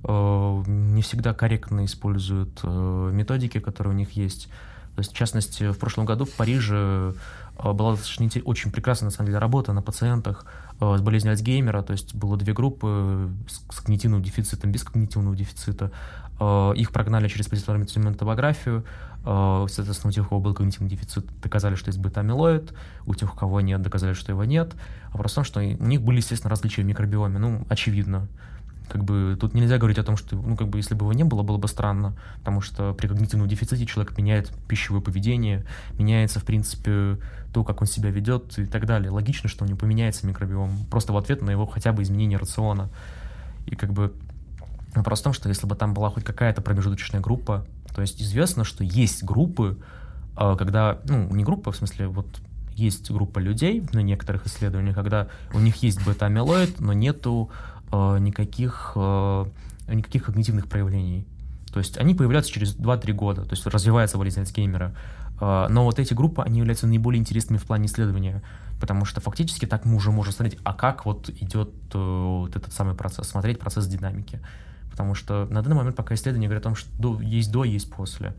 а, 0.04 0.62
не 0.66 1.02
всегда 1.02 1.34
корректно 1.34 1.84
используют 1.84 2.62
методики, 2.62 3.58
которые 3.58 3.94
у 3.94 3.96
них 3.96 4.12
есть. 4.12 4.48
То 4.94 5.00
есть, 5.00 5.12
в 5.12 5.16
частности, 5.16 5.70
в 5.70 5.78
прошлом 5.78 6.04
году 6.04 6.24
в 6.24 6.32
Париже 6.32 7.14
была 7.62 7.92
достаточно 7.92 8.28
очень 8.44 8.70
прекрасная, 8.70 9.08
на 9.08 9.10
самом 9.10 9.28
деле, 9.28 9.38
работа 9.38 9.72
на 9.72 9.82
пациентах 9.82 10.46
с 10.80 11.00
болезнью 11.00 11.32
Альцгеймера, 11.32 11.82
то 11.82 11.92
есть 11.92 12.14
было 12.14 12.36
две 12.36 12.52
группы 12.52 13.30
с 13.48 13.80
когнитивным 13.80 14.22
дефицитом, 14.22 14.72
без 14.72 14.82
когнитивного 14.82 15.36
дефицита. 15.36 15.92
Э, 16.42 16.72
их 16.74 16.90
прогнали 16.90 17.28
через 17.28 17.46
позитронную 17.46 17.86
томографию. 18.16 18.84
Э, 19.24 19.66
соответственно, 19.68 20.10
у 20.10 20.12
тех, 20.12 20.26
у 20.26 20.28
кого 20.28 20.40
был 20.40 20.54
когнитивный 20.54 20.88
дефицит, 20.88 21.26
доказали, 21.40 21.76
что 21.76 21.88
есть 21.88 22.00
бета-амилоид. 22.00 22.74
У 23.06 23.14
тех, 23.14 23.32
у 23.32 23.36
кого 23.36 23.60
нет, 23.60 23.80
доказали, 23.80 24.14
что 24.14 24.32
его 24.32 24.44
нет. 24.44 24.74
Вопрос 25.12 25.32
в 25.32 25.34
том, 25.36 25.44
что 25.44 25.60
у 25.60 25.62
них 25.62 26.02
были, 26.02 26.16
естественно, 26.16 26.50
различия 26.50 26.82
в 26.82 26.86
микробиоме. 26.86 27.38
Ну, 27.38 27.64
очевидно. 27.68 28.26
Как 28.92 29.04
бы 29.04 29.38
тут 29.40 29.54
нельзя 29.54 29.78
говорить 29.78 29.96
о 29.96 30.04
том, 30.04 30.18
что, 30.18 30.36
ну, 30.36 30.54
как 30.54 30.68
бы, 30.68 30.78
если 30.78 30.94
бы 30.94 31.04
его 31.04 31.14
не 31.14 31.24
было, 31.24 31.42
было 31.42 31.56
бы 31.56 31.66
странно, 31.66 32.14
потому 32.40 32.60
что 32.60 32.92
при 32.92 33.06
когнитивном 33.06 33.48
дефиците 33.48 33.86
человек 33.86 34.18
меняет 34.18 34.52
пищевое 34.68 35.00
поведение, 35.00 35.64
меняется, 35.98 36.40
в 36.40 36.44
принципе, 36.44 37.16
то, 37.54 37.64
как 37.64 37.80
он 37.80 37.86
себя 37.86 38.10
ведет 38.10 38.58
и 38.58 38.66
так 38.66 38.84
далее. 38.84 39.10
Логично, 39.10 39.48
что 39.48 39.64
у 39.64 39.66
него 39.66 39.78
поменяется 39.78 40.26
микробиом, 40.26 40.84
просто 40.90 41.14
в 41.14 41.16
ответ 41.16 41.40
на 41.40 41.48
его 41.48 41.64
хотя 41.64 41.94
бы 41.94 42.02
изменение 42.02 42.38
рациона. 42.38 42.90
И 43.64 43.76
как 43.76 43.94
бы 43.94 44.12
Вопрос 44.94 45.20
в 45.20 45.24
том, 45.24 45.32
что 45.32 45.48
если 45.48 45.66
бы 45.66 45.74
там 45.74 45.94
была 45.94 46.10
хоть 46.10 46.22
какая-то 46.22 46.60
промежуточная 46.60 47.22
группа, 47.22 47.66
то 47.94 48.02
есть 48.02 48.20
известно, 48.20 48.62
что 48.62 48.84
есть 48.84 49.24
группы, 49.24 49.78
а, 50.36 50.54
когда, 50.54 50.98
ну, 51.04 51.34
не 51.34 51.44
группа, 51.44 51.72
в 51.72 51.76
смысле, 51.76 52.08
вот 52.08 52.26
есть 52.74 53.10
группа 53.10 53.38
людей 53.38 53.82
на 53.92 54.00
некоторых 54.00 54.46
исследованиях, 54.46 54.94
когда 54.94 55.28
у 55.54 55.60
них 55.60 55.76
есть 55.76 56.04
бета-амилоид, 56.06 56.80
но 56.80 56.92
нету 56.92 57.50
никаких, 58.18 58.92
э, 58.96 59.44
никаких 59.88 60.24
когнитивных 60.24 60.66
проявлений. 60.66 61.26
То 61.72 61.78
есть 61.78 61.98
они 61.98 62.14
появляются 62.14 62.52
через 62.52 62.74
2-3 62.76 63.12
года, 63.12 63.44
то 63.44 63.52
есть 63.52 63.66
развивается 63.66 64.18
болезнь 64.18 64.40
Альцгеймера. 64.40 64.94
Э, 65.40 65.66
но 65.68 65.84
вот 65.84 65.98
эти 65.98 66.14
группы, 66.14 66.42
они 66.42 66.58
являются 66.58 66.86
наиболее 66.86 67.20
интересными 67.20 67.58
в 67.58 67.64
плане 67.64 67.86
исследования, 67.86 68.42
потому 68.80 69.04
что 69.04 69.20
фактически 69.20 69.66
так 69.66 69.84
мы 69.84 69.96
уже 69.96 70.10
можем 70.10 70.32
смотреть, 70.32 70.58
а 70.64 70.72
как 70.72 71.04
вот 71.04 71.28
идет 71.28 71.70
э, 71.94 71.98
вот 71.98 72.56
этот 72.56 72.72
самый 72.72 72.94
процесс, 72.94 73.28
смотреть 73.28 73.58
процесс 73.58 73.86
динамики. 73.86 74.40
Потому 74.90 75.14
что 75.14 75.46
на 75.50 75.62
данный 75.62 75.76
момент 75.76 75.96
пока 75.96 76.14
исследования 76.14 76.48
говорят 76.48 76.62
о 76.62 76.68
том, 76.68 76.74
что 76.74 77.20
есть 77.20 77.50
до, 77.50 77.64
есть 77.64 77.90
после. 77.90 78.34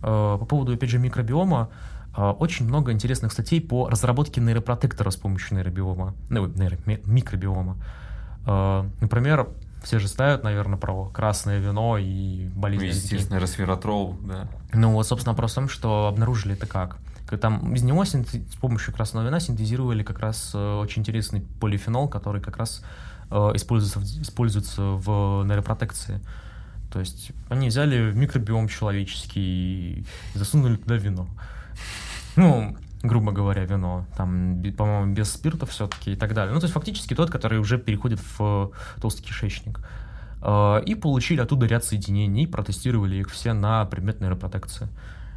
По 0.00 0.36
поводу, 0.36 0.74
опять 0.74 0.90
же, 0.90 0.98
микробиома, 0.98 1.70
очень 2.14 2.66
много 2.66 2.92
интересных 2.92 3.32
статей 3.32 3.60
по 3.60 3.88
разработке 3.88 4.40
нейропротектора 4.40 5.10
с 5.10 5.16
помощью 5.16 5.56
нейробиома, 5.56 6.14
ну, 6.28 6.46
нейро, 6.46 6.76
микробиома. 7.06 7.78
Например, 8.44 9.48
все 9.82 9.98
же 9.98 10.08
знают, 10.08 10.44
наверное, 10.44 10.78
про 10.78 11.06
красное 11.06 11.58
вино 11.58 11.98
и 11.98 12.48
болезнь. 12.54 12.84
Ну, 12.84 12.90
естественно, 12.90 13.38
resveratrol, 13.38 14.16
да. 14.26 14.48
Ну, 14.72 14.92
вот, 14.92 15.06
собственно, 15.06 15.32
вопрос 15.32 15.52
в 15.52 15.54
том, 15.56 15.68
что 15.68 16.06
обнаружили 16.06 16.54
это 16.54 16.66
как. 16.66 16.98
Там 17.40 17.74
из 17.74 17.82
него 17.82 18.04
синтез... 18.04 18.42
с 18.52 18.56
помощью 18.56 18.92
красного 18.92 19.24
вина 19.24 19.40
синтезировали 19.40 20.02
как 20.02 20.18
раз 20.18 20.50
э, 20.54 20.74
очень 20.74 21.00
интересный 21.00 21.40
полифенол, 21.60 22.06
который 22.06 22.42
как 22.42 22.58
раз 22.58 22.84
э, 23.30 23.34
используется, 23.54 24.00
в, 24.00 24.02
используется 24.02 24.82
в 24.82 25.42
нейропротекции. 25.44 26.20
То 26.92 27.00
есть 27.00 27.32
они 27.48 27.68
взяли 27.68 28.12
микробиом 28.12 28.68
человеческий 28.68 29.40
и 29.40 30.06
засунули 30.34 30.76
туда 30.76 30.96
вино. 30.96 31.26
Ну, 32.36 32.76
грубо 33.02 33.32
говоря, 33.32 33.64
вино, 33.64 34.06
там, 34.16 34.62
по-моему, 34.76 35.12
без 35.12 35.32
спирта 35.32 35.66
все-таки 35.66 36.12
и 36.12 36.16
так 36.16 36.34
далее. 36.34 36.54
Ну, 36.54 36.60
то 36.60 36.64
есть 36.64 36.74
фактически 36.74 37.14
тот, 37.14 37.30
который 37.30 37.58
уже 37.58 37.78
переходит 37.78 38.20
в 38.38 38.70
толстый 39.00 39.22
кишечник. 39.22 39.80
А, 40.40 40.78
и 40.78 40.94
получили 40.94 41.40
оттуда 41.40 41.66
ряд 41.66 41.84
соединений, 41.84 42.46
протестировали 42.46 43.16
их 43.16 43.30
все 43.30 43.52
на 43.52 43.84
предмет 43.86 44.20
нейропротекции. 44.20 44.88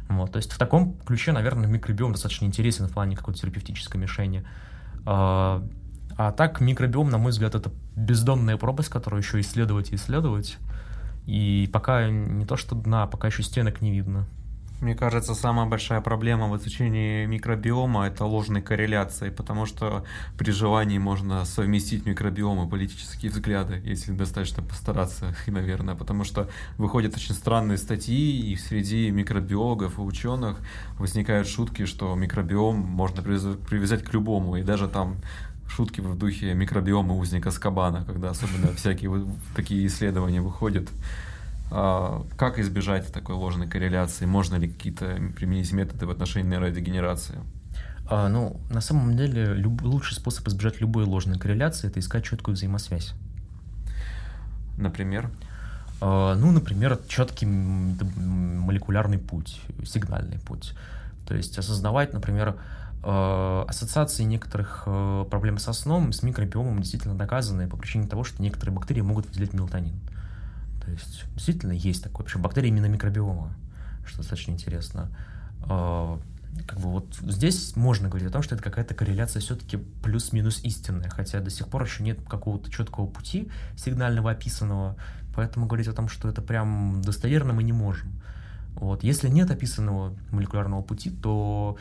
Вот, 0.08 0.32
то 0.32 0.36
есть 0.36 0.52
в 0.52 0.58
таком 0.58 0.96
ключе, 1.04 1.32
наверное, 1.32 1.66
микробиом 1.68 2.12
достаточно 2.12 2.44
интересен 2.44 2.86
в 2.86 2.92
плане 2.92 3.16
какой-то 3.16 3.40
терапевтической 3.40 4.00
мишени. 4.00 4.46
А, 5.04 5.66
а 6.16 6.32
так 6.32 6.60
микробиом, 6.60 7.10
на 7.10 7.18
мой 7.18 7.32
взгляд, 7.32 7.54
это 7.54 7.72
бездонная 7.96 8.56
пропасть, 8.56 8.88
которую 8.88 9.22
еще 9.22 9.40
исследовать 9.40 9.92
и 9.92 9.96
исследовать. 9.96 10.58
И 11.26 11.68
пока 11.72 12.08
не 12.08 12.46
то 12.46 12.56
что 12.56 12.76
дна, 12.76 13.08
пока 13.08 13.26
еще 13.26 13.42
стенок 13.42 13.80
не 13.80 13.90
видно. 13.90 14.28
Мне 14.80 14.94
кажется, 14.94 15.34
самая 15.34 15.64
большая 15.64 16.02
проблема 16.02 16.48
в 16.48 16.56
изучении 16.58 17.24
микробиома– 17.24 18.06
это 18.08 18.26
ложной 18.26 18.60
корреляции, 18.60 19.30
потому 19.30 19.64
что 19.64 20.04
при 20.36 20.50
желании 20.50 20.98
можно 20.98 21.46
совместить 21.46 22.04
микробиом 22.04 22.66
и 22.66 22.70
политические 22.70 23.30
взгляды, 23.30 23.80
если 23.84 24.12
достаточно 24.12 24.62
постараться, 24.62 25.34
наверное, 25.46 25.94
потому 25.94 26.24
что 26.24 26.50
выходят 26.76 27.16
очень 27.16 27.34
странные 27.34 27.78
статьи, 27.78 28.52
и 28.52 28.56
среди 28.56 29.10
микробиологов 29.10 29.98
и 29.98 30.02
ученых 30.02 30.58
возникают 30.98 31.48
шутки, 31.48 31.86
что 31.86 32.14
микробиом 32.14 32.76
можно 32.76 33.22
привязать 33.22 34.04
к 34.04 34.12
любому, 34.12 34.56
и 34.56 34.62
даже 34.62 34.88
там 34.88 35.16
шутки 35.68 36.02
в 36.02 36.18
духе 36.18 36.52
микробиома 36.52 37.14
узника 37.14 37.50
Скабана, 37.50 38.04
когда 38.04 38.28
особенно 38.28 38.74
всякие 38.74 39.26
такие 39.54 39.86
исследования 39.86 40.42
выходят. 40.42 40.90
А, 41.70 42.24
как 42.36 42.58
избежать 42.58 43.12
такой 43.12 43.34
ложной 43.34 43.68
корреляции? 43.68 44.26
Можно 44.26 44.56
ли 44.56 44.68
какие-то 44.68 45.18
применить 45.36 45.72
методы 45.72 46.06
в 46.06 46.10
отношении 46.10 46.50
нейродегенерации? 46.50 47.38
А, 48.08 48.28
ну, 48.28 48.60
на 48.70 48.80
самом 48.80 49.16
деле, 49.16 49.54
люб... 49.54 49.82
лучший 49.82 50.14
способ 50.14 50.46
избежать 50.48 50.80
любой 50.80 51.04
ложной 51.04 51.38
корреляции– 51.38 51.88
это 51.88 51.98
искать 52.00 52.24
четкую 52.24 52.54
взаимосвязь. 52.54 53.14
Например? 54.76 55.30
А, 56.00 56.34
ну, 56.36 56.52
например, 56.52 56.98
четкий 57.08 57.46
молекулярный 57.46 59.18
путь, 59.18 59.60
сигнальный 59.84 60.38
путь. 60.38 60.74
То 61.26 61.34
есть 61.34 61.58
осознавать, 61.58 62.12
например, 62.12 62.56
а, 63.02 63.64
ассоциации 63.68 64.22
некоторых 64.22 64.84
а, 64.86 65.24
проблем 65.24 65.58
со 65.58 65.72
сном 65.72 66.12
с 66.12 66.22
микробиомом 66.22 66.80
действительно 66.80 67.16
доказаны 67.16 67.68
по 67.68 67.76
причине 67.76 68.06
того, 68.06 68.24
что 68.24 68.42
некоторые 68.42 68.74
бактерии 68.74 69.00
могут 69.00 69.26
выделять 69.26 69.52
мелатонин. 69.52 69.98
То 70.86 70.92
есть 70.92 71.24
действительно 71.34 71.72
есть 71.72 72.02
такое. 72.02 72.24
Причем 72.24 72.42
бактерии 72.42 72.68
именно 72.68 72.86
микробиома, 72.86 73.52
что 74.06 74.18
достаточно 74.18 74.52
интересно. 74.52 75.10
А, 75.64 76.20
как 76.64 76.78
бы 76.78 76.90
вот 76.90 77.16
здесь 77.22 77.74
можно 77.74 78.08
говорить 78.08 78.28
о 78.28 78.32
том, 78.32 78.42
что 78.42 78.54
это 78.54 78.62
какая-то 78.62 78.94
корреляция 78.94 79.40
все-таки 79.40 79.78
плюс-минус 79.78 80.60
истинная, 80.62 81.10
хотя 81.10 81.40
до 81.40 81.50
сих 81.50 81.66
пор 81.66 81.82
еще 81.82 82.04
нет 82.04 82.20
какого-то 82.28 82.70
четкого 82.70 83.06
пути 83.06 83.50
сигнального 83.76 84.30
описанного, 84.30 84.96
поэтому 85.34 85.66
говорить 85.66 85.88
о 85.88 85.92
том, 85.92 86.08
что 86.08 86.28
это 86.28 86.40
прям 86.40 87.02
достоверно 87.02 87.52
мы 87.52 87.64
не 87.64 87.72
можем. 87.72 88.22
Вот. 88.74 89.02
Если 89.02 89.28
нет 89.28 89.50
описанного 89.50 90.14
молекулярного 90.30 90.82
пути, 90.82 91.10
то 91.10 91.76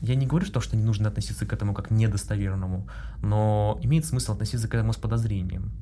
я 0.00 0.14
не 0.14 0.26
говорю, 0.26 0.46
что, 0.46 0.62
что 0.62 0.78
не 0.78 0.82
нужно 0.82 1.08
относиться 1.08 1.44
к 1.44 1.52
этому 1.52 1.74
как 1.74 1.90
недостоверному, 1.90 2.88
но 3.20 3.78
имеет 3.82 4.06
смысл 4.06 4.32
относиться 4.32 4.66
к 4.66 4.74
этому 4.74 4.94
с 4.94 4.96
подозрением, 4.96 5.72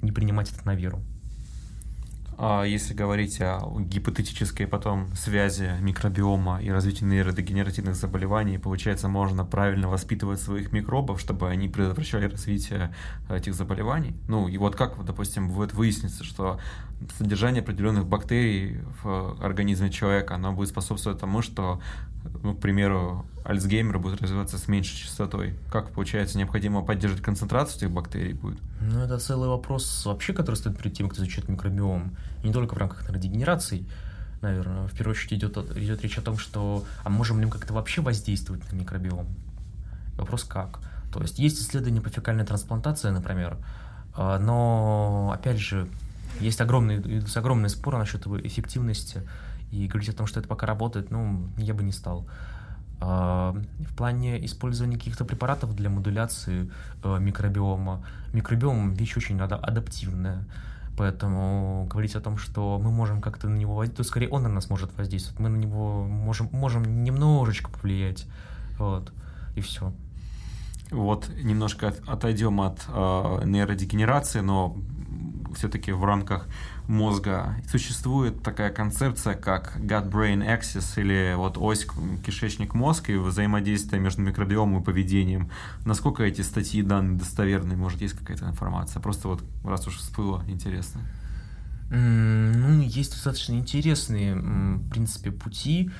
не 0.00 0.12
принимать 0.12 0.50
это 0.50 0.64
на 0.64 0.74
веру. 0.74 1.02
А 2.38 2.64
если 2.64 2.94
говорить 2.94 3.40
о 3.40 3.60
гипотетической 3.80 4.66
потом 4.66 5.14
связи 5.14 5.70
микробиома 5.80 6.60
и 6.62 6.70
развития 6.70 7.04
нейродегенеративных 7.04 7.94
заболеваний, 7.94 8.58
получается, 8.58 9.08
можно 9.08 9.44
правильно 9.44 9.88
воспитывать 9.88 10.40
своих 10.40 10.72
микробов, 10.72 11.20
чтобы 11.20 11.48
они 11.48 11.68
предотвращали 11.68 12.26
развитие 12.26 12.94
этих 13.28 13.54
заболеваний. 13.54 14.16
Ну, 14.28 14.48
и 14.48 14.58
вот 14.58 14.76
как, 14.76 15.04
допустим, 15.04 15.48
будет 15.48 15.74
выясниться, 15.74 16.24
что 16.24 16.60
содержание 17.18 17.62
определенных 17.62 18.06
бактерий 18.06 18.80
в 19.02 19.36
организме 19.42 19.90
человека, 19.90 20.34
оно 20.34 20.52
будет 20.52 20.68
способствовать 20.68 21.20
тому, 21.20 21.42
что, 21.42 21.80
ну, 22.42 22.54
к 22.54 22.60
примеру, 22.60 23.26
Альцгеймер 23.44 23.98
будет 23.98 24.22
развиваться 24.22 24.58
с 24.58 24.68
меньшей 24.68 24.96
частотой. 24.96 25.58
Как, 25.70 25.90
получается, 25.90 26.38
необходимо 26.38 26.82
поддерживать 26.82 27.22
концентрацию 27.22 27.78
этих 27.78 27.90
бактерий 27.90 28.32
будет? 28.32 28.58
Ну, 28.80 29.00
это 29.00 29.18
целый 29.18 29.48
вопрос 29.48 30.04
вообще, 30.06 30.32
который 30.32 30.56
стоит 30.56 30.78
перед 30.78 30.94
тем, 30.94 31.08
кто 31.08 31.22
изучает 31.22 31.48
микробиом. 31.48 32.16
не 32.42 32.52
только 32.52 32.74
в 32.74 32.78
рамках 32.78 33.02
нейродегенерации, 33.08 33.86
наверное. 34.40 34.86
В 34.86 34.92
первую 34.92 35.14
очередь 35.14 35.34
идет, 35.34 35.56
идет 35.76 36.02
речь 36.02 36.18
о 36.18 36.22
том, 36.22 36.38
что 36.38 36.84
а 37.02 37.10
можем 37.10 37.40
ли 37.40 37.46
мы 37.46 37.52
как-то 37.52 37.74
вообще 37.74 38.00
воздействовать 38.00 38.70
на 38.72 38.76
микробиом? 38.76 39.26
Вопрос 40.16 40.44
как? 40.44 40.80
То 41.12 41.20
есть 41.20 41.38
есть 41.38 41.60
исследования 41.60 42.00
по 42.00 42.08
фекальной 42.08 42.44
трансплантации, 42.44 43.10
например, 43.10 43.58
а, 44.14 44.38
но, 44.38 45.32
опять 45.34 45.58
же, 45.58 45.88
есть 46.40 46.60
огромный, 46.60 47.22
огромный 47.34 47.68
спор 47.68 47.98
насчет 47.98 48.26
его 48.26 48.40
эффективности, 48.40 49.22
и 49.70 49.86
говорить 49.86 50.08
о 50.08 50.12
том, 50.12 50.26
что 50.26 50.40
это 50.40 50.48
пока 50.48 50.66
работает, 50.66 51.10
ну, 51.10 51.48
я 51.56 51.74
бы 51.74 51.82
не 51.82 51.92
стал. 51.92 52.26
А, 53.00 53.54
в 53.80 53.96
плане 53.96 54.44
использования 54.44 54.96
каких-то 54.96 55.24
препаратов 55.24 55.74
для 55.74 55.90
модуляции 55.90 56.70
э, 57.02 57.18
микробиома. 57.18 58.04
Микробиом— 58.32 58.94
вещь 58.94 59.16
очень 59.16 59.40
адаптивная. 59.40 60.46
Поэтому 60.96 61.86
говорить 61.90 62.14
о 62.14 62.20
том, 62.20 62.38
что 62.38 62.78
мы 62.78 62.92
можем 62.92 63.20
как-то 63.20 63.48
на 63.48 63.56
него 63.56 63.74
воздействовать, 63.74 64.06
то 64.06 64.08
скорее 64.08 64.28
он 64.28 64.44
на 64.44 64.48
нас 64.48 64.70
может 64.70 64.96
воздействовать. 64.96 65.40
Мы 65.40 65.48
на 65.48 65.56
него 65.56 66.04
можем, 66.04 66.48
можем 66.52 67.02
немножечко 67.02 67.68
повлиять. 67.68 68.26
Вот. 68.78 69.12
И 69.56 69.60
все. 69.60 69.92
Вот 70.90 71.28
немножко 71.42 71.92
отойдем 72.06 72.60
от 72.60 72.86
э, 72.88 73.42
нейродегенерации, 73.44 74.40
но 74.40 74.76
все-таки 75.54 75.92
в 75.92 76.04
рамках 76.04 76.46
мозга 76.88 77.56
существует 77.68 78.42
такая 78.42 78.70
концепция, 78.70 79.34
как 79.34 79.76
gut-brain 79.76 80.44
axis, 80.46 81.00
или 81.00 81.34
вот 81.36 81.56
ось 81.58 81.86
кишечник-мозг 82.24 83.10
и 83.10 83.16
взаимодействие 83.16 84.00
между 84.00 84.22
микробиомом 84.22 84.82
и 84.82 84.84
поведением. 84.84 85.50
Насколько 85.84 86.24
эти 86.24 86.42
статьи 86.42 86.82
данные 86.82 87.18
достоверны? 87.18 87.76
Может, 87.76 88.02
есть 88.02 88.14
какая-то 88.14 88.46
информация? 88.46 89.00
Просто 89.00 89.28
вот 89.28 89.42
раз 89.64 89.86
уж 89.86 89.96
всплыло, 89.96 90.44
интересно. 90.46 91.00
Ну, 91.90 92.80
есть 92.80 93.12
достаточно 93.12 93.52
интересные, 93.52 94.34
в 94.34 94.88
принципе, 94.88 95.30
пути. 95.30 95.90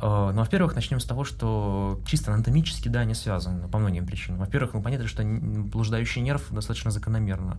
А, 0.00 0.32
ну, 0.32 0.40
во-первых, 0.40 0.74
начнем 0.74 1.00
с 1.00 1.04
того, 1.04 1.24
что 1.24 2.00
чисто 2.06 2.32
анатомически, 2.34 2.88
да, 2.88 3.00
они 3.00 3.14
связаны 3.14 3.68
по 3.68 3.78
многим 3.78 4.06
причинам. 4.06 4.40
Во-первых, 4.40 4.74
ну, 4.74 4.82
понятно, 4.82 5.06
что 5.06 5.22
блуждающий 5.22 6.22
нерв 6.22 6.50
достаточно 6.50 6.90
закономерно. 6.90 7.58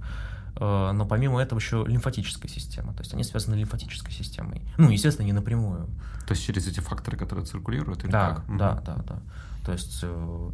Э, 0.57 0.91
но 0.93 1.05
помимо 1.05 1.41
этого 1.41 1.59
еще 1.59 1.83
лимфатическая 1.87 2.49
система, 2.49 2.93
то 2.93 3.01
есть 3.01 3.13
они 3.13 3.23
связаны 3.23 3.55
лимфатической 3.55 4.13
системой. 4.13 4.61
Ну, 4.77 4.89
естественно, 4.89 5.25
не 5.25 5.33
напрямую. 5.33 5.87
То 6.27 6.33
есть 6.33 6.45
через 6.45 6.67
эти 6.67 6.79
факторы, 6.79 7.17
которые 7.17 7.45
циркулируют? 7.45 8.03
Или 8.03 8.11
да, 8.11 8.35
как? 8.35 8.57
да, 8.57 8.81
да, 8.85 8.95
да. 9.07 9.19
То 9.65 9.73
есть, 9.73 9.99
э, 10.03 10.51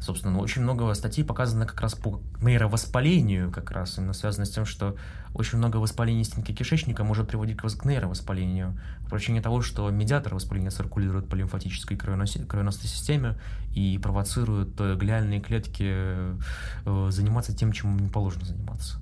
собственно, 0.00 0.34
ну, 0.34 0.40
очень 0.40 0.62
много 0.62 0.92
статей 0.94 1.24
показано 1.24 1.66
как 1.66 1.80
раз 1.80 1.94
по 1.94 2.20
нейровоспалению, 2.42 3.50
как 3.50 3.70
раз 3.70 3.96
именно 3.96 4.12
связано 4.12 4.44
с 4.44 4.50
тем, 4.50 4.66
что 4.66 4.96
очень 5.32 5.58
много 5.58 5.78
воспаления 5.78 6.24
стенки 6.24 6.52
кишечника 6.52 7.04
может 7.04 7.28
приводить 7.28 7.56
к 7.56 7.84
нейровоспалению 7.84 8.78
по 9.04 9.16
причине 9.16 9.40
того, 9.40 9.62
что 9.62 9.88
медиаторы 9.90 10.34
воспаления 10.34 10.70
циркулируют 10.70 11.28
по 11.28 11.34
лимфатической 11.34 11.96
кровеносной 11.96 12.88
системе 12.88 13.38
и 13.74 13.98
провоцируют 13.98 14.78
э, 14.80 14.96
глиальные 14.96 15.40
клетки 15.40 16.36
заниматься 16.84 17.56
тем, 17.56 17.72
чем 17.72 17.96
им 17.96 18.04
не 18.04 18.10
положено 18.10 18.44
заниматься. 18.44 18.99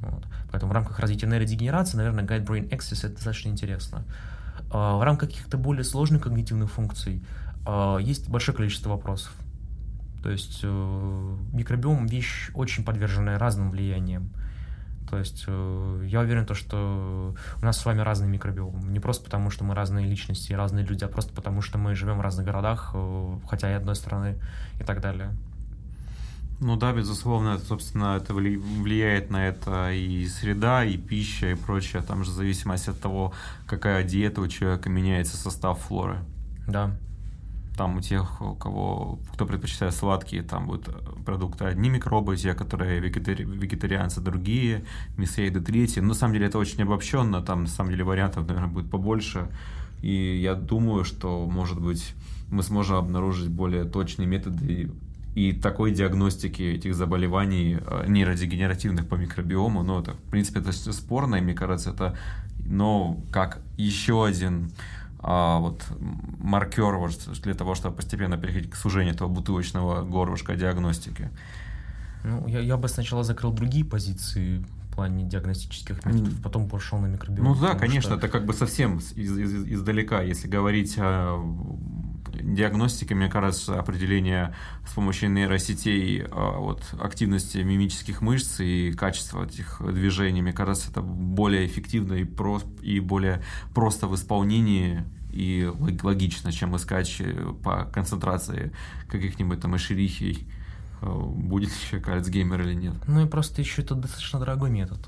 Вот. 0.00 0.24
Поэтому 0.50 0.72
в 0.72 0.74
рамках 0.74 0.98
развития 0.98 1.26
нейродегенерации, 1.26 1.96
наверное, 1.96 2.24
Guide 2.24 2.46
Brain 2.46 2.68
Axis 2.70 3.04
это 3.04 3.14
достаточно 3.14 3.48
интересно. 3.48 4.04
В 4.70 5.02
рамках 5.02 5.30
каких-то 5.30 5.56
более 5.56 5.84
сложных 5.84 6.22
когнитивных 6.22 6.70
функций 6.70 7.24
есть 8.00 8.28
большое 8.28 8.56
количество 8.56 8.90
вопросов. 8.90 9.34
То 10.22 10.30
есть 10.30 10.60
э, 10.62 11.36
микробиом 11.52 12.06
вещь 12.06 12.50
очень 12.54 12.84
подверженная 12.84 13.38
разным 13.38 13.70
влияниям. 13.70 14.30
То 15.08 15.16
есть 15.16 15.44
э, 15.46 16.04
я 16.06 16.20
уверен, 16.20 16.44
то, 16.44 16.54
что 16.54 17.34
у 17.60 17.64
нас 17.64 17.78
с 17.78 17.84
вами 17.84 18.00
разный 18.00 18.28
микробиом. 18.28 18.92
Не 18.92 19.00
просто 19.00 19.24
потому, 19.24 19.50
что 19.50 19.64
мы 19.64 19.74
разные 19.74 20.06
личности 20.06 20.52
разные 20.52 20.84
люди, 20.84 21.04
а 21.04 21.08
просто 21.08 21.32
потому, 21.32 21.62
что 21.62 21.78
мы 21.78 21.94
живем 21.94 22.18
в 22.18 22.20
разных 22.20 22.44
городах, 22.44 22.90
э, 22.94 23.38
хотя 23.48 23.70
и 23.70 23.74
одной 23.74 23.94
страны 23.94 24.36
и 24.80 24.84
так 24.84 25.00
далее. 25.00 25.30
Ну 26.60 26.76
да, 26.76 26.92
безусловно, 26.92 27.50
это, 27.50 27.64
собственно, 27.64 28.16
это 28.16 28.34
влияет 28.34 29.30
на 29.30 29.46
это 29.46 29.92
и 29.92 30.26
среда, 30.26 30.84
и 30.84 30.96
пища, 30.96 31.52
и 31.52 31.54
прочее. 31.54 32.02
Там 32.02 32.24
же 32.24 32.32
в 32.32 32.34
зависимости 32.34 32.90
от 32.90 33.00
того, 33.00 33.32
какая 33.66 34.02
диета 34.02 34.40
у 34.40 34.48
человека 34.48 34.88
меняется 34.88 35.36
состав 35.36 35.78
флоры. 35.80 36.18
Да. 36.66 36.96
Там 37.76 37.98
у 37.98 38.00
тех, 38.00 38.42
у 38.42 38.56
кого, 38.56 39.20
кто 39.32 39.46
предпочитает 39.46 39.94
сладкие, 39.94 40.42
там 40.42 40.66
будут 40.66 40.88
продукты 41.24 41.64
одни 41.64 41.90
микробы, 41.90 42.36
те, 42.36 42.54
которые 42.54 42.98
вегетари, 42.98 43.44
вегетарианцы, 43.44 44.20
другие, 44.20 44.84
мясоеды 45.16 45.60
третьи. 45.60 46.00
Но 46.00 46.08
на 46.08 46.14
самом 46.14 46.34
деле 46.34 46.46
это 46.46 46.58
очень 46.58 46.82
обобщенно, 46.82 47.40
там 47.40 47.62
на 47.62 47.68
самом 47.68 47.90
деле 47.90 48.02
вариантов, 48.02 48.48
наверное, 48.48 48.68
будет 48.68 48.90
побольше. 48.90 49.48
И 50.02 50.40
я 50.42 50.56
думаю, 50.56 51.04
что, 51.04 51.46
может 51.46 51.80
быть, 51.80 52.14
мы 52.50 52.64
сможем 52.64 52.96
обнаружить 52.96 53.48
более 53.48 53.84
точные 53.84 54.26
методы 54.26 54.90
и 55.38 55.52
такой 55.52 55.92
диагностики 55.92 56.62
этих 56.62 56.94
заболеваний 56.94 57.78
э, 57.80 58.04
нейродегенеративных 58.08 59.08
по 59.08 59.14
микробиому, 59.14 59.82
ну, 59.82 60.00
это, 60.00 60.12
в 60.12 60.30
принципе, 60.30 60.60
это 60.60 60.72
спорно, 60.92 61.36
и 61.36 61.40
мне 61.40 61.54
кажется, 61.54 61.90
это, 61.90 62.16
но 62.66 63.20
как 63.30 63.60
еще 63.76 64.26
один 64.26 64.70
а, 65.20 65.58
вот 65.58 65.84
маркер 66.38 66.96
вот, 66.96 67.12
для 67.42 67.54
того, 67.54 67.74
чтобы 67.74 67.96
постепенно 67.96 68.36
переходить 68.36 68.70
к 68.70 68.76
сужению 68.76 69.14
этого 69.14 69.28
бутылочного 69.28 70.02
горлышка 70.02 70.56
диагностики. 70.56 71.30
Ну, 72.24 72.48
я, 72.48 72.60
я 72.60 72.76
бы 72.76 72.88
сначала 72.88 73.22
закрыл 73.22 73.52
другие 73.52 73.84
позиции 73.84 74.58
в 74.58 74.94
плане 74.94 75.24
диагностических 75.24 76.04
методов, 76.04 76.42
потом 76.42 76.68
пошел 76.68 76.98
на 76.98 77.06
микробиом. 77.06 77.44
Ну 77.44 77.54
да, 77.54 77.74
конечно, 77.74 78.10
что... 78.10 78.18
это 78.18 78.28
как 78.28 78.44
бы 78.44 78.52
совсем 78.52 78.98
из, 78.98 79.12
из, 79.38 79.72
издалека, 79.72 80.22
если 80.22 80.48
говорить 80.48 80.96
о 80.98 81.36
диагностике, 82.42 83.14
мне 83.14 83.28
кажется, 83.28 83.78
определение 83.78 84.54
с 84.86 84.92
помощью 84.92 85.30
нейросетей 85.30 86.24
а, 86.30 86.58
вот, 86.58 86.82
активности 87.00 87.58
мимических 87.58 88.20
мышц 88.20 88.60
и 88.60 88.92
качества 88.92 89.44
этих 89.44 89.80
движений, 89.80 90.42
мне 90.42 90.52
кажется, 90.52 90.90
это 90.90 91.00
более 91.02 91.66
эффективно 91.66 92.14
и, 92.14 92.24
про, 92.24 92.60
и 92.82 93.00
более 93.00 93.42
просто 93.74 94.06
в 94.06 94.14
исполнении 94.14 95.04
и 95.30 95.70
логично, 96.02 96.52
чем 96.52 96.76
искать 96.76 97.16
э, 97.20 97.52
по 97.62 97.84
концентрации 97.84 98.72
каких-нибудь 99.08 99.60
там 99.60 99.76
эшерихий, 99.76 100.48
э, 101.00 101.06
будет 101.06 101.70
человек 101.88 102.08
Альцгеймер 102.08 102.62
или 102.62 102.74
нет. 102.74 102.94
Ну 103.06 103.24
и 103.24 103.28
просто 103.28 103.60
еще 103.60 103.82
это 103.82 103.94
достаточно 103.94 104.38
дорогой 104.38 104.70
метод. 104.70 104.98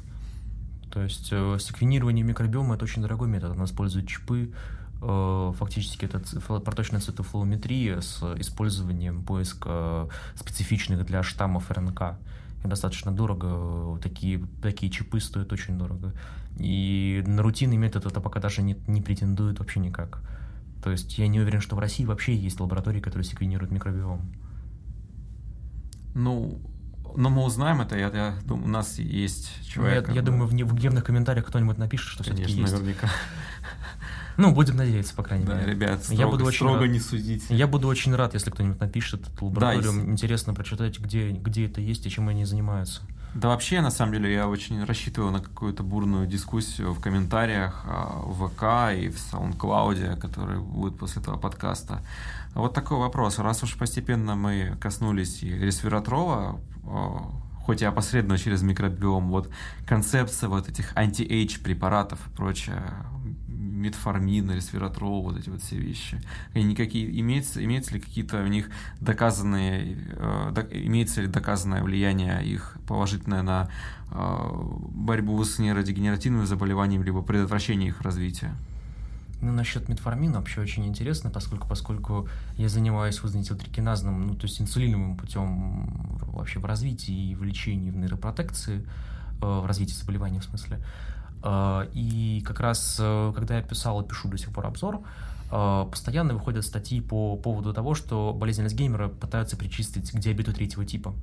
То 0.92 1.02
есть 1.02 1.28
э, 1.30 1.56
секвенирование 1.60 2.24
микробиома 2.24 2.74
это 2.74 2.84
очень 2.84 3.02
дорогой 3.02 3.28
метод. 3.28 3.56
Он 3.56 3.64
использует 3.64 4.08
чипы, 4.08 4.52
фактически 5.00 6.04
это 6.04 6.20
проточная 6.60 7.00
цитофлометрия 7.00 8.00
с 8.00 8.22
использованием 8.38 9.24
поиска 9.24 10.08
специфичных 10.34 11.06
для 11.06 11.22
штаммов 11.22 11.70
РНК. 11.70 12.18
И 12.62 12.68
достаточно 12.68 13.10
дорого, 13.10 13.98
такие, 14.00 14.44
такие 14.62 14.92
чипы 14.92 15.20
стоят 15.20 15.52
очень 15.52 15.78
дорого. 15.78 16.12
И 16.58 17.22
на 17.26 17.42
рутинный 17.42 17.78
метод 17.78 18.04
это 18.04 18.20
пока 18.20 18.40
даже 18.40 18.60
не, 18.60 18.76
не 18.86 19.00
претендует 19.00 19.58
вообще 19.58 19.80
никак. 19.80 20.22
То 20.82 20.90
есть 20.90 21.18
я 21.18 21.28
не 21.28 21.40
уверен, 21.40 21.60
что 21.60 21.76
в 21.76 21.78
России 21.78 22.04
вообще 22.04 22.34
есть 22.34 22.60
лаборатории, 22.60 23.00
которые 23.00 23.24
секвенируют 23.24 23.72
микробиом. 23.72 24.30
Ну, 26.14 26.60
но 27.16 27.30
мы 27.30 27.44
узнаем 27.44 27.80
это, 27.80 27.96
я, 27.96 28.08
я 28.08 28.34
думаю, 28.44 28.66
у 28.66 28.70
нас 28.70 28.98
есть 28.98 29.50
человек. 29.66 30.08
Я, 30.08 30.16
я 30.16 30.22
думаю, 30.22 30.46
в, 30.46 30.50
в 30.52 30.74
гневных 30.74 31.04
комментариях 31.04 31.46
кто-нибудь 31.46 31.78
напишет, 31.78 32.08
что 32.08 32.22
все-таки 32.22 32.52
есть. 32.52 32.72
наверняка. 32.72 33.08
Ну, 34.40 34.52
будем 34.52 34.76
надеяться, 34.76 35.14
по 35.14 35.22
крайней 35.22 35.44
да, 35.44 35.54
мере. 35.54 35.72
ребят, 35.72 36.02
строго, 36.02 36.20
я 36.22 36.28
буду 36.28 36.44
очень 36.46 36.56
строго 36.56 36.80
рад. 36.80 36.88
не 36.90 36.98
судить. 36.98 37.44
Я 37.50 37.66
буду 37.66 37.88
очень 37.88 38.14
рад, 38.14 38.32
если 38.32 38.50
кто-нибудь 38.50 38.80
напишет 38.80 39.28
эту 39.28 39.46
лабораторию. 39.46 39.92
Да, 39.92 40.10
Интересно 40.10 40.54
прочитать, 40.54 40.98
где, 40.98 41.30
где 41.30 41.66
это 41.66 41.82
есть 41.82 42.06
и 42.06 42.10
чем 42.10 42.28
они 42.28 42.46
занимаются. 42.46 43.02
Да 43.34 43.48
вообще, 43.48 43.80
на 43.80 43.90
самом 43.90 44.14
деле, 44.14 44.32
я 44.32 44.48
очень 44.48 44.82
рассчитываю 44.82 45.30
на 45.30 45.40
какую-то 45.40 45.82
бурную 45.82 46.26
дискуссию 46.26 46.92
в 46.94 47.00
комментариях 47.00 47.84
а, 47.86 48.22
в 48.24 48.48
ВК 48.48 48.98
и 48.98 49.08
в 49.08 49.16
SoundCloud, 49.16 50.16
который 50.16 50.58
будет 50.58 50.98
после 50.98 51.20
этого 51.20 51.36
подкаста. 51.36 52.02
Вот 52.54 52.74
такой 52.74 52.98
вопрос. 52.98 53.38
Раз 53.38 53.62
уж 53.62 53.76
постепенно 53.76 54.34
мы 54.34 54.76
коснулись 54.80 55.42
и 55.42 55.50
ресвератрола, 55.50 56.58
а, 56.84 57.30
хоть 57.64 57.82
и 57.82 57.84
опосредованно 57.84 58.38
через 58.38 58.62
микробиом, 58.62 59.28
вот 59.28 59.48
концепция 59.86 60.48
вот 60.48 60.68
этих 60.68 60.96
anti-age 60.96 61.60
препаратов 61.60 62.18
и 62.26 62.30
прочее, 62.30 62.82
метформин, 63.80 64.50
ресвератрол, 64.50 65.22
вот 65.22 65.38
эти 65.38 65.48
вот 65.48 65.62
все 65.62 65.76
вещи. 65.76 66.20
И 66.54 66.62
никакие, 66.62 67.18
имеется, 67.20 67.64
имеется 67.64 67.94
ли 67.94 68.00
какие-то 68.00 68.42
у 68.42 68.46
них 68.46 68.70
доказанные, 69.00 69.96
э, 70.16 70.68
имеется 70.72 71.22
ли 71.22 71.26
доказанное 71.26 71.82
влияние 71.82 72.44
их 72.44 72.76
положительное 72.86 73.42
на 73.42 73.68
э, 74.10 74.48
борьбу 74.92 75.42
с 75.44 75.58
нейродегенеративными 75.58 76.44
заболеваниями, 76.44 77.04
либо 77.04 77.22
предотвращение 77.22 77.88
их 77.88 78.00
развития? 78.02 78.54
Ну, 79.42 79.52
насчет 79.52 79.88
метформина 79.88 80.38
вообще 80.38 80.60
очень 80.60 80.86
интересно, 80.86 81.30
поскольку, 81.30 81.66
поскольку 81.66 82.28
я 82.56 82.68
занимаюсь 82.68 83.22
вазонитилтрикиназным, 83.22 84.26
ну, 84.26 84.34
то 84.34 84.46
есть 84.46 84.60
инсулиновым 84.60 85.16
путем 85.16 86.18
вообще 86.32 86.58
в 86.58 86.66
развитии 86.66 87.30
и 87.30 87.34
в 87.34 87.42
лечении, 87.42 87.90
в 87.90 87.96
нейропротекции, 87.96 88.84
э, 89.40 89.60
в 89.60 89.64
развитии 89.66 89.94
заболевания 89.94 90.40
в 90.40 90.44
смысле. 90.44 90.78
Э, 91.42 91.86
и 91.92 92.42
как 92.46 92.60
раз, 92.60 92.96
э, 93.00 93.32
когда 93.34 93.56
я 93.56 93.62
писал 93.62 94.00
и 94.00 94.06
пишу 94.06 94.28
до 94.28 94.38
сих 94.38 94.52
пор 94.52 94.66
обзор, 94.66 95.00
э, 95.50 95.86
постоянно 95.90 96.34
выходят 96.34 96.64
статьи 96.64 97.00
по 97.00 97.36
поводу 97.36 97.72
того, 97.72 97.94
что 97.94 98.32
болезнь 98.32 98.62
Альцгеймера 98.62 99.08
пытаются 99.08 99.56
причистить 99.56 100.10
к 100.10 100.18
диабету 100.18 100.52
третьего 100.52 100.84
типа. 100.84 101.14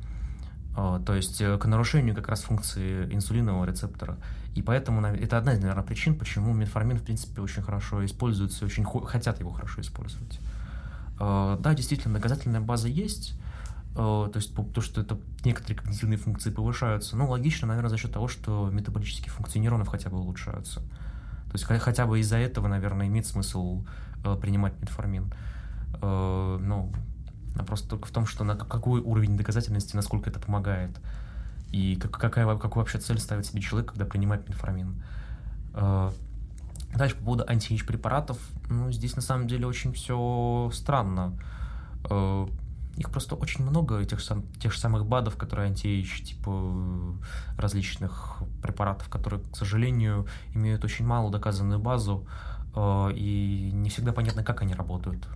То 1.08 1.16
есть 1.16 1.40
к 1.40 1.66
нарушению 1.66 2.14
как 2.14 2.28
раз 2.28 2.44
функции 2.44 3.12
инсулинового 3.12 3.66
рецептора. 3.66 4.18
И 4.54 4.62
поэтому 4.62 5.04
это 5.08 5.40
одна 5.40 5.54
из, 5.54 5.60
наверное, 5.60 5.84
причин, 5.84 6.14
почему 6.14 6.54
метформин, 6.54 7.00
в 7.00 7.02
принципе, 7.02 7.42
очень 7.42 7.64
хорошо 7.64 8.06
используется, 8.06 8.64
очень 8.64 8.86
хотят 8.86 9.40
его 9.40 9.50
хорошо 9.50 9.82
использовать. 9.82 10.40
Да, 11.18 11.74
действительно, 11.76 12.14
доказательная 12.14 12.62
база 12.62 12.90
есть, 12.90 13.34
Э, 13.34 13.47
то 13.98 14.32
есть 14.36 14.54
то, 14.74 14.80
что 14.80 15.02
это 15.02 15.18
некоторые 15.44 15.80
когнитивные 15.80 16.18
функции 16.20 16.52
повышаются, 16.52 17.18
ну, 17.18 17.28
логично, 17.28 17.68
наверное, 17.68 17.90
за 17.90 17.98
счет 17.98 18.14
того, 18.14 18.28
что 18.28 18.70
метаболические 18.70 19.32
функции 19.32 19.58
нейронов 19.58 19.88
хотя 19.88 20.12
бы 20.12 20.18
улучшаются. 20.20 20.82
То 20.82 21.54
есть 21.54 21.64
хотя 21.64 22.06
бы 22.06 22.20
из-за 22.20 22.38
этого, 22.38 22.68
наверное, 22.68 23.08
имеет 23.08 23.26
смысл 23.26 23.84
э, 24.24 24.38
принимать 24.40 24.80
метформин. 24.80 25.34
Э, 26.00 26.60
ну, 26.62 26.94
просто 27.66 27.90
только 27.90 28.08
в 28.08 28.12
том, 28.12 28.28
что 28.28 28.44
на 28.44 28.56
какой 28.56 29.02
уровень 29.02 29.36
доказательности, 29.36 29.96
насколько 29.96 30.30
это 30.30 30.40
помогает. 30.40 30.92
И 31.72 31.96
как, 31.96 32.12
какая, 32.12 32.46
какую 32.58 32.84
вообще 32.84 33.00
цель 33.00 33.18
ставит 33.18 33.48
себе 33.48 33.62
человек, 33.62 33.90
когда 33.90 34.06
принимает 34.06 34.48
метформин. 34.48 35.02
Дальше 35.74 37.16
по 37.16 37.24
поводу 37.24 37.46
анти 37.48 37.84
препаратов. 37.84 38.38
Ну, 38.70 38.92
здесь 38.92 39.16
на 39.16 39.24
самом 39.24 39.48
деле 39.48 39.66
очень 39.66 39.92
все 39.92 40.70
странно 40.72 41.34
их 42.98 43.12
просто 43.12 43.36
очень 43.36 43.64
много, 43.64 44.00
этих 44.00 44.22
сам, 44.22 44.44
тех 44.60 44.74
же 44.74 44.80
самых 44.80 45.06
БАДов, 45.06 45.38
которые 45.38 45.68
антиэйдж, 45.70 46.22
типа 46.24 46.74
различных 47.58 48.38
препаратов, 48.62 49.08
которые, 49.08 49.42
к 49.42 49.56
сожалению, 49.56 50.26
имеют 50.54 50.84
очень 50.84 51.06
малую 51.06 51.32
доказанную 51.32 51.80
базу, 51.80 52.28
э, 52.76 53.12
и 53.14 53.70
не 53.72 53.90
всегда 53.90 54.14
понятно, 54.14 54.44
как 54.44 54.64
они 54.64 54.74
работают. 54.74 55.28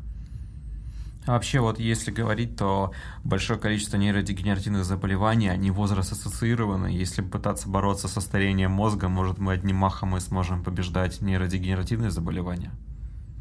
А 1.28 1.34
вообще, 1.34 1.59
вот 1.59 1.80
если 1.80 2.09
говорить, 2.09 2.55
то 2.55 2.93
большое 3.24 3.59
количество 3.59 3.95
нейродегенеративных 3.97 4.84
заболеваний, 4.84 5.49
они 5.49 5.70
возраст 5.70 6.12
ассоциированы. 6.12 6.88
Если 6.88 7.22
пытаться 7.22 7.70
бороться 7.70 8.07
со 8.07 8.22
старением 8.22 8.72
мозга, 8.72 9.07
может, 9.07 9.38
мы 9.38 9.53
одним 9.53 9.76
махом 9.76 10.09
мы 10.09 10.20
сможем 10.20 10.64
побеждать 10.64 11.22
нейродегенеративные 11.22 12.09
заболевания? 12.09 12.72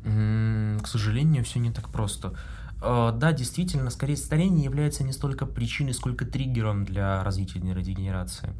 К 0.04 0.86
сожалению, 0.86 1.42
все 1.44 1.58
не 1.58 1.70
так 1.70 1.88
просто. 1.88 2.34
Э, 2.83 3.12
да, 3.14 3.33
действительно, 3.33 3.91
скорее 3.91 4.16
старение 4.16 4.64
является 4.64 5.05
не 5.05 5.12
столько 5.12 5.47
причиной, 5.47 5.95
сколько 5.95 6.24
триггером 6.24 6.85
для 6.85 7.22
развития 7.22 7.61
нейродегенерации. 7.61 8.51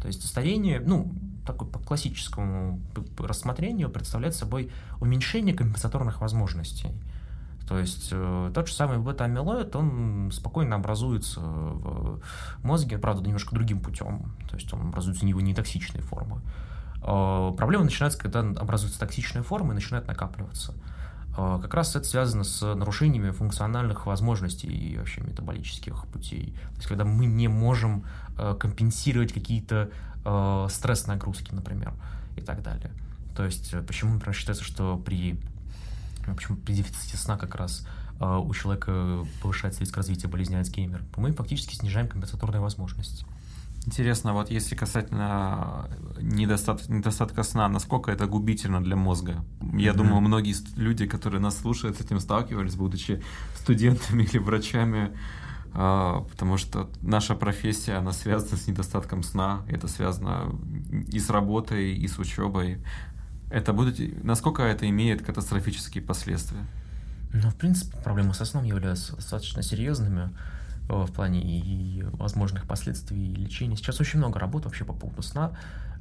То 0.00 0.06
есть 0.06 0.26
старение, 0.26 0.80
ну, 0.80 1.12
такой 1.46 1.68
по 1.68 1.78
классическому 1.78 2.80
рассмотрению 3.18 3.90
представляет 3.90 4.34
собой 4.34 4.70
уменьшение 5.00 5.54
компенсаторных 5.54 6.20
возможностей. 6.20 6.90
То 7.68 7.78
есть 7.78 8.08
э, 8.12 8.50
тот 8.54 8.68
же 8.68 8.74
самый 8.74 8.98
бета-амилоид, 8.98 9.76
он 9.76 10.30
спокойно 10.32 10.76
образуется 10.76 11.40
в 11.40 12.20
мозге, 12.62 12.98
правда, 12.98 13.24
немножко 13.24 13.54
другим 13.54 13.80
путем. 13.80 14.32
То 14.48 14.56
есть 14.56 14.72
он 14.72 14.88
образуется 14.88 15.24
у 15.24 15.28
него 15.28 15.40
нетоксичной 15.40 16.00
формы. 16.00 16.40
Э, 17.02 17.52
проблемы 17.56 17.84
начинаются, 17.84 18.18
когда 18.18 18.40
образуется 18.40 18.98
токсичная 18.98 19.42
форма 19.42 19.72
и 19.72 19.74
начинает 19.74 20.06
накапливаться. 20.06 20.74
Э, 21.38 21.58
как 21.62 21.72
раз 21.74 21.94
это 21.94 22.04
связано 22.04 22.42
с 22.42 22.74
нарушениями 22.74 23.30
функциональных 23.30 24.06
возможностей 24.06 24.66
и 24.66 24.98
вообще 24.98 25.20
метаболических 25.20 26.04
путей. 26.06 26.52
То 26.70 26.76
есть, 26.76 26.88
когда 26.88 27.04
мы 27.04 27.26
не 27.26 27.46
можем 27.46 28.04
э, 28.36 28.56
компенсировать 28.58 29.32
какие-то 29.32 29.90
стресс-нагрузки, 30.68 31.54
например, 31.54 31.94
и 32.36 32.42
так 32.42 32.62
далее. 32.62 32.90
То 33.34 33.44
есть, 33.44 33.72
почему, 33.86 34.14
например, 34.14 34.34
считается, 34.34 34.62
что 34.62 34.98
при, 34.98 35.40
почему 36.26 36.58
при 36.58 36.74
дефиците 36.74 37.16
сна 37.16 37.38
как 37.38 37.54
раз 37.54 37.86
у 38.20 38.52
человека 38.52 39.24
повышается 39.40 39.80
риск 39.80 39.96
развития 39.96 40.28
болезни 40.28 40.56
Альцгеймера? 40.56 41.02
Мы 41.16 41.32
фактически 41.32 41.76
снижаем 41.76 42.08
компенсаторные 42.08 42.60
возможности. 42.60 43.24
Интересно, 43.88 44.34
вот 44.34 44.50
если 44.50 44.74
касательно 44.74 45.88
недостат, 46.20 46.90
недостатка 46.90 47.42
сна, 47.42 47.68
насколько 47.70 48.10
это 48.10 48.26
губительно 48.26 48.84
для 48.84 48.96
мозга? 48.96 49.42
Я 49.62 49.92
mm-hmm. 49.92 49.96
думаю, 49.96 50.20
многие 50.20 50.54
люди, 50.76 51.06
которые 51.06 51.40
нас 51.40 51.56
слушают, 51.56 51.96
с 51.96 52.02
этим 52.02 52.20
сталкивались, 52.20 52.76
будучи 52.76 53.22
студентами 53.56 54.24
или 54.30 54.36
врачами, 54.36 55.16
а, 55.72 56.20
потому 56.30 56.58
что 56.58 56.90
наша 57.00 57.34
профессия, 57.34 57.94
она 57.94 58.12
связана 58.12 58.58
с 58.58 58.66
недостатком 58.66 59.22
сна, 59.22 59.62
это 59.68 59.88
связано 59.88 60.54
и 61.10 61.18
с 61.18 61.30
работой, 61.30 61.94
и 61.94 62.06
с 62.08 62.18
учебой. 62.18 62.84
Это 63.50 63.72
будет, 63.72 64.22
насколько 64.22 64.64
это 64.64 64.86
имеет 64.86 65.24
катастрофические 65.24 66.04
последствия? 66.04 66.66
Ну, 67.32 67.48
в 67.48 67.56
принципе, 67.56 67.96
проблемы 68.04 68.34
со 68.34 68.44
сном 68.44 68.64
являются 68.64 69.16
достаточно 69.16 69.62
серьезными. 69.62 70.28
Э, 70.88 71.04
в 71.04 71.12
плане 71.12 71.42
и 71.42 72.02
возможных 72.12 72.66
последствий 72.66 73.34
лечения. 73.34 73.76
Сейчас 73.76 74.00
очень 74.00 74.18
много 74.18 74.40
работ 74.40 74.64
вообще 74.64 74.84
по 74.84 74.94
поводу 74.94 75.22
сна, 75.22 75.52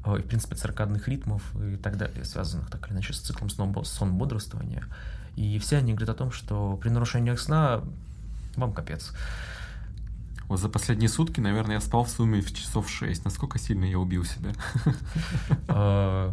э, 0.06 0.20
и, 0.20 0.22
в 0.22 0.26
принципе, 0.26 0.56
циркадных 0.56 1.08
ритмов 1.10 1.44
и 1.56 1.76
так 1.76 1.98
далее, 1.98 2.24
связанных 2.24 2.70
так 2.70 2.88
или 2.88 2.94
иначе 2.94 3.14
с 3.14 3.20
циклом 3.20 3.50
сон-бодрствования. 3.50 4.86
И 5.36 5.60
все 5.60 5.78
они 5.78 5.94
говорят 5.94 6.16
о 6.16 6.18
том, 6.18 6.32
что 6.32 6.78
при 6.78 6.90
нарушениях 6.90 7.40
сна 7.40 7.82
вам 8.56 8.74
капец. 8.74 9.12
Вот 10.48 10.62
за 10.62 10.70
последние 10.70 11.10
сутки, 11.10 11.42
наверное, 11.42 11.76
я 11.76 11.82
спал 11.82 12.06
в 12.06 12.10
сумме 12.10 12.42
в 12.42 12.54
часов 12.54 12.90
6. 12.90 13.26
Насколько 13.26 13.60
сильно 13.60 13.84
я 13.84 14.00
убил 14.00 14.24
себя? 14.24 14.54
Э, 15.68 16.32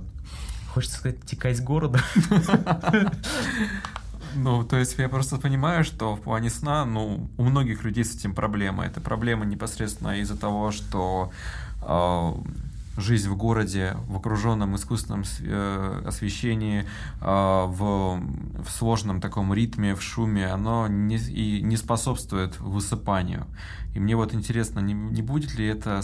хочется 0.72 0.98
сказать, 0.98 1.24
текать 1.24 1.56
с 1.56 1.60
города. 1.60 2.00
Ну, 4.36 4.64
то 4.64 4.76
есть 4.76 4.98
я 4.98 5.08
просто 5.08 5.36
понимаю, 5.36 5.84
что 5.84 6.16
в 6.16 6.20
плане 6.20 6.50
сна, 6.50 6.84
ну, 6.84 7.28
у 7.36 7.44
многих 7.44 7.84
людей 7.84 8.04
с 8.04 8.14
этим 8.14 8.34
проблема. 8.34 8.84
Это 8.84 9.00
проблема 9.00 9.44
непосредственно 9.44 10.18
из-за 10.20 10.36
того, 10.36 10.72
что 10.72 11.30
э, 11.82 12.32
жизнь 12.96 13.28
в 13.28 13.36
городе, 13.36 13.96
в 14.08 14.16
окруженном 14.16 14.76
искусственном 14.76 15.24
э, 15.40 16.02
освещении, 16.06 16.82
э, 16.82 16.84
в, 17.20 18.20
в 18.62 18.70
сложном 18.70 19.20
таком 19.20 19.52
ритме, 19.52 19.94
в 19.94 20.02
шуме, 20.02 20.46
оно 20.46 20.86
не, 20.88 21.16
и 21.16 21.62
не 21.62 21.76
способствует 21.76 22.58
высыпанию. 22.60 23.46
И 23.94 24.00
мне 24.00 24.16
вот 24.16 24.34
интересно, 24.34 24.80
не, 24.80 24.92
не 24.92 25.22
будет 25.22 25.54
ли 25.56 25.66
это 25.66 26.02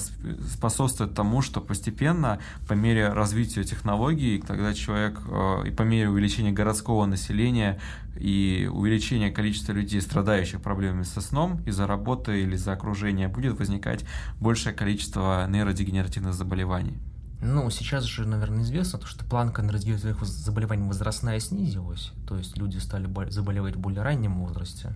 способствовать 0.52 1.14
тому, 1.14 1.42
что 1.42 1.60
постепенно, 1.60 2.38
по 2.68 2.74
мере 2.74 3.08
развития 3.08 3.64
технологий, 3.64 4.38
когда 4.38 4.74
человек, 4.74 5.20
э, 5.26 5.68
и 5.68 5.70
по 5.70 5.82
мере 5.82 6.08
увеличения 6.08 6.52
городского 6.52 7.06
населения 7.06 7.80
и 8.20 8.68
увеличения 8.70 9.30
количества 9.30 9.72
людей, 9.72 10.00
страдающих 10.00 10.60
проблемами 10.60 11.04
со 11.04 11.20
сном 11.20 11.62
из-за 11.66 11.86
работы 11.86 12.42
или 12.42 12.54
из-за 12.54 12.72
окружения, 12.72 13.28
будет 13.28 13.58
возникать 13.58 14.04
большее 14.38 14.74
количество 14.74 15.46
нейродегенеративных 15.48 16.34
заболеваний? 16.34 16.98
Ну, 17.42 17.70
сейчас 17.70 18.04
же, 18.04 18.28
наверное, 18.28 18.62
известно, 18.62 19.00
что 19.04 19.24
планка 19.24 19.62
нейродегенеративных 19.62 20.22
заболеваний 20.24 20.86
возрастная 20.86 21.40
снизилась, 21.40 22.12
то 22.28 22.36
есть 22.36 22.58
люди 22.58 22.76
стали 22.76 23.08
заболевать 23.30 23.76
в 23.76 23.80
более 23.80 24.02
раннем 24.02 24.38
возрасте. 24.40 24.92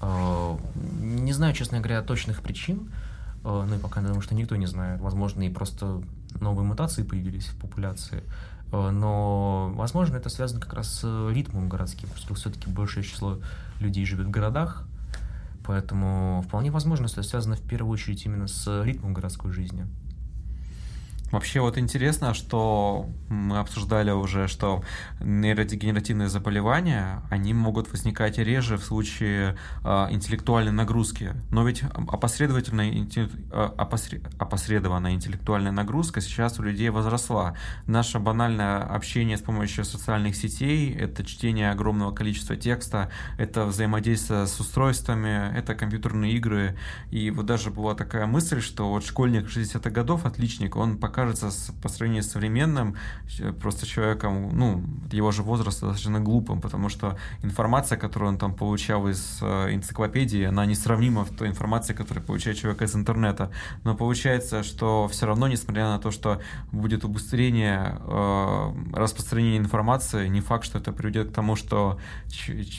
Э, 0.00 0.58
не 1.00 1.32
знаю, 1.32 1.54
честно 1.54 1.78
говоря, 1.78 2.02
точных 2.02 2.42
причин, 2.42 2.90
э, 3.44 3.66
ну 3.68 3.76
и 3.76 3.78
пока 3.78 4.00
думаю, 4.00 4.22
что 4.22 4.34
никто 4.34 4.56
не 4.56 4.66
знает. 4.66 5.00
Возможно, 5.00 5.42
и 5.42 5.50
просто 5.50 6.02
новые 6.40 6.66
мутации 6.66 7.04
появились 7.04 7.46
в 7.46 7.56
популяции. 7.58 8.24
Э, 8.72 8.90
но, 8.90 9.72
возможно, 9.74 10.16
это 10.16 10.28
связано 10.28 10.60
как 10.60 10.74
раз 10.74 11.00
с 11.00 11.30
ритмом 11.30 11.68
городским, 11.68 12.08
поскольку 12.10 12.34
все-таки 12.34 12.68
большее 12.70 13.04
число 13.04 13.38
людей 13.80 14.04
живет 14.04 14.26
в 14.26 14.30
городах, 14.30 14.86
поэтому 15.64 16.44
вполне 16.46 16.70
возможно, 16.70 17.08
что 17.08 17.20
это 17.20 17.28
связано 17.28 17.56
в 17.56 17.62
первую 17.62 17.92
очередь 17.92 18.24
именно 18.24 18.46
с 18.46 18.82
ритмом 18.82 19.14
городской 19.14 19.52
жизни. 19.52 19.86
Вообще 21.30 21.60
вот 21.60 21.78
интересно, 21.78 22.34
что 22.34 23.08
мы 23.28 23.58
обсуждали 23.58 24.10
уже, 24.10 24.48
что 24.48 24.82
нейродегенеративные 25.20 26.28
заболевания, 26.28 27.22
они 27.30 27.54
могут 27.54 27.90
возникать 27.92 28.38
реже 28.38 28.76
в 28.76 28.84
случае 28.84 29.56
э, 29.84 30.06
интеллектуальной 30.10 30.72
нагрузки. 30.72 31.34
Но 31.50 31.64
ведь 31.64 31.82
опосредованная, 31.82 33.06
опосред, 33.76 34.22
опосредованная 34.38 35.12
интеллектуальная 35.12 35.72
нагрузка 35.72 36.20
сейчас 36.20 36.58
у 36.58 36.62
людей 36.62 36.88
возросла. 36.90 37.54
Наше 37.86 38.18
банальное 38.18 38.82
общение 38.82 39.36
с 39.36 39.42
помощью 39.42 39.84
социальных 39.84 40.34
сетей, 40.34 40.92
это 40.92 41.24
чтение 41.24 41.70
огромного 41.70 42.12
количества 42.12 42.56
текста, 42.56 43.10
это 43.38 43.66
взаимодействие 43.66 44.46
с 44.46 44.58
устройствами, 44.58 45.56
это 45.56 45.76
компьютерные 45.76 46.32
игры. 46.32 46.76
И 47.12 47.30
вот 47.30 47.46
даже 47.46 47.70
была 47.70 47.94
такая 47.94 48.26
мысль, 48.26 48.60
что 48.60 48.90
вот 48.90 49.04
школьник 49.04 49.46
60-х 49.46 49.90
годов, 49.90 50.26
отличник, 50.26 50.74
он 50.74 50.98
пока 50.98 51.19
кажется 51.20 51.72
по 51.82 51.88
сравнению 51.88 52.22
с 52.22 52.30
современным 52.30 52.96
просто 53.60 53.86
человеком, 53.86 54.50
ну, 54.56 54.82
его 55.12 55.32
же 55.32 55.42
возраста 55.42 55.86
достаточно 55.86 56.20
глупым, 56.20 56.60
потому 56.60 56.88
что 56.88 57.16
информация, 57.42 57.98
которую 57.98 58.30
он 58.30 58.38
там 58.38 58.54
получал 58.54 59.08
из 59.08 59.38
э, 59.42 59.74
энциклопедии, 59.74 60.44
она 60.44 60.64
несравнима 60.66 61.24
в 61.24 61.30
той 61.36 61.48
информации, 61.48 61.92
которую 61.92 62.24
получает 62.24 62.56
человек 62.56 62.82
из 62.82 62.94
интернета. 62.94 63.50
Но 63.84 63.94
получается, 63.94 64.62
что 64.62 65.08
все 65.08 65.26
равно, 65.26 65.48
несмотря 65.48 65.88
на 65.88 65.98
то, 65.98 66.10
что 66.10 66.40
будет 66.72 67.04
убыстрение 67.04 67.98
э, 68.00 68.72
распространения 68.94 69.58
информации, 69.58 70.28
не 70.28 70.40
факт, 70.40 70.64
что 70.64 70.78
это 70.78 70.92
приведет 70.92 71.30
к 71.30 71.34
тому, 71.34 71.56
что 71.56 71.98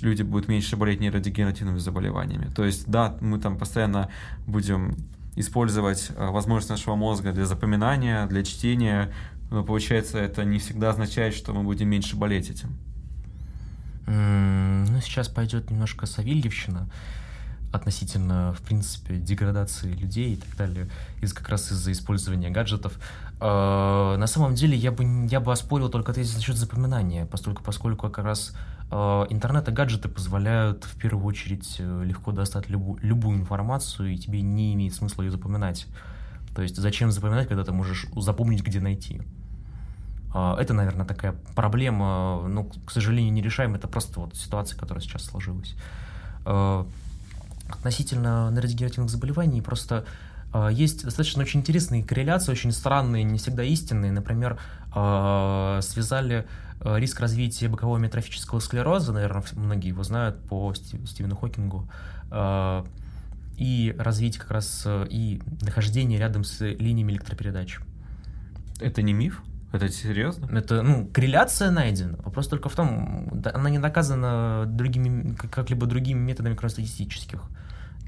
люди 0.01 0.23
будут 0.23 0.47
меньше 0.47 0.77
болеть 0.77 0.99
нейродегенеративными 0.99 1.79
заболеваниями. 1.79 2.51
То 2.55 2.65
есть, 2.65 2.87
да, 2.87 3.17
мы 3.21 3.39
там 3.39 3.57
постоянно 3.57 4.09
будем 4.47 4.95
использовать 5.35 6.11
э, 6.15 6.29
возможность 6.29 6.69
нашего 6.69 6.95
мозга 6.95 7.31
для 7.31 7.45
запоминания, 7.45 8.25
для 8.27 8.43
чтения, 8.43 9.13
но 9.49 9.63
получается 9.63 10.17
это 10.17 10.43
не 10.43 10.59
всегда 10.59 10.89
означает, 10.89 11.33
что 11.33 11.53
мы 11.53 11.63
будем 11.63 11.89
меньше 11.89 12.15
болеть 12.15 12.49
этим. 12.49 12.77
Ну, 14.07 14.99
сейчас 15.01 15.29
пойдет 15.29 15.69
немножко 15.69 16.05
Савельевщина 16.05 16.89
относительно, 17.71 18.53
в 18.53 18.61
принципе, 18.61 19.15
деградации 19.17 19.91
людей 19.93 20.33
и 20.33 20.35
так 20.35 20.55
далее, 20.57 20.89
из 21.21 21.33
как 21.33 21.47
раз 21.49 21.71
из-за 21.71 21.91
использования 21.91 22.49
гаджетов. 22.49 22.99
Э, 23.39 24.15
на 24.17 24.27
самом 24.27 24.55
деле 24.55 24.75
я 24.75 24.91
бы, 24.91 25.27
я 25.29 25.39
бы 25.39 25.51
оспорил 25.51 25.89
только 25.89 26.13
тезис 26.13 26.35
насчет 26.35 26.57
запоминания, 26.57 27.25
поскольку, 27.25 27.63
поскольку 27.63 28.09
как 28.09 28.25
раз 28.25 28.53
интернет 28.91 29.67
и 29.69 29.71
гаджеты 29.71 30.09
позволяют 30.09 30.83
в 30.83 30.97
первую 30.97 31.25
очередь 31.25 31.77
э, 31.79 32.03
легко 32.03 32.33
достать 32.33 32.69
любу, 32.69 32.97
любую 33.01 33.39
информацию, 33.39 34.13
и 34.13 34.17
тебе 34.17 34.41
не 34.41 34.73
имеет 34.73 34.93
смысла 34.93 35.23
ее 35.23 35.31
запоминать. 35.31 35.87
То 36.55 36.61
есть 36.61 36.75
зачем 36.75 37.11
запоминать, 37.11 37.47
когда 37.47 37.63
ты 37.63 37.71
можешь 37.71 38.07
запомнить, 38.17 38.63
где 38.63 38.81
найти? 38.81 39.21
Это, 40.33 40.73
наверное, 40.73 41.05
такая 41.05 41.35
проблема, 41.55 42.47
ну, 42.47 42.69
к 42.85 42.91
сожалению, 42.91 43.33
не 43.33 43.41
решаем. 43.41 43.75
Это 43.75 43.87
просто 43.89 44.21
вот 44.21 44.35
ситуация, 44.35 44.77
которая 44.77 45.01
сейчас 45.01 45.23
сложилась. 45.23 45.75
Относительно 47.69 48.49
нейродегенеративных 48.51 49.09
заболеваний, 49.09 49.61
просто 49.61 50.05
есть 50.71 51.03
достаточно 51.03 51.41
очень 51.43 51.59
интересные 51.59 52.03
корреляции, 52.03 52.51
очень 52.51 52.71
странные, 52.71 53.23
не 53.25 53.39
всегда 53.39 53.63
истинные. 53.63 54.13
Например, 54.13 54.57
связали 54.91 56.47
риск 56.83 57.19
развития 57.19 57.69
бокового 57.69 57.97
метрофического 57.97 58.59
склероза, 58.59 59.13
наверное, 59.13 59.43
многие 59.53 59.89
его 59.89 60.03
знают 60.03 60.41
по 60.43 60.73
Стивену 60.73 61.35
Хокингу, 61.35 61.89
и 63.57 63.95
развитие 63.99 64.41
как 64.41 64.51
раз 64.51 64.87
и 64.87 65.41
нахождение 65.61 66.17
рядом 66.17 66.43
с 66.43 66.61
линиями 66.61 67.11
электропередач. 67.11 67.79
Это 68.79 69.01
не 69.03 69.13
миф? 69.13 69.43
Это 69.71 69.87
серьезно? 69.89 70.47
Это, 70.57 70.81
ну, 70.81 71.07
корреляция 71.13 71.71
найдена. 71.71 72.17
Вопрос 72.23 72.47
только 72.47 72.67
в 72.67 72.75
том, 72.75 73.41
она 73.53 73.69
не 73.69 73.79
доказана 73.79 74.65
другими, 74.67 75.35
как-либо 75.35 75.85
другими 75.85 76.19
методами, 76.19 76.55
кроме 76.55 76.71
статистических. 76.71 77.43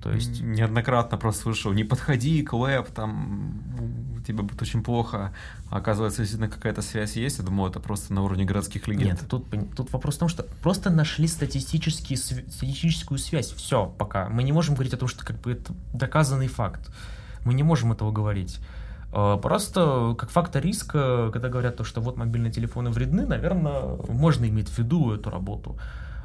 То 0.04 0.12
есть 0.12 0.41
неоднократно 0.41 1.18
просто 1.18 1.43
слышал, 1.43 1.72
не 1.72 1.86
подходи 1.86 2.43
к 2.43 2.51
веб, 2.51 2.88
там 2.89 4.22
тебе 4.28 4.43
будет 4.43 4.62
очень 4.62 4.84
плохо. 4.84 5.34
А 5.70 5.78
оказывается, 5.78 6.24
действительно 6.24 6.49
какая-то 6.49 6.82
связь 6.82 7.16
есть. 7.16 7.38
Я 7.38 7.45
думал, 7.45 7.68
это 7.68 7.80
просто 7.80 8.14
на 8.14 8.22
уровне 8.22 8.43
городских 8.43 8.88
легенд. 8.89 9.22
Нет, 9.22 9.30
тут, 9.30 9.45
тут 9.76 9.93
вопрос 9.93 10.18
в 10.18 10.20
том, 10.20 10.28
что 10.28 10.43
просто 10.62 10.89
нашли 10.89 11.26
статистические, 11.28 12.18
статистическую 12.18 13.18
связь. 13.18 13.51
Все, 13.54 13.86
пока. 13.97 14.28
Мы 14.28 14.43
не 14.43 14.51
можем 14.51 14.76
говорить 14.76 14.93
о 14.93 14.97
том, 14.97 15.08
что 15.08 15.26
как 15.26 15.39
бы 15.39 15.54
это 15.54 15.74
доказанный 15.93 16.47
факт. 16.47 16.91
Мы 17.45 17.54
не 17.54 17.64
можем 17.64 17.93
этого 17.93 18.12
говорить. 18.12 18.60
Э, 19.14 19.38
просто 19.41 20.16
как 20.18 20.32
фактор 20.32 20.62
риска, 20.62 21.30
когда 21.32 21.47
говорят 21.47 21.78
то, 21.78 21.86
что 21.86 22.01
вот 22.01 22.18
мобильные 22.18 22.51
телефоны 22.51 22.89
вредны, 22.89 23.26
наверное, 23.26 23.95
можно 24.10 24.49
иметь 24.49 24.68
в 24.68 24.78
виду 24.78 25.14
эту 25.14 25.30
работу. 25.30 25.78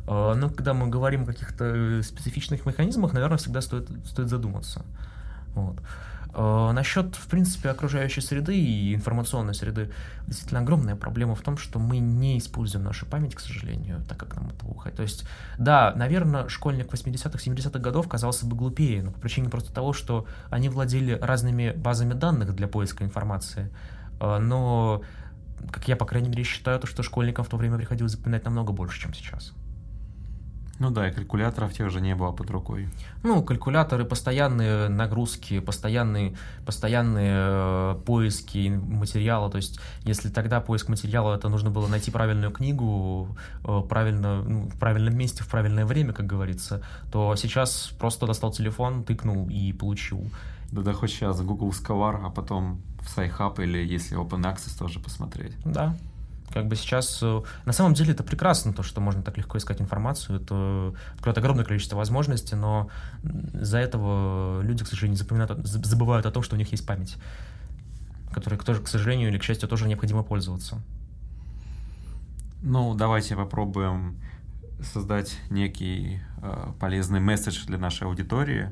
Э, 0.09 0.35
но 0.35 0.49
когда 0.49 0.73
мы 0.73 0.89
говорим 0.89 1.25
о 1.25 1.27
каких-то 1.27 2.03
специфичных 2.03 2.65
механизмах, 2.65 3.13
наверное, 3.13 3.37
всегда 3.37 3.61
стоит, 3.61 3.89
стоит 4.07 4.29
задуматься. 4.29 4.85
Вот. 5.55 5.77
Э, 6.35 6.71
насчет, 6.73 7.15
в 7.15 7.27
принципе, 7.29 7.69
окружающей 7.69 8.23
среды 8.23 8.57
и 8.57 8.95
информационной 8.95 9.55
среды, 9.55 9.91
действительно 10.27 10.61
огромная 10.61 10.97
проблема 10.97 11.35
в 11.35 11.43
том, 11.43 11.59
что 11.59 11.79
мы 11.79 11.99
не 11.99 12.39
используем 12.39 12.85
нашу 12.85 13.05
память, 13.05 13.35
к 13.35 13.41
сожалению, 13.41 14.03
так 14.09 14.19
как 14.19 14.35
нам 14.35 14.49
это 14.49 14.67
ухать. 14.67 14.95
То 14.95 15.03
есть, 15.03 15.25
да, 15.59 15.93
наверное, 15.95 16.49
школьник 16.49 16.91
80-х, 16.91 17.39
70-х 17.39 17.79
годов 17.79 18.09
казался 18.09 18.47
бы 18.47 18.57
глупее, 18.57 19.03
но 19.03 19.11
по 19.11 19.21
причине 19.21 19.51
просто 19.51 19.75
того, 19.75 19.93
что 19.93 20.27
они 20.49 20.71
владели 20.71 21.19
разными 21.21 21.73
базами 21.73 22.15
данных 22.15 22.55
для 22.55 22.67
поиска 22.67 23.05
информации. 23.05 23.71
Э, 24.21 24.39
но, 24.39 25.03
как 25.71 25.87
я, 25.87 25.97
по 25.97 26.07
крайней 26.07 26.31
мере, 26.31 26.45
считаю, 26.45 26.81
то, 26.81 26.87
что 26.87 27.03
школьникам 27.03 27.45
в 27.45 27.49
то 27.49 27.59
время 27.59 27.77
приходилось 27.77 28.13
запоминать 28.13 28.47
намного 28.47 28.73
больше, 28.73 29.03
чем 29.03 29.13
сейчас. 29.13 29.53
Ну 30.79 30.91
да, 30.91 31.09
и 31.09 31.12
калькуляторов 31.12 31.72
тех 31.72 31.91
же 31.91 32.01
не 32.01 32.14
было 32.14 32.31
под 32.31 32.51
рукой. 32.51 32.89
Ну, 33.24 33.43
калькуляторы, 33.43 34.05
постоянные 34.05 34.89
нагрузки, 34.89 35.59
постоянные, 35.59 36.37
постоянные 36.64 37.33
э, 37.35 37.95
поиски 38.07 38.68
материала. 38.68 39.51
То 39.51 39.57
есть, 39.57 39.81
если 40.05 40.29
тогда 40.29 40.61
поиск 40.61 40.89
материала, 40.89 41.35
это 41.35 41.49
нужно 41.49 41.70
было 41.70 41.89
найти 41.89 42.11
правильную 42.11 42.53
книгу 42.53 43.37
э, 43.64 43.83
правильно, 43.89 44.43
ну, 44.43 44.68
в 44.68 44.79
правильном 44.79 45.16
месте, 45.16 45.43
в 45.43 45.49
правильное 45.49 45.85
время, 45.85 46.12
как 46.12 46.26
говорится, 46.26 46.83
то 47.11 47.35
сейчас 47.35 47.93
просто 47.99 48.26
достал 48.26 48.53
телефон, 48.53 49.03
тыкнул 49.03 49.49
и 49.49 49.72
получил. 49.72 50.31
Да, 50.70 50.83
да 50.83 50.93
хоть 50.93 51.11
сейчас 51.11 51.41
Google 51.41 51.70
Scholar, 51.70 52.20
а 52.24 52.31
потом 52.31 52.81
в 53.01 53.18
SciHub 53.18 53.62
или 53.62 53.79
если 53.79 54.16
Open 54.16 54.43
Access 54.43 54.79
тоже 54.79 55.01
посмотреть. 55.01 55.55
Да, 55.64 55.97
как 56.53 56.66
бы 56.66 56.76
сейчас... 56.76 57.20
Э, 57.22 57.42
на 57.64 57.72
самом 57.72 57.94
деле 57.94 58.12
это 58.12 58.22
прекрасно, 58.22 58.72
то, 58.72 58.82
что 58.82 59.01
можно 59.01 59.22
так 59.22 59.36
легко 59.36 59.59
искать 59.59 59.80
информацию. 59.80 60.40
Это 60.40 60.94
открывает 61.14 61.38
огромное 61.38 61.64
количество 61.64 61.96
возможностей, 61.96 62.57
но 62.57 62.88
из-за 63.55 63.78
этого 63.78 64.61
люди, 64.62 64.84
к 64.84 64.88
сожалению, 64.88 65.18
запоминают, 65.18 65.66
забывают 65.66 66.26
о 66.26 66.30
том, 66.30 66.42
что 66.42 66.57
у 66.57 66.59
них 66.59 66.70
есть 66.72 66.86
память, 66.86 67.16
которой, 68.32 68.59
тоже, 68.59 68.80
к 68.80 68.88
сожалению 68.88 69.28
или 69.28 69.38
к 69.38 69.42
счастью, 69.42 69.68
тоже 69.68 69.86
необходимо 69.86 70.22
пользоваться. 70.22 70.80
Ну, 72.62 72.94
давайте 72.94 73.36
попробуем 73.36 74.18
создать 74.82 75.38
некий 75.51 76.20
э, 76.42 76.72
полезный 76.80 77.20
месседж 77.20 77.66
для 77.66 77.78
нашей 77.78 78.07
аудитории. 78.07 78.70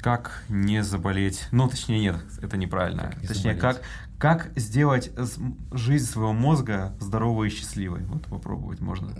Как 0.00 0.44
не 0.48 0.82
заболеть? 0.82 1.48
Ну, 1.50 1.68
точнее, 1.68 1.98
нет, 1.98 2.16
это 2.40 2.56
неправильно. 2.56 3.02
Как 3.02 3.22
не 3.22 3.26
точнее, 3.26 3.54
как, 3.54 3.82
как 4.22 4.52
сделать 4.54 5.10
жизнь 5.72 6.06
своего 6.06 6.32
мозга 6.32 6.94
здоровой 7.00 7.48
и 7.48 7.50
счастливой? 7.50 8.04
Вот 8.04 8.22
попробовать 8.26 8.78
можно. 8.80 9.10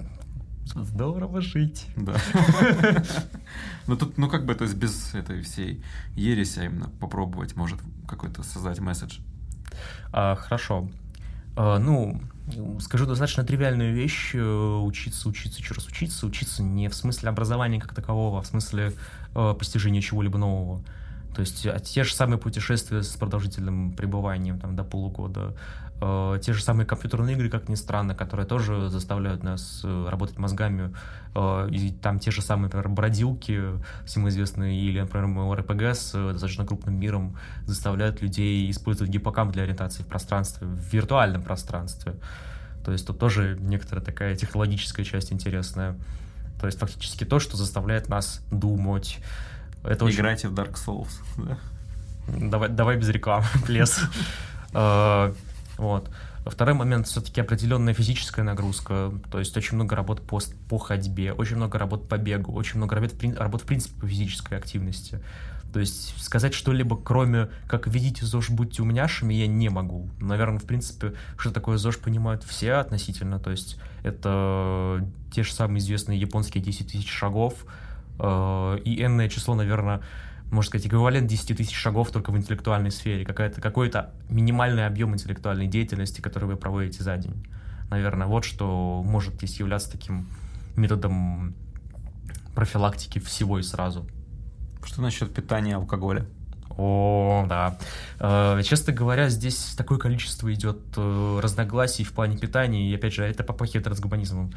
Здорово 0.65 1.41
жить. 1.41 1.87
Да. 1.97 2.15
Ну 3.89 3.97
тут, 3.97 4.17
ну 4.17 4.29
как 4.29 4.47
бы, 4.47 4.55
то 4.55 4.63
есть 4.63 4.77
без 4.77 5.13
этой 5.13 5.43
всей 5.43 5.83
ереси, 6.15 6.61
а 6.61 6.65
именно 6.67 6.89
попробовать, 7.01 7.57
может 7.57 7.81
какой-то 8.07 8.45
создать 8.45 8.79
месседж. 8.79 9.19
А, 10.13 10.37
хорошо. 10.37 10.89
А, 11.57 11.81
ну, 11.81 12.21
скажу 12.79 13.05
достаточно 13.05 13.43
тривиальную 13.43 13.93
вещь. 13.93 14.37
Э, 14.37 14.79
учиться, 14.85 15.29
учиться, 15.29 15.59
еще 15.59 15.75
раз 15.75 15.89
учиться. 15.89 16.29
Учиться 16.29 16.63
не 16.63 16.89
в 16.89 16.95
смысле 16.95 17.31
образования 17.31 17.81
как 17.81 17.93
такового, 17.93 18.39
а 18.39 18.43
в 18.43 18.47
смысле 18.47 18.93
э, 19.35 19.55
постижения 19.59 20.01
чего-либо 20.01 20.39
нового. 20.39 20.85
То 21.35 21.41
есть 21.41 21.67
а 21.67 21.79
те 21.79 22.05
же 22.05 22.15
самые 22.15 22.39
путешествия 22.39 23.03
с 23.03 23.17
продолжительным 23.17 23.93
пребыванием 23.93 24.59
там, 24.59 24.77
до 24.77 24.85
полугода, 24.85 25.55
э, 26.01 26.39
те 26.43 26.53
же 26.53 26.63
самые 26.63 26.87
компьютерные 26.87 27.35
игры, 27.37 27.49
как 27.49 27.69
ни 27.69 27.75
странно, 27.75 28.15
которые 28.15 28.47
тоже 28.47 28.91
заставляют 28.91 29.43
нас 29.43 29.81
э, 29.83 30.07
работать 30.11 30.39
мозгами, 30.39 30.95
э, 31.35 31.69
и 31.71 31.91
там 31.91 32.19
те 32.19 32.31
же 32.31 32.43
самые, 32.43 32.65
например, 32.65 32.89
бродилки, 32.91 33.63
всем 34.05 34.29
известные, 34.29 34.79
или, 34.79 35.01
например, 35.01 35.59
РПГ 35.59 35.83
с 35.83 36.13
э, 36.15 36.33
достаточно 36.33 36.67
крупным 36.67 36.99
миром 37.01 37.37
заставляют 37.65 38.21
людей 38.21 38.71
использовать 38.71 39.11
гиппокамп 39.11 39.53
для 39.53 39.63
ориентации 39.63 40.03
в 40.03 40.07
пространстве, 40.07 40.67
в 40.67 40.93
виртуальном 40.93 41.43
пространстве. 41.43 42.15
То 42.85 42.93
есть 42.93 43.07
тут 43.07 43.19
тоже 43.19 43.57
некоторая 43.61 44.05
такая 44.05 44.37
технологическая 44.37 45.05
часть 45.05 45.33
интересная. 45.33 45.97
То 46.61 46.67
есть 46.67 46.79
фактически 46.79 47.25
то, 47.25 47.39
что 47.39 47.57
заставляет 47.57 48.09
нас 48.09 48.41
думать, 48.51 49.19
это 49.83 50.09
Играйте 50.11 50.49
очень... 50.49 50.57
в 50.57 50.59
Dark 50.59 50.75
Souls. 50.75 51.11
Давай, 52.29 52.69
давай 52.69 52.97
без 52.97 53.09
рекламы, 53.09 53.47
плес. 53.67 54.01
А, 54.73 55.35
вот. 55.77 56.09
Второй 56.47 56.75
момент 56.75 57.07
все-таки 57.07 57.41
определенная 57.41 57.95
физическая 57.95 58.45
нагрузка, 58.45 59.13
то 59.31 59.39
есть 59.39 59.57
очень 59.57 59.77
много 59.77 59.95
работ 59.95 60.23
по, 60.23 60.41
по 60.69 60.79
ходьбе, 60.79 61.33
очень 61.33 61.57
много 61.57 61.79
работ 61.79 62.09
по 62.09 62.17
бегу, 62.17 62.53
очень 62.53 62.79
много 62.79 62.97
работ, 62.97 63.13
работ 63.37 63.63
в 63.63 63.65
принципе 63.65 64.01
по 64.01 64.09
физической 64.09 64.59
активности. 64.59 65.21
То 65.73 65.81
есть 65.81 66.21
сказать 66.23 66.53
что-либо, 66.53 66.97
кроме 66.97 67.49
как 67.67 67.87
«видите 67.87 68.27
ЗОЖ, 68.27 68.51
будьте 68.51 68.83
умняшами», 68.83 69.33
я 69.35 69.47
не 69.47 69.69
могу. 69.71 70.11
Наверное, 70.21 70.59
в 70.59 70.65
принципе, 70.65 71.15
что 71.39 71.51
такое 71.51 71.79
ЗОЖ 71.79 71.99
понимают 71.99 72.45
все 72.45 72.75
относительно. 72.75 73.39
То 73.39 73.51
есть 73.51 73.79
это 74.03 75.09
те 75.33 75.43
же 75.45 75.53
самые 75.53 75.79
известные 75.79 76.21
японские 76.21 76.63
10 76.63 76.93
тысяч 76.93 77.11
шагов, 77.11 77.65
и 78.85 79.01
n 79.01 79.29
число, 79.29 79.55
наверное, 79.55 80.01
можно 80.53 80.69
сказать, 80.69 80.87
эквивалент 80.87 81.27
10 81.29 81.57
тысяч 81.57 81.75
шагов 81.75 82.11
только 82.11 82.31
в 82.31 82.37
интеллектуальной 82.37 82.91
сфере, 82.91 83.25
какая-то, 83.25 83.61
какой-то 83.61 84.13
минимальный 84.29 84.87
объем 84.87 85.15
интеллектуальной 85.15 85.67
деятельности, 85.67 86.21
который 86.21 86.45
вы 86.45 86.57
проводите 86.57 87.03
за 87.03 87.17
день. 87.17 87.47
Наверное, 87.91 88.27
вот 88.27 88.45
что 88.45 89.03
может 89.05 89.35
здесь 89.35 89.59
являться 89.59 89.91
таким 89.91 90.27
методом 90.77 91.55
профилактики 92.55 93.19
всего 93.19 93.59
и 93.59 93.63
сразу. 93.63 94.07
Что 94.85 95.01
насчет 95.01 95.33
питания 95.33 95.77
алкоголя? 95.77 96.27
О, 96.77 97.47
да. 97.49 97.79
Э, 98.19 98.61
честно 98.63 98.93
говоря, 98.93 99.29
здесь 99.29 99.75
такое 99.77 99.99
количество 99.99 100.53
идет 100.53 100.81
э, 100.97 101.41
разногласий 101.43 102.05
в 102.05 102.13
плане 102.13 102.37
питания, 102.37 102.91
и 102.91 102.95
опять 102.95 103.15
же, 103.15 103.25
это 103.25 103.43
попахивает 103.45 103.85
трансгуманизмом. 103.85 104.53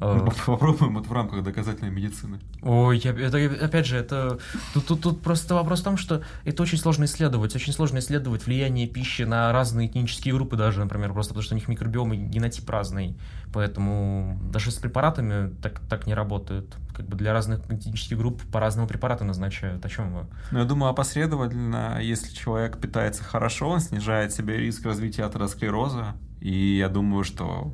Ну, 0.00 0.32
попробуем 0.46 0.98
это 0.98 1.08
в 1.08 1.12
рамках 1.12 1.42
доказательной 1.42 1.90
медицины. 1.90 2.40
Ой, 2.62 2.98
это, 2.98 3.64
опять 3.64 3.86
же, 3.86 3.96
это 3.96 4.38
тут, 4.72 4.86
тут, 4.86 5.00
тут 5.00 5.22
просто 5.22 5.54
вопрос 5.54 5.80
в 5.80 5.84
том, 5.84 5.96
что 5.96 6.22
это 6.44 6.62
очень 6.62 6.78
сложно 6.78 7.04
исследовать. 7.04 7.54
Очень 7.54 7.72
сложно 7.72 7.98
исследовать 7.98 8.46
влияние 8.46 8.88
пищи 8.88 9.22
на 9.22 9.52
разные 9.52 9.88
этнические 9.88 10.34
группы 10.34 10.56
даже, 10.56 10.80
например, 10.80 11.12
просто 11.12 11.32
потому 11.32 11.44
что 11.44 11.54
у 11.54 11.58
них 11.58 11.68
микробиом 11.68 12.12
и 12.12 12.16
генотип 12.16 12.68
разный. 12.68 13.16
Поэтому 13.52 14.40
даже 14.50 14.72
с 14.72 14.74
препаратами 14.74 15.54
так, 15.62 15.80
так 15.88 16.06
не 16.06 16.14
работает. 16.14 16.74
Как 16.94 17.06
бы 17.06 17.16
для 17.16 17.32
разных 17.32 17.60
этнических 17.70 18.18
групп 18.18 18.42
по-разному 18.50 18.88
препараты 18.88 19.24
назначают. 19.24 19.84
О 19.84 19.88
чем 19.88 20.12
вы? 20.12 20.26
Ну, 20.50 20.58
я 20.58 20.64
думаю, 20.64 20.90
опосредованно, 20.90 21.98
если 22.00 22.34
человек 22.34 22.78
питается 22.78 23.22
хорошо, 23.22 23.68
он 23.68 23.80
снижает 23.80 24.32
себе 24.32 24.56
риск 24.58 24.84
развития 24.84 25.24
атеросклероза. 25.24 26.14
И 26.40 26.76
я 26.76 26.88
думаю, 26.88 27.24
что 27.24 27.72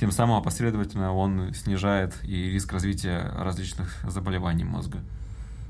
тем 0.00 0.10
самым 0.12 0.38
опосредованно 0.38 1.12
он 1.12 1.52
снижает 1.52 2.14
и 2.22 2.50
риск 2.50 2.72
развития 2.72 3.30
различных 3.36 3.94
заболеваний 4.08 4.64
мозга. 4.64 4.98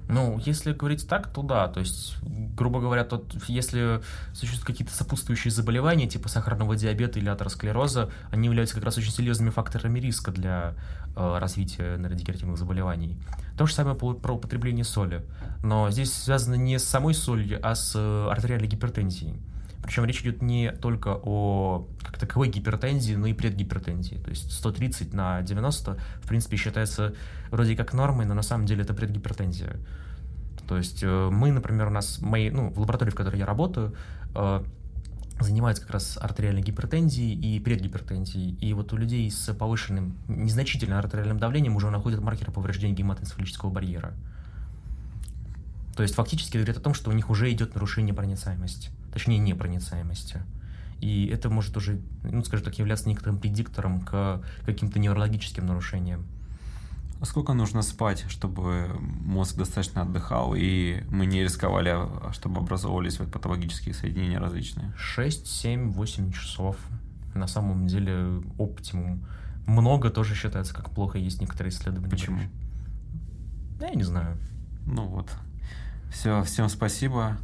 Ну, 0.08 0.40
если 0.44 0.72
говорить 0.72 1.08
так, 1.08 1.32
то 1.32 1.42
да. 1.42 1.66
То 1.66 1.80
есть, 1.80 2.16
грубо 2.56 2.80
говоря, 2.80 3.04
тот, 3.04 3.34
если 3.48 4.00
существуют 4.32 4.64
какие-то 4.64 4.94
сопутствующие 4.94 5.50
заболевания, 5.50 6.08
типа 6.08 6.28
сахарного 6.28 6.76
диабета 6.76 7.18
или 7.18 7.28
атеросклероза, 7.28 8.10
они 8.30 8.46
являются 8.46 8.76
как 8.76 8.84
раз 8.84 8.98
очень 8.98 9.12
серьезными 9.12 9.50
факторами 9.50 9.98
риска 9.98 10.30
для 10.30 10.74
э, 11.16 11.38
развития 11.38 11.96
нейродегенеративных 11.96 12.56
заболеваний. 12.56 13.16
То 13.58 13.66
же 13.66 13.74
самое 13.74 13.96
про 13.96 14.32
употребление 14.34 14.84
соли. 14.84 15.24
Но 15.64 15.90
здесь 15.90 16.12
связано 16.12 16.54
не 16.54 16.78
с 16.78 16.84
самой 16.84 17.14
солью, 17.14 17.58
а 17.62 17.74
с 17.74 17.94
э, 17.96 18.28
артериальной 18.30 18.68
гипертензией. 18.68 19.40
Причем 19.90 20.04
речь 20.04 20.20
идет 20.20 20.40
не 20.40 20.70
только 20.70 21.18
о 21.20 21.88
как 22.00 22.16
таковой 22.16 22.48
гипертензии, 22.48 23.14
но 23.14 23.26
и 23.26 23.32
предгипертензии. 23.32 24.18
То 24.18 24.30
есть 24.30 24.52
130 24.52 25.12
на 25.14 25.42
90, 25.42 25.96
в 26.22 26.28
принципе, 26.28 26.56
считается 26.56 27.12
вроде 27.50 27.74
как 27.74 27.92
нормой, 27.92 28.24
но 28.24 28.34
на 28.34 28.42
самом 28.42 28.66
деле 28.66 28.82
это 28.82 28.94
предгипертензия. 28.94 29.78
То 30.68 30.76
есть 30.76 31.02
э, 31.02 31.28
мы, 31.32 31.50
например, 31.50 31.88
у 31.88 31.90
нас, 31.90 32.20
мои, 32.20 32.50
ну, 32.50 32.70
в 32.70 32.78
лаборатории, 32.78 33.10
в 33.10 33.16
которой 33.16 33.38
я 33.38 33.46
работаю, 33.46 33.92
э, 34.36 34.62
занимаются 35.40 35.82
как 35.82 35.94
раз 35.94 36.16
артериальной 36.22 36.62
гипертензией 36.62 37.34
и 37.34 37.58
предгипертензией. 37.58 38.54
И 38.60 38.72
вот 38.74 38.92
у 38.92 38.96
людей 38.96 39.28
с 39.28 39.52
повышенным, 39.52 40.16
незначительным 40.28 40.98
артериальным 40.98 41.40
давлением 41.40 41.74
уже 41.74 41.90
находят 41.90 42.20
маркеры 42.20 42.52
повреждения 42.52 42.94
гематоэнцефалического 42.94 43.70
барьера. 43.70 44.14
То 45.96 46.04
есть 46.04 46.14
фактически 46.14 46.58
говорит 46.58 46.76
о 46.76 46.80
том, 46.80 46.94
что 46.94 47.10
у 47.10 47.12
них 47.12 47.28
уже 47.28 47.50
идет 47.50 47.74
нарушение 47.74 48.14
проницаемости 48.14 48.90
точнее 49.12 49.38
непроницаемости. 49.38 50.42
И 51.00 51.26
это 51.26 51.48
может 51.48 51.76
уже, 51.76 52.00
ну, 52.22 52.44
скажем 52.44 52.66
так, 52.66 52.78
являться 52.78 53.08
некоторым 53.08 53.38
предиктором 53.38 54.00
к 54.00 54.42
каким-то 54.66 54.98
неврологическим 54.98 55.64
нарушениям. 55.64 56.26
А 57.20 57.26
сколько 57.26 57.52
нужно 57.52 57.82
спать, 57.82 58.24
чтобы 58.28 58.88
мозг 58.98 59.56
достаточно 59.56 60.02
отдыхал, 60.02 60.54
и 60.54 61.02
мы 61.10 61.26
не 61.26 61.42
рисковали, 61.42 61.90
а 61.90 62.30
чтобы 62.32 62.60
образовывались 62.60 63.18
вот 63.18 63.30
патологические 63.30 63.94
соединения 63.94 64.38
различные? 64.38 64.92
6, 64.96 65.46
7, 65.46 65.90
8 65.92 66.32
часов. 66.32 66.76
На 67.34 67.46
самом 67.46 67.86
деле 67.86 68.42
оптимум. 68.58 69.26
Много 69.66 70.10
тоже 70.10 70.34
считается 70.34 70.74
как 70.74 70.90
плохо, 70.90 71.18
есть 71.18 71.40
некоторые 71.40 71.72
исследования. 71.72 72.10
Почему? 72.10 72.40
Да, 73.78 73.88
я 73.88 73.94
не 73.94 74.02
знаю. 74.02 74.38
Ну 74.86 75.06
вот. 75.06 75.30
Все, 76.10 76.42
всем 76.42 76.68
спасибо. 76.68 77.36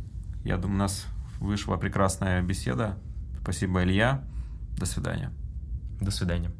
Я 0.42 0.56
думаю, 0.56 0.78
нас 0.78 1.06
вышла 1.38 1.76
прекрасная 1.76 2.42
беседа. 2.42 2.98
Спасибо, 3.42 3.82
Илья. 3.82 4.24
До 4.76 4.86
свидания. 4.86 5.32
До 6.00 6.10
свидания. 6.10 6.50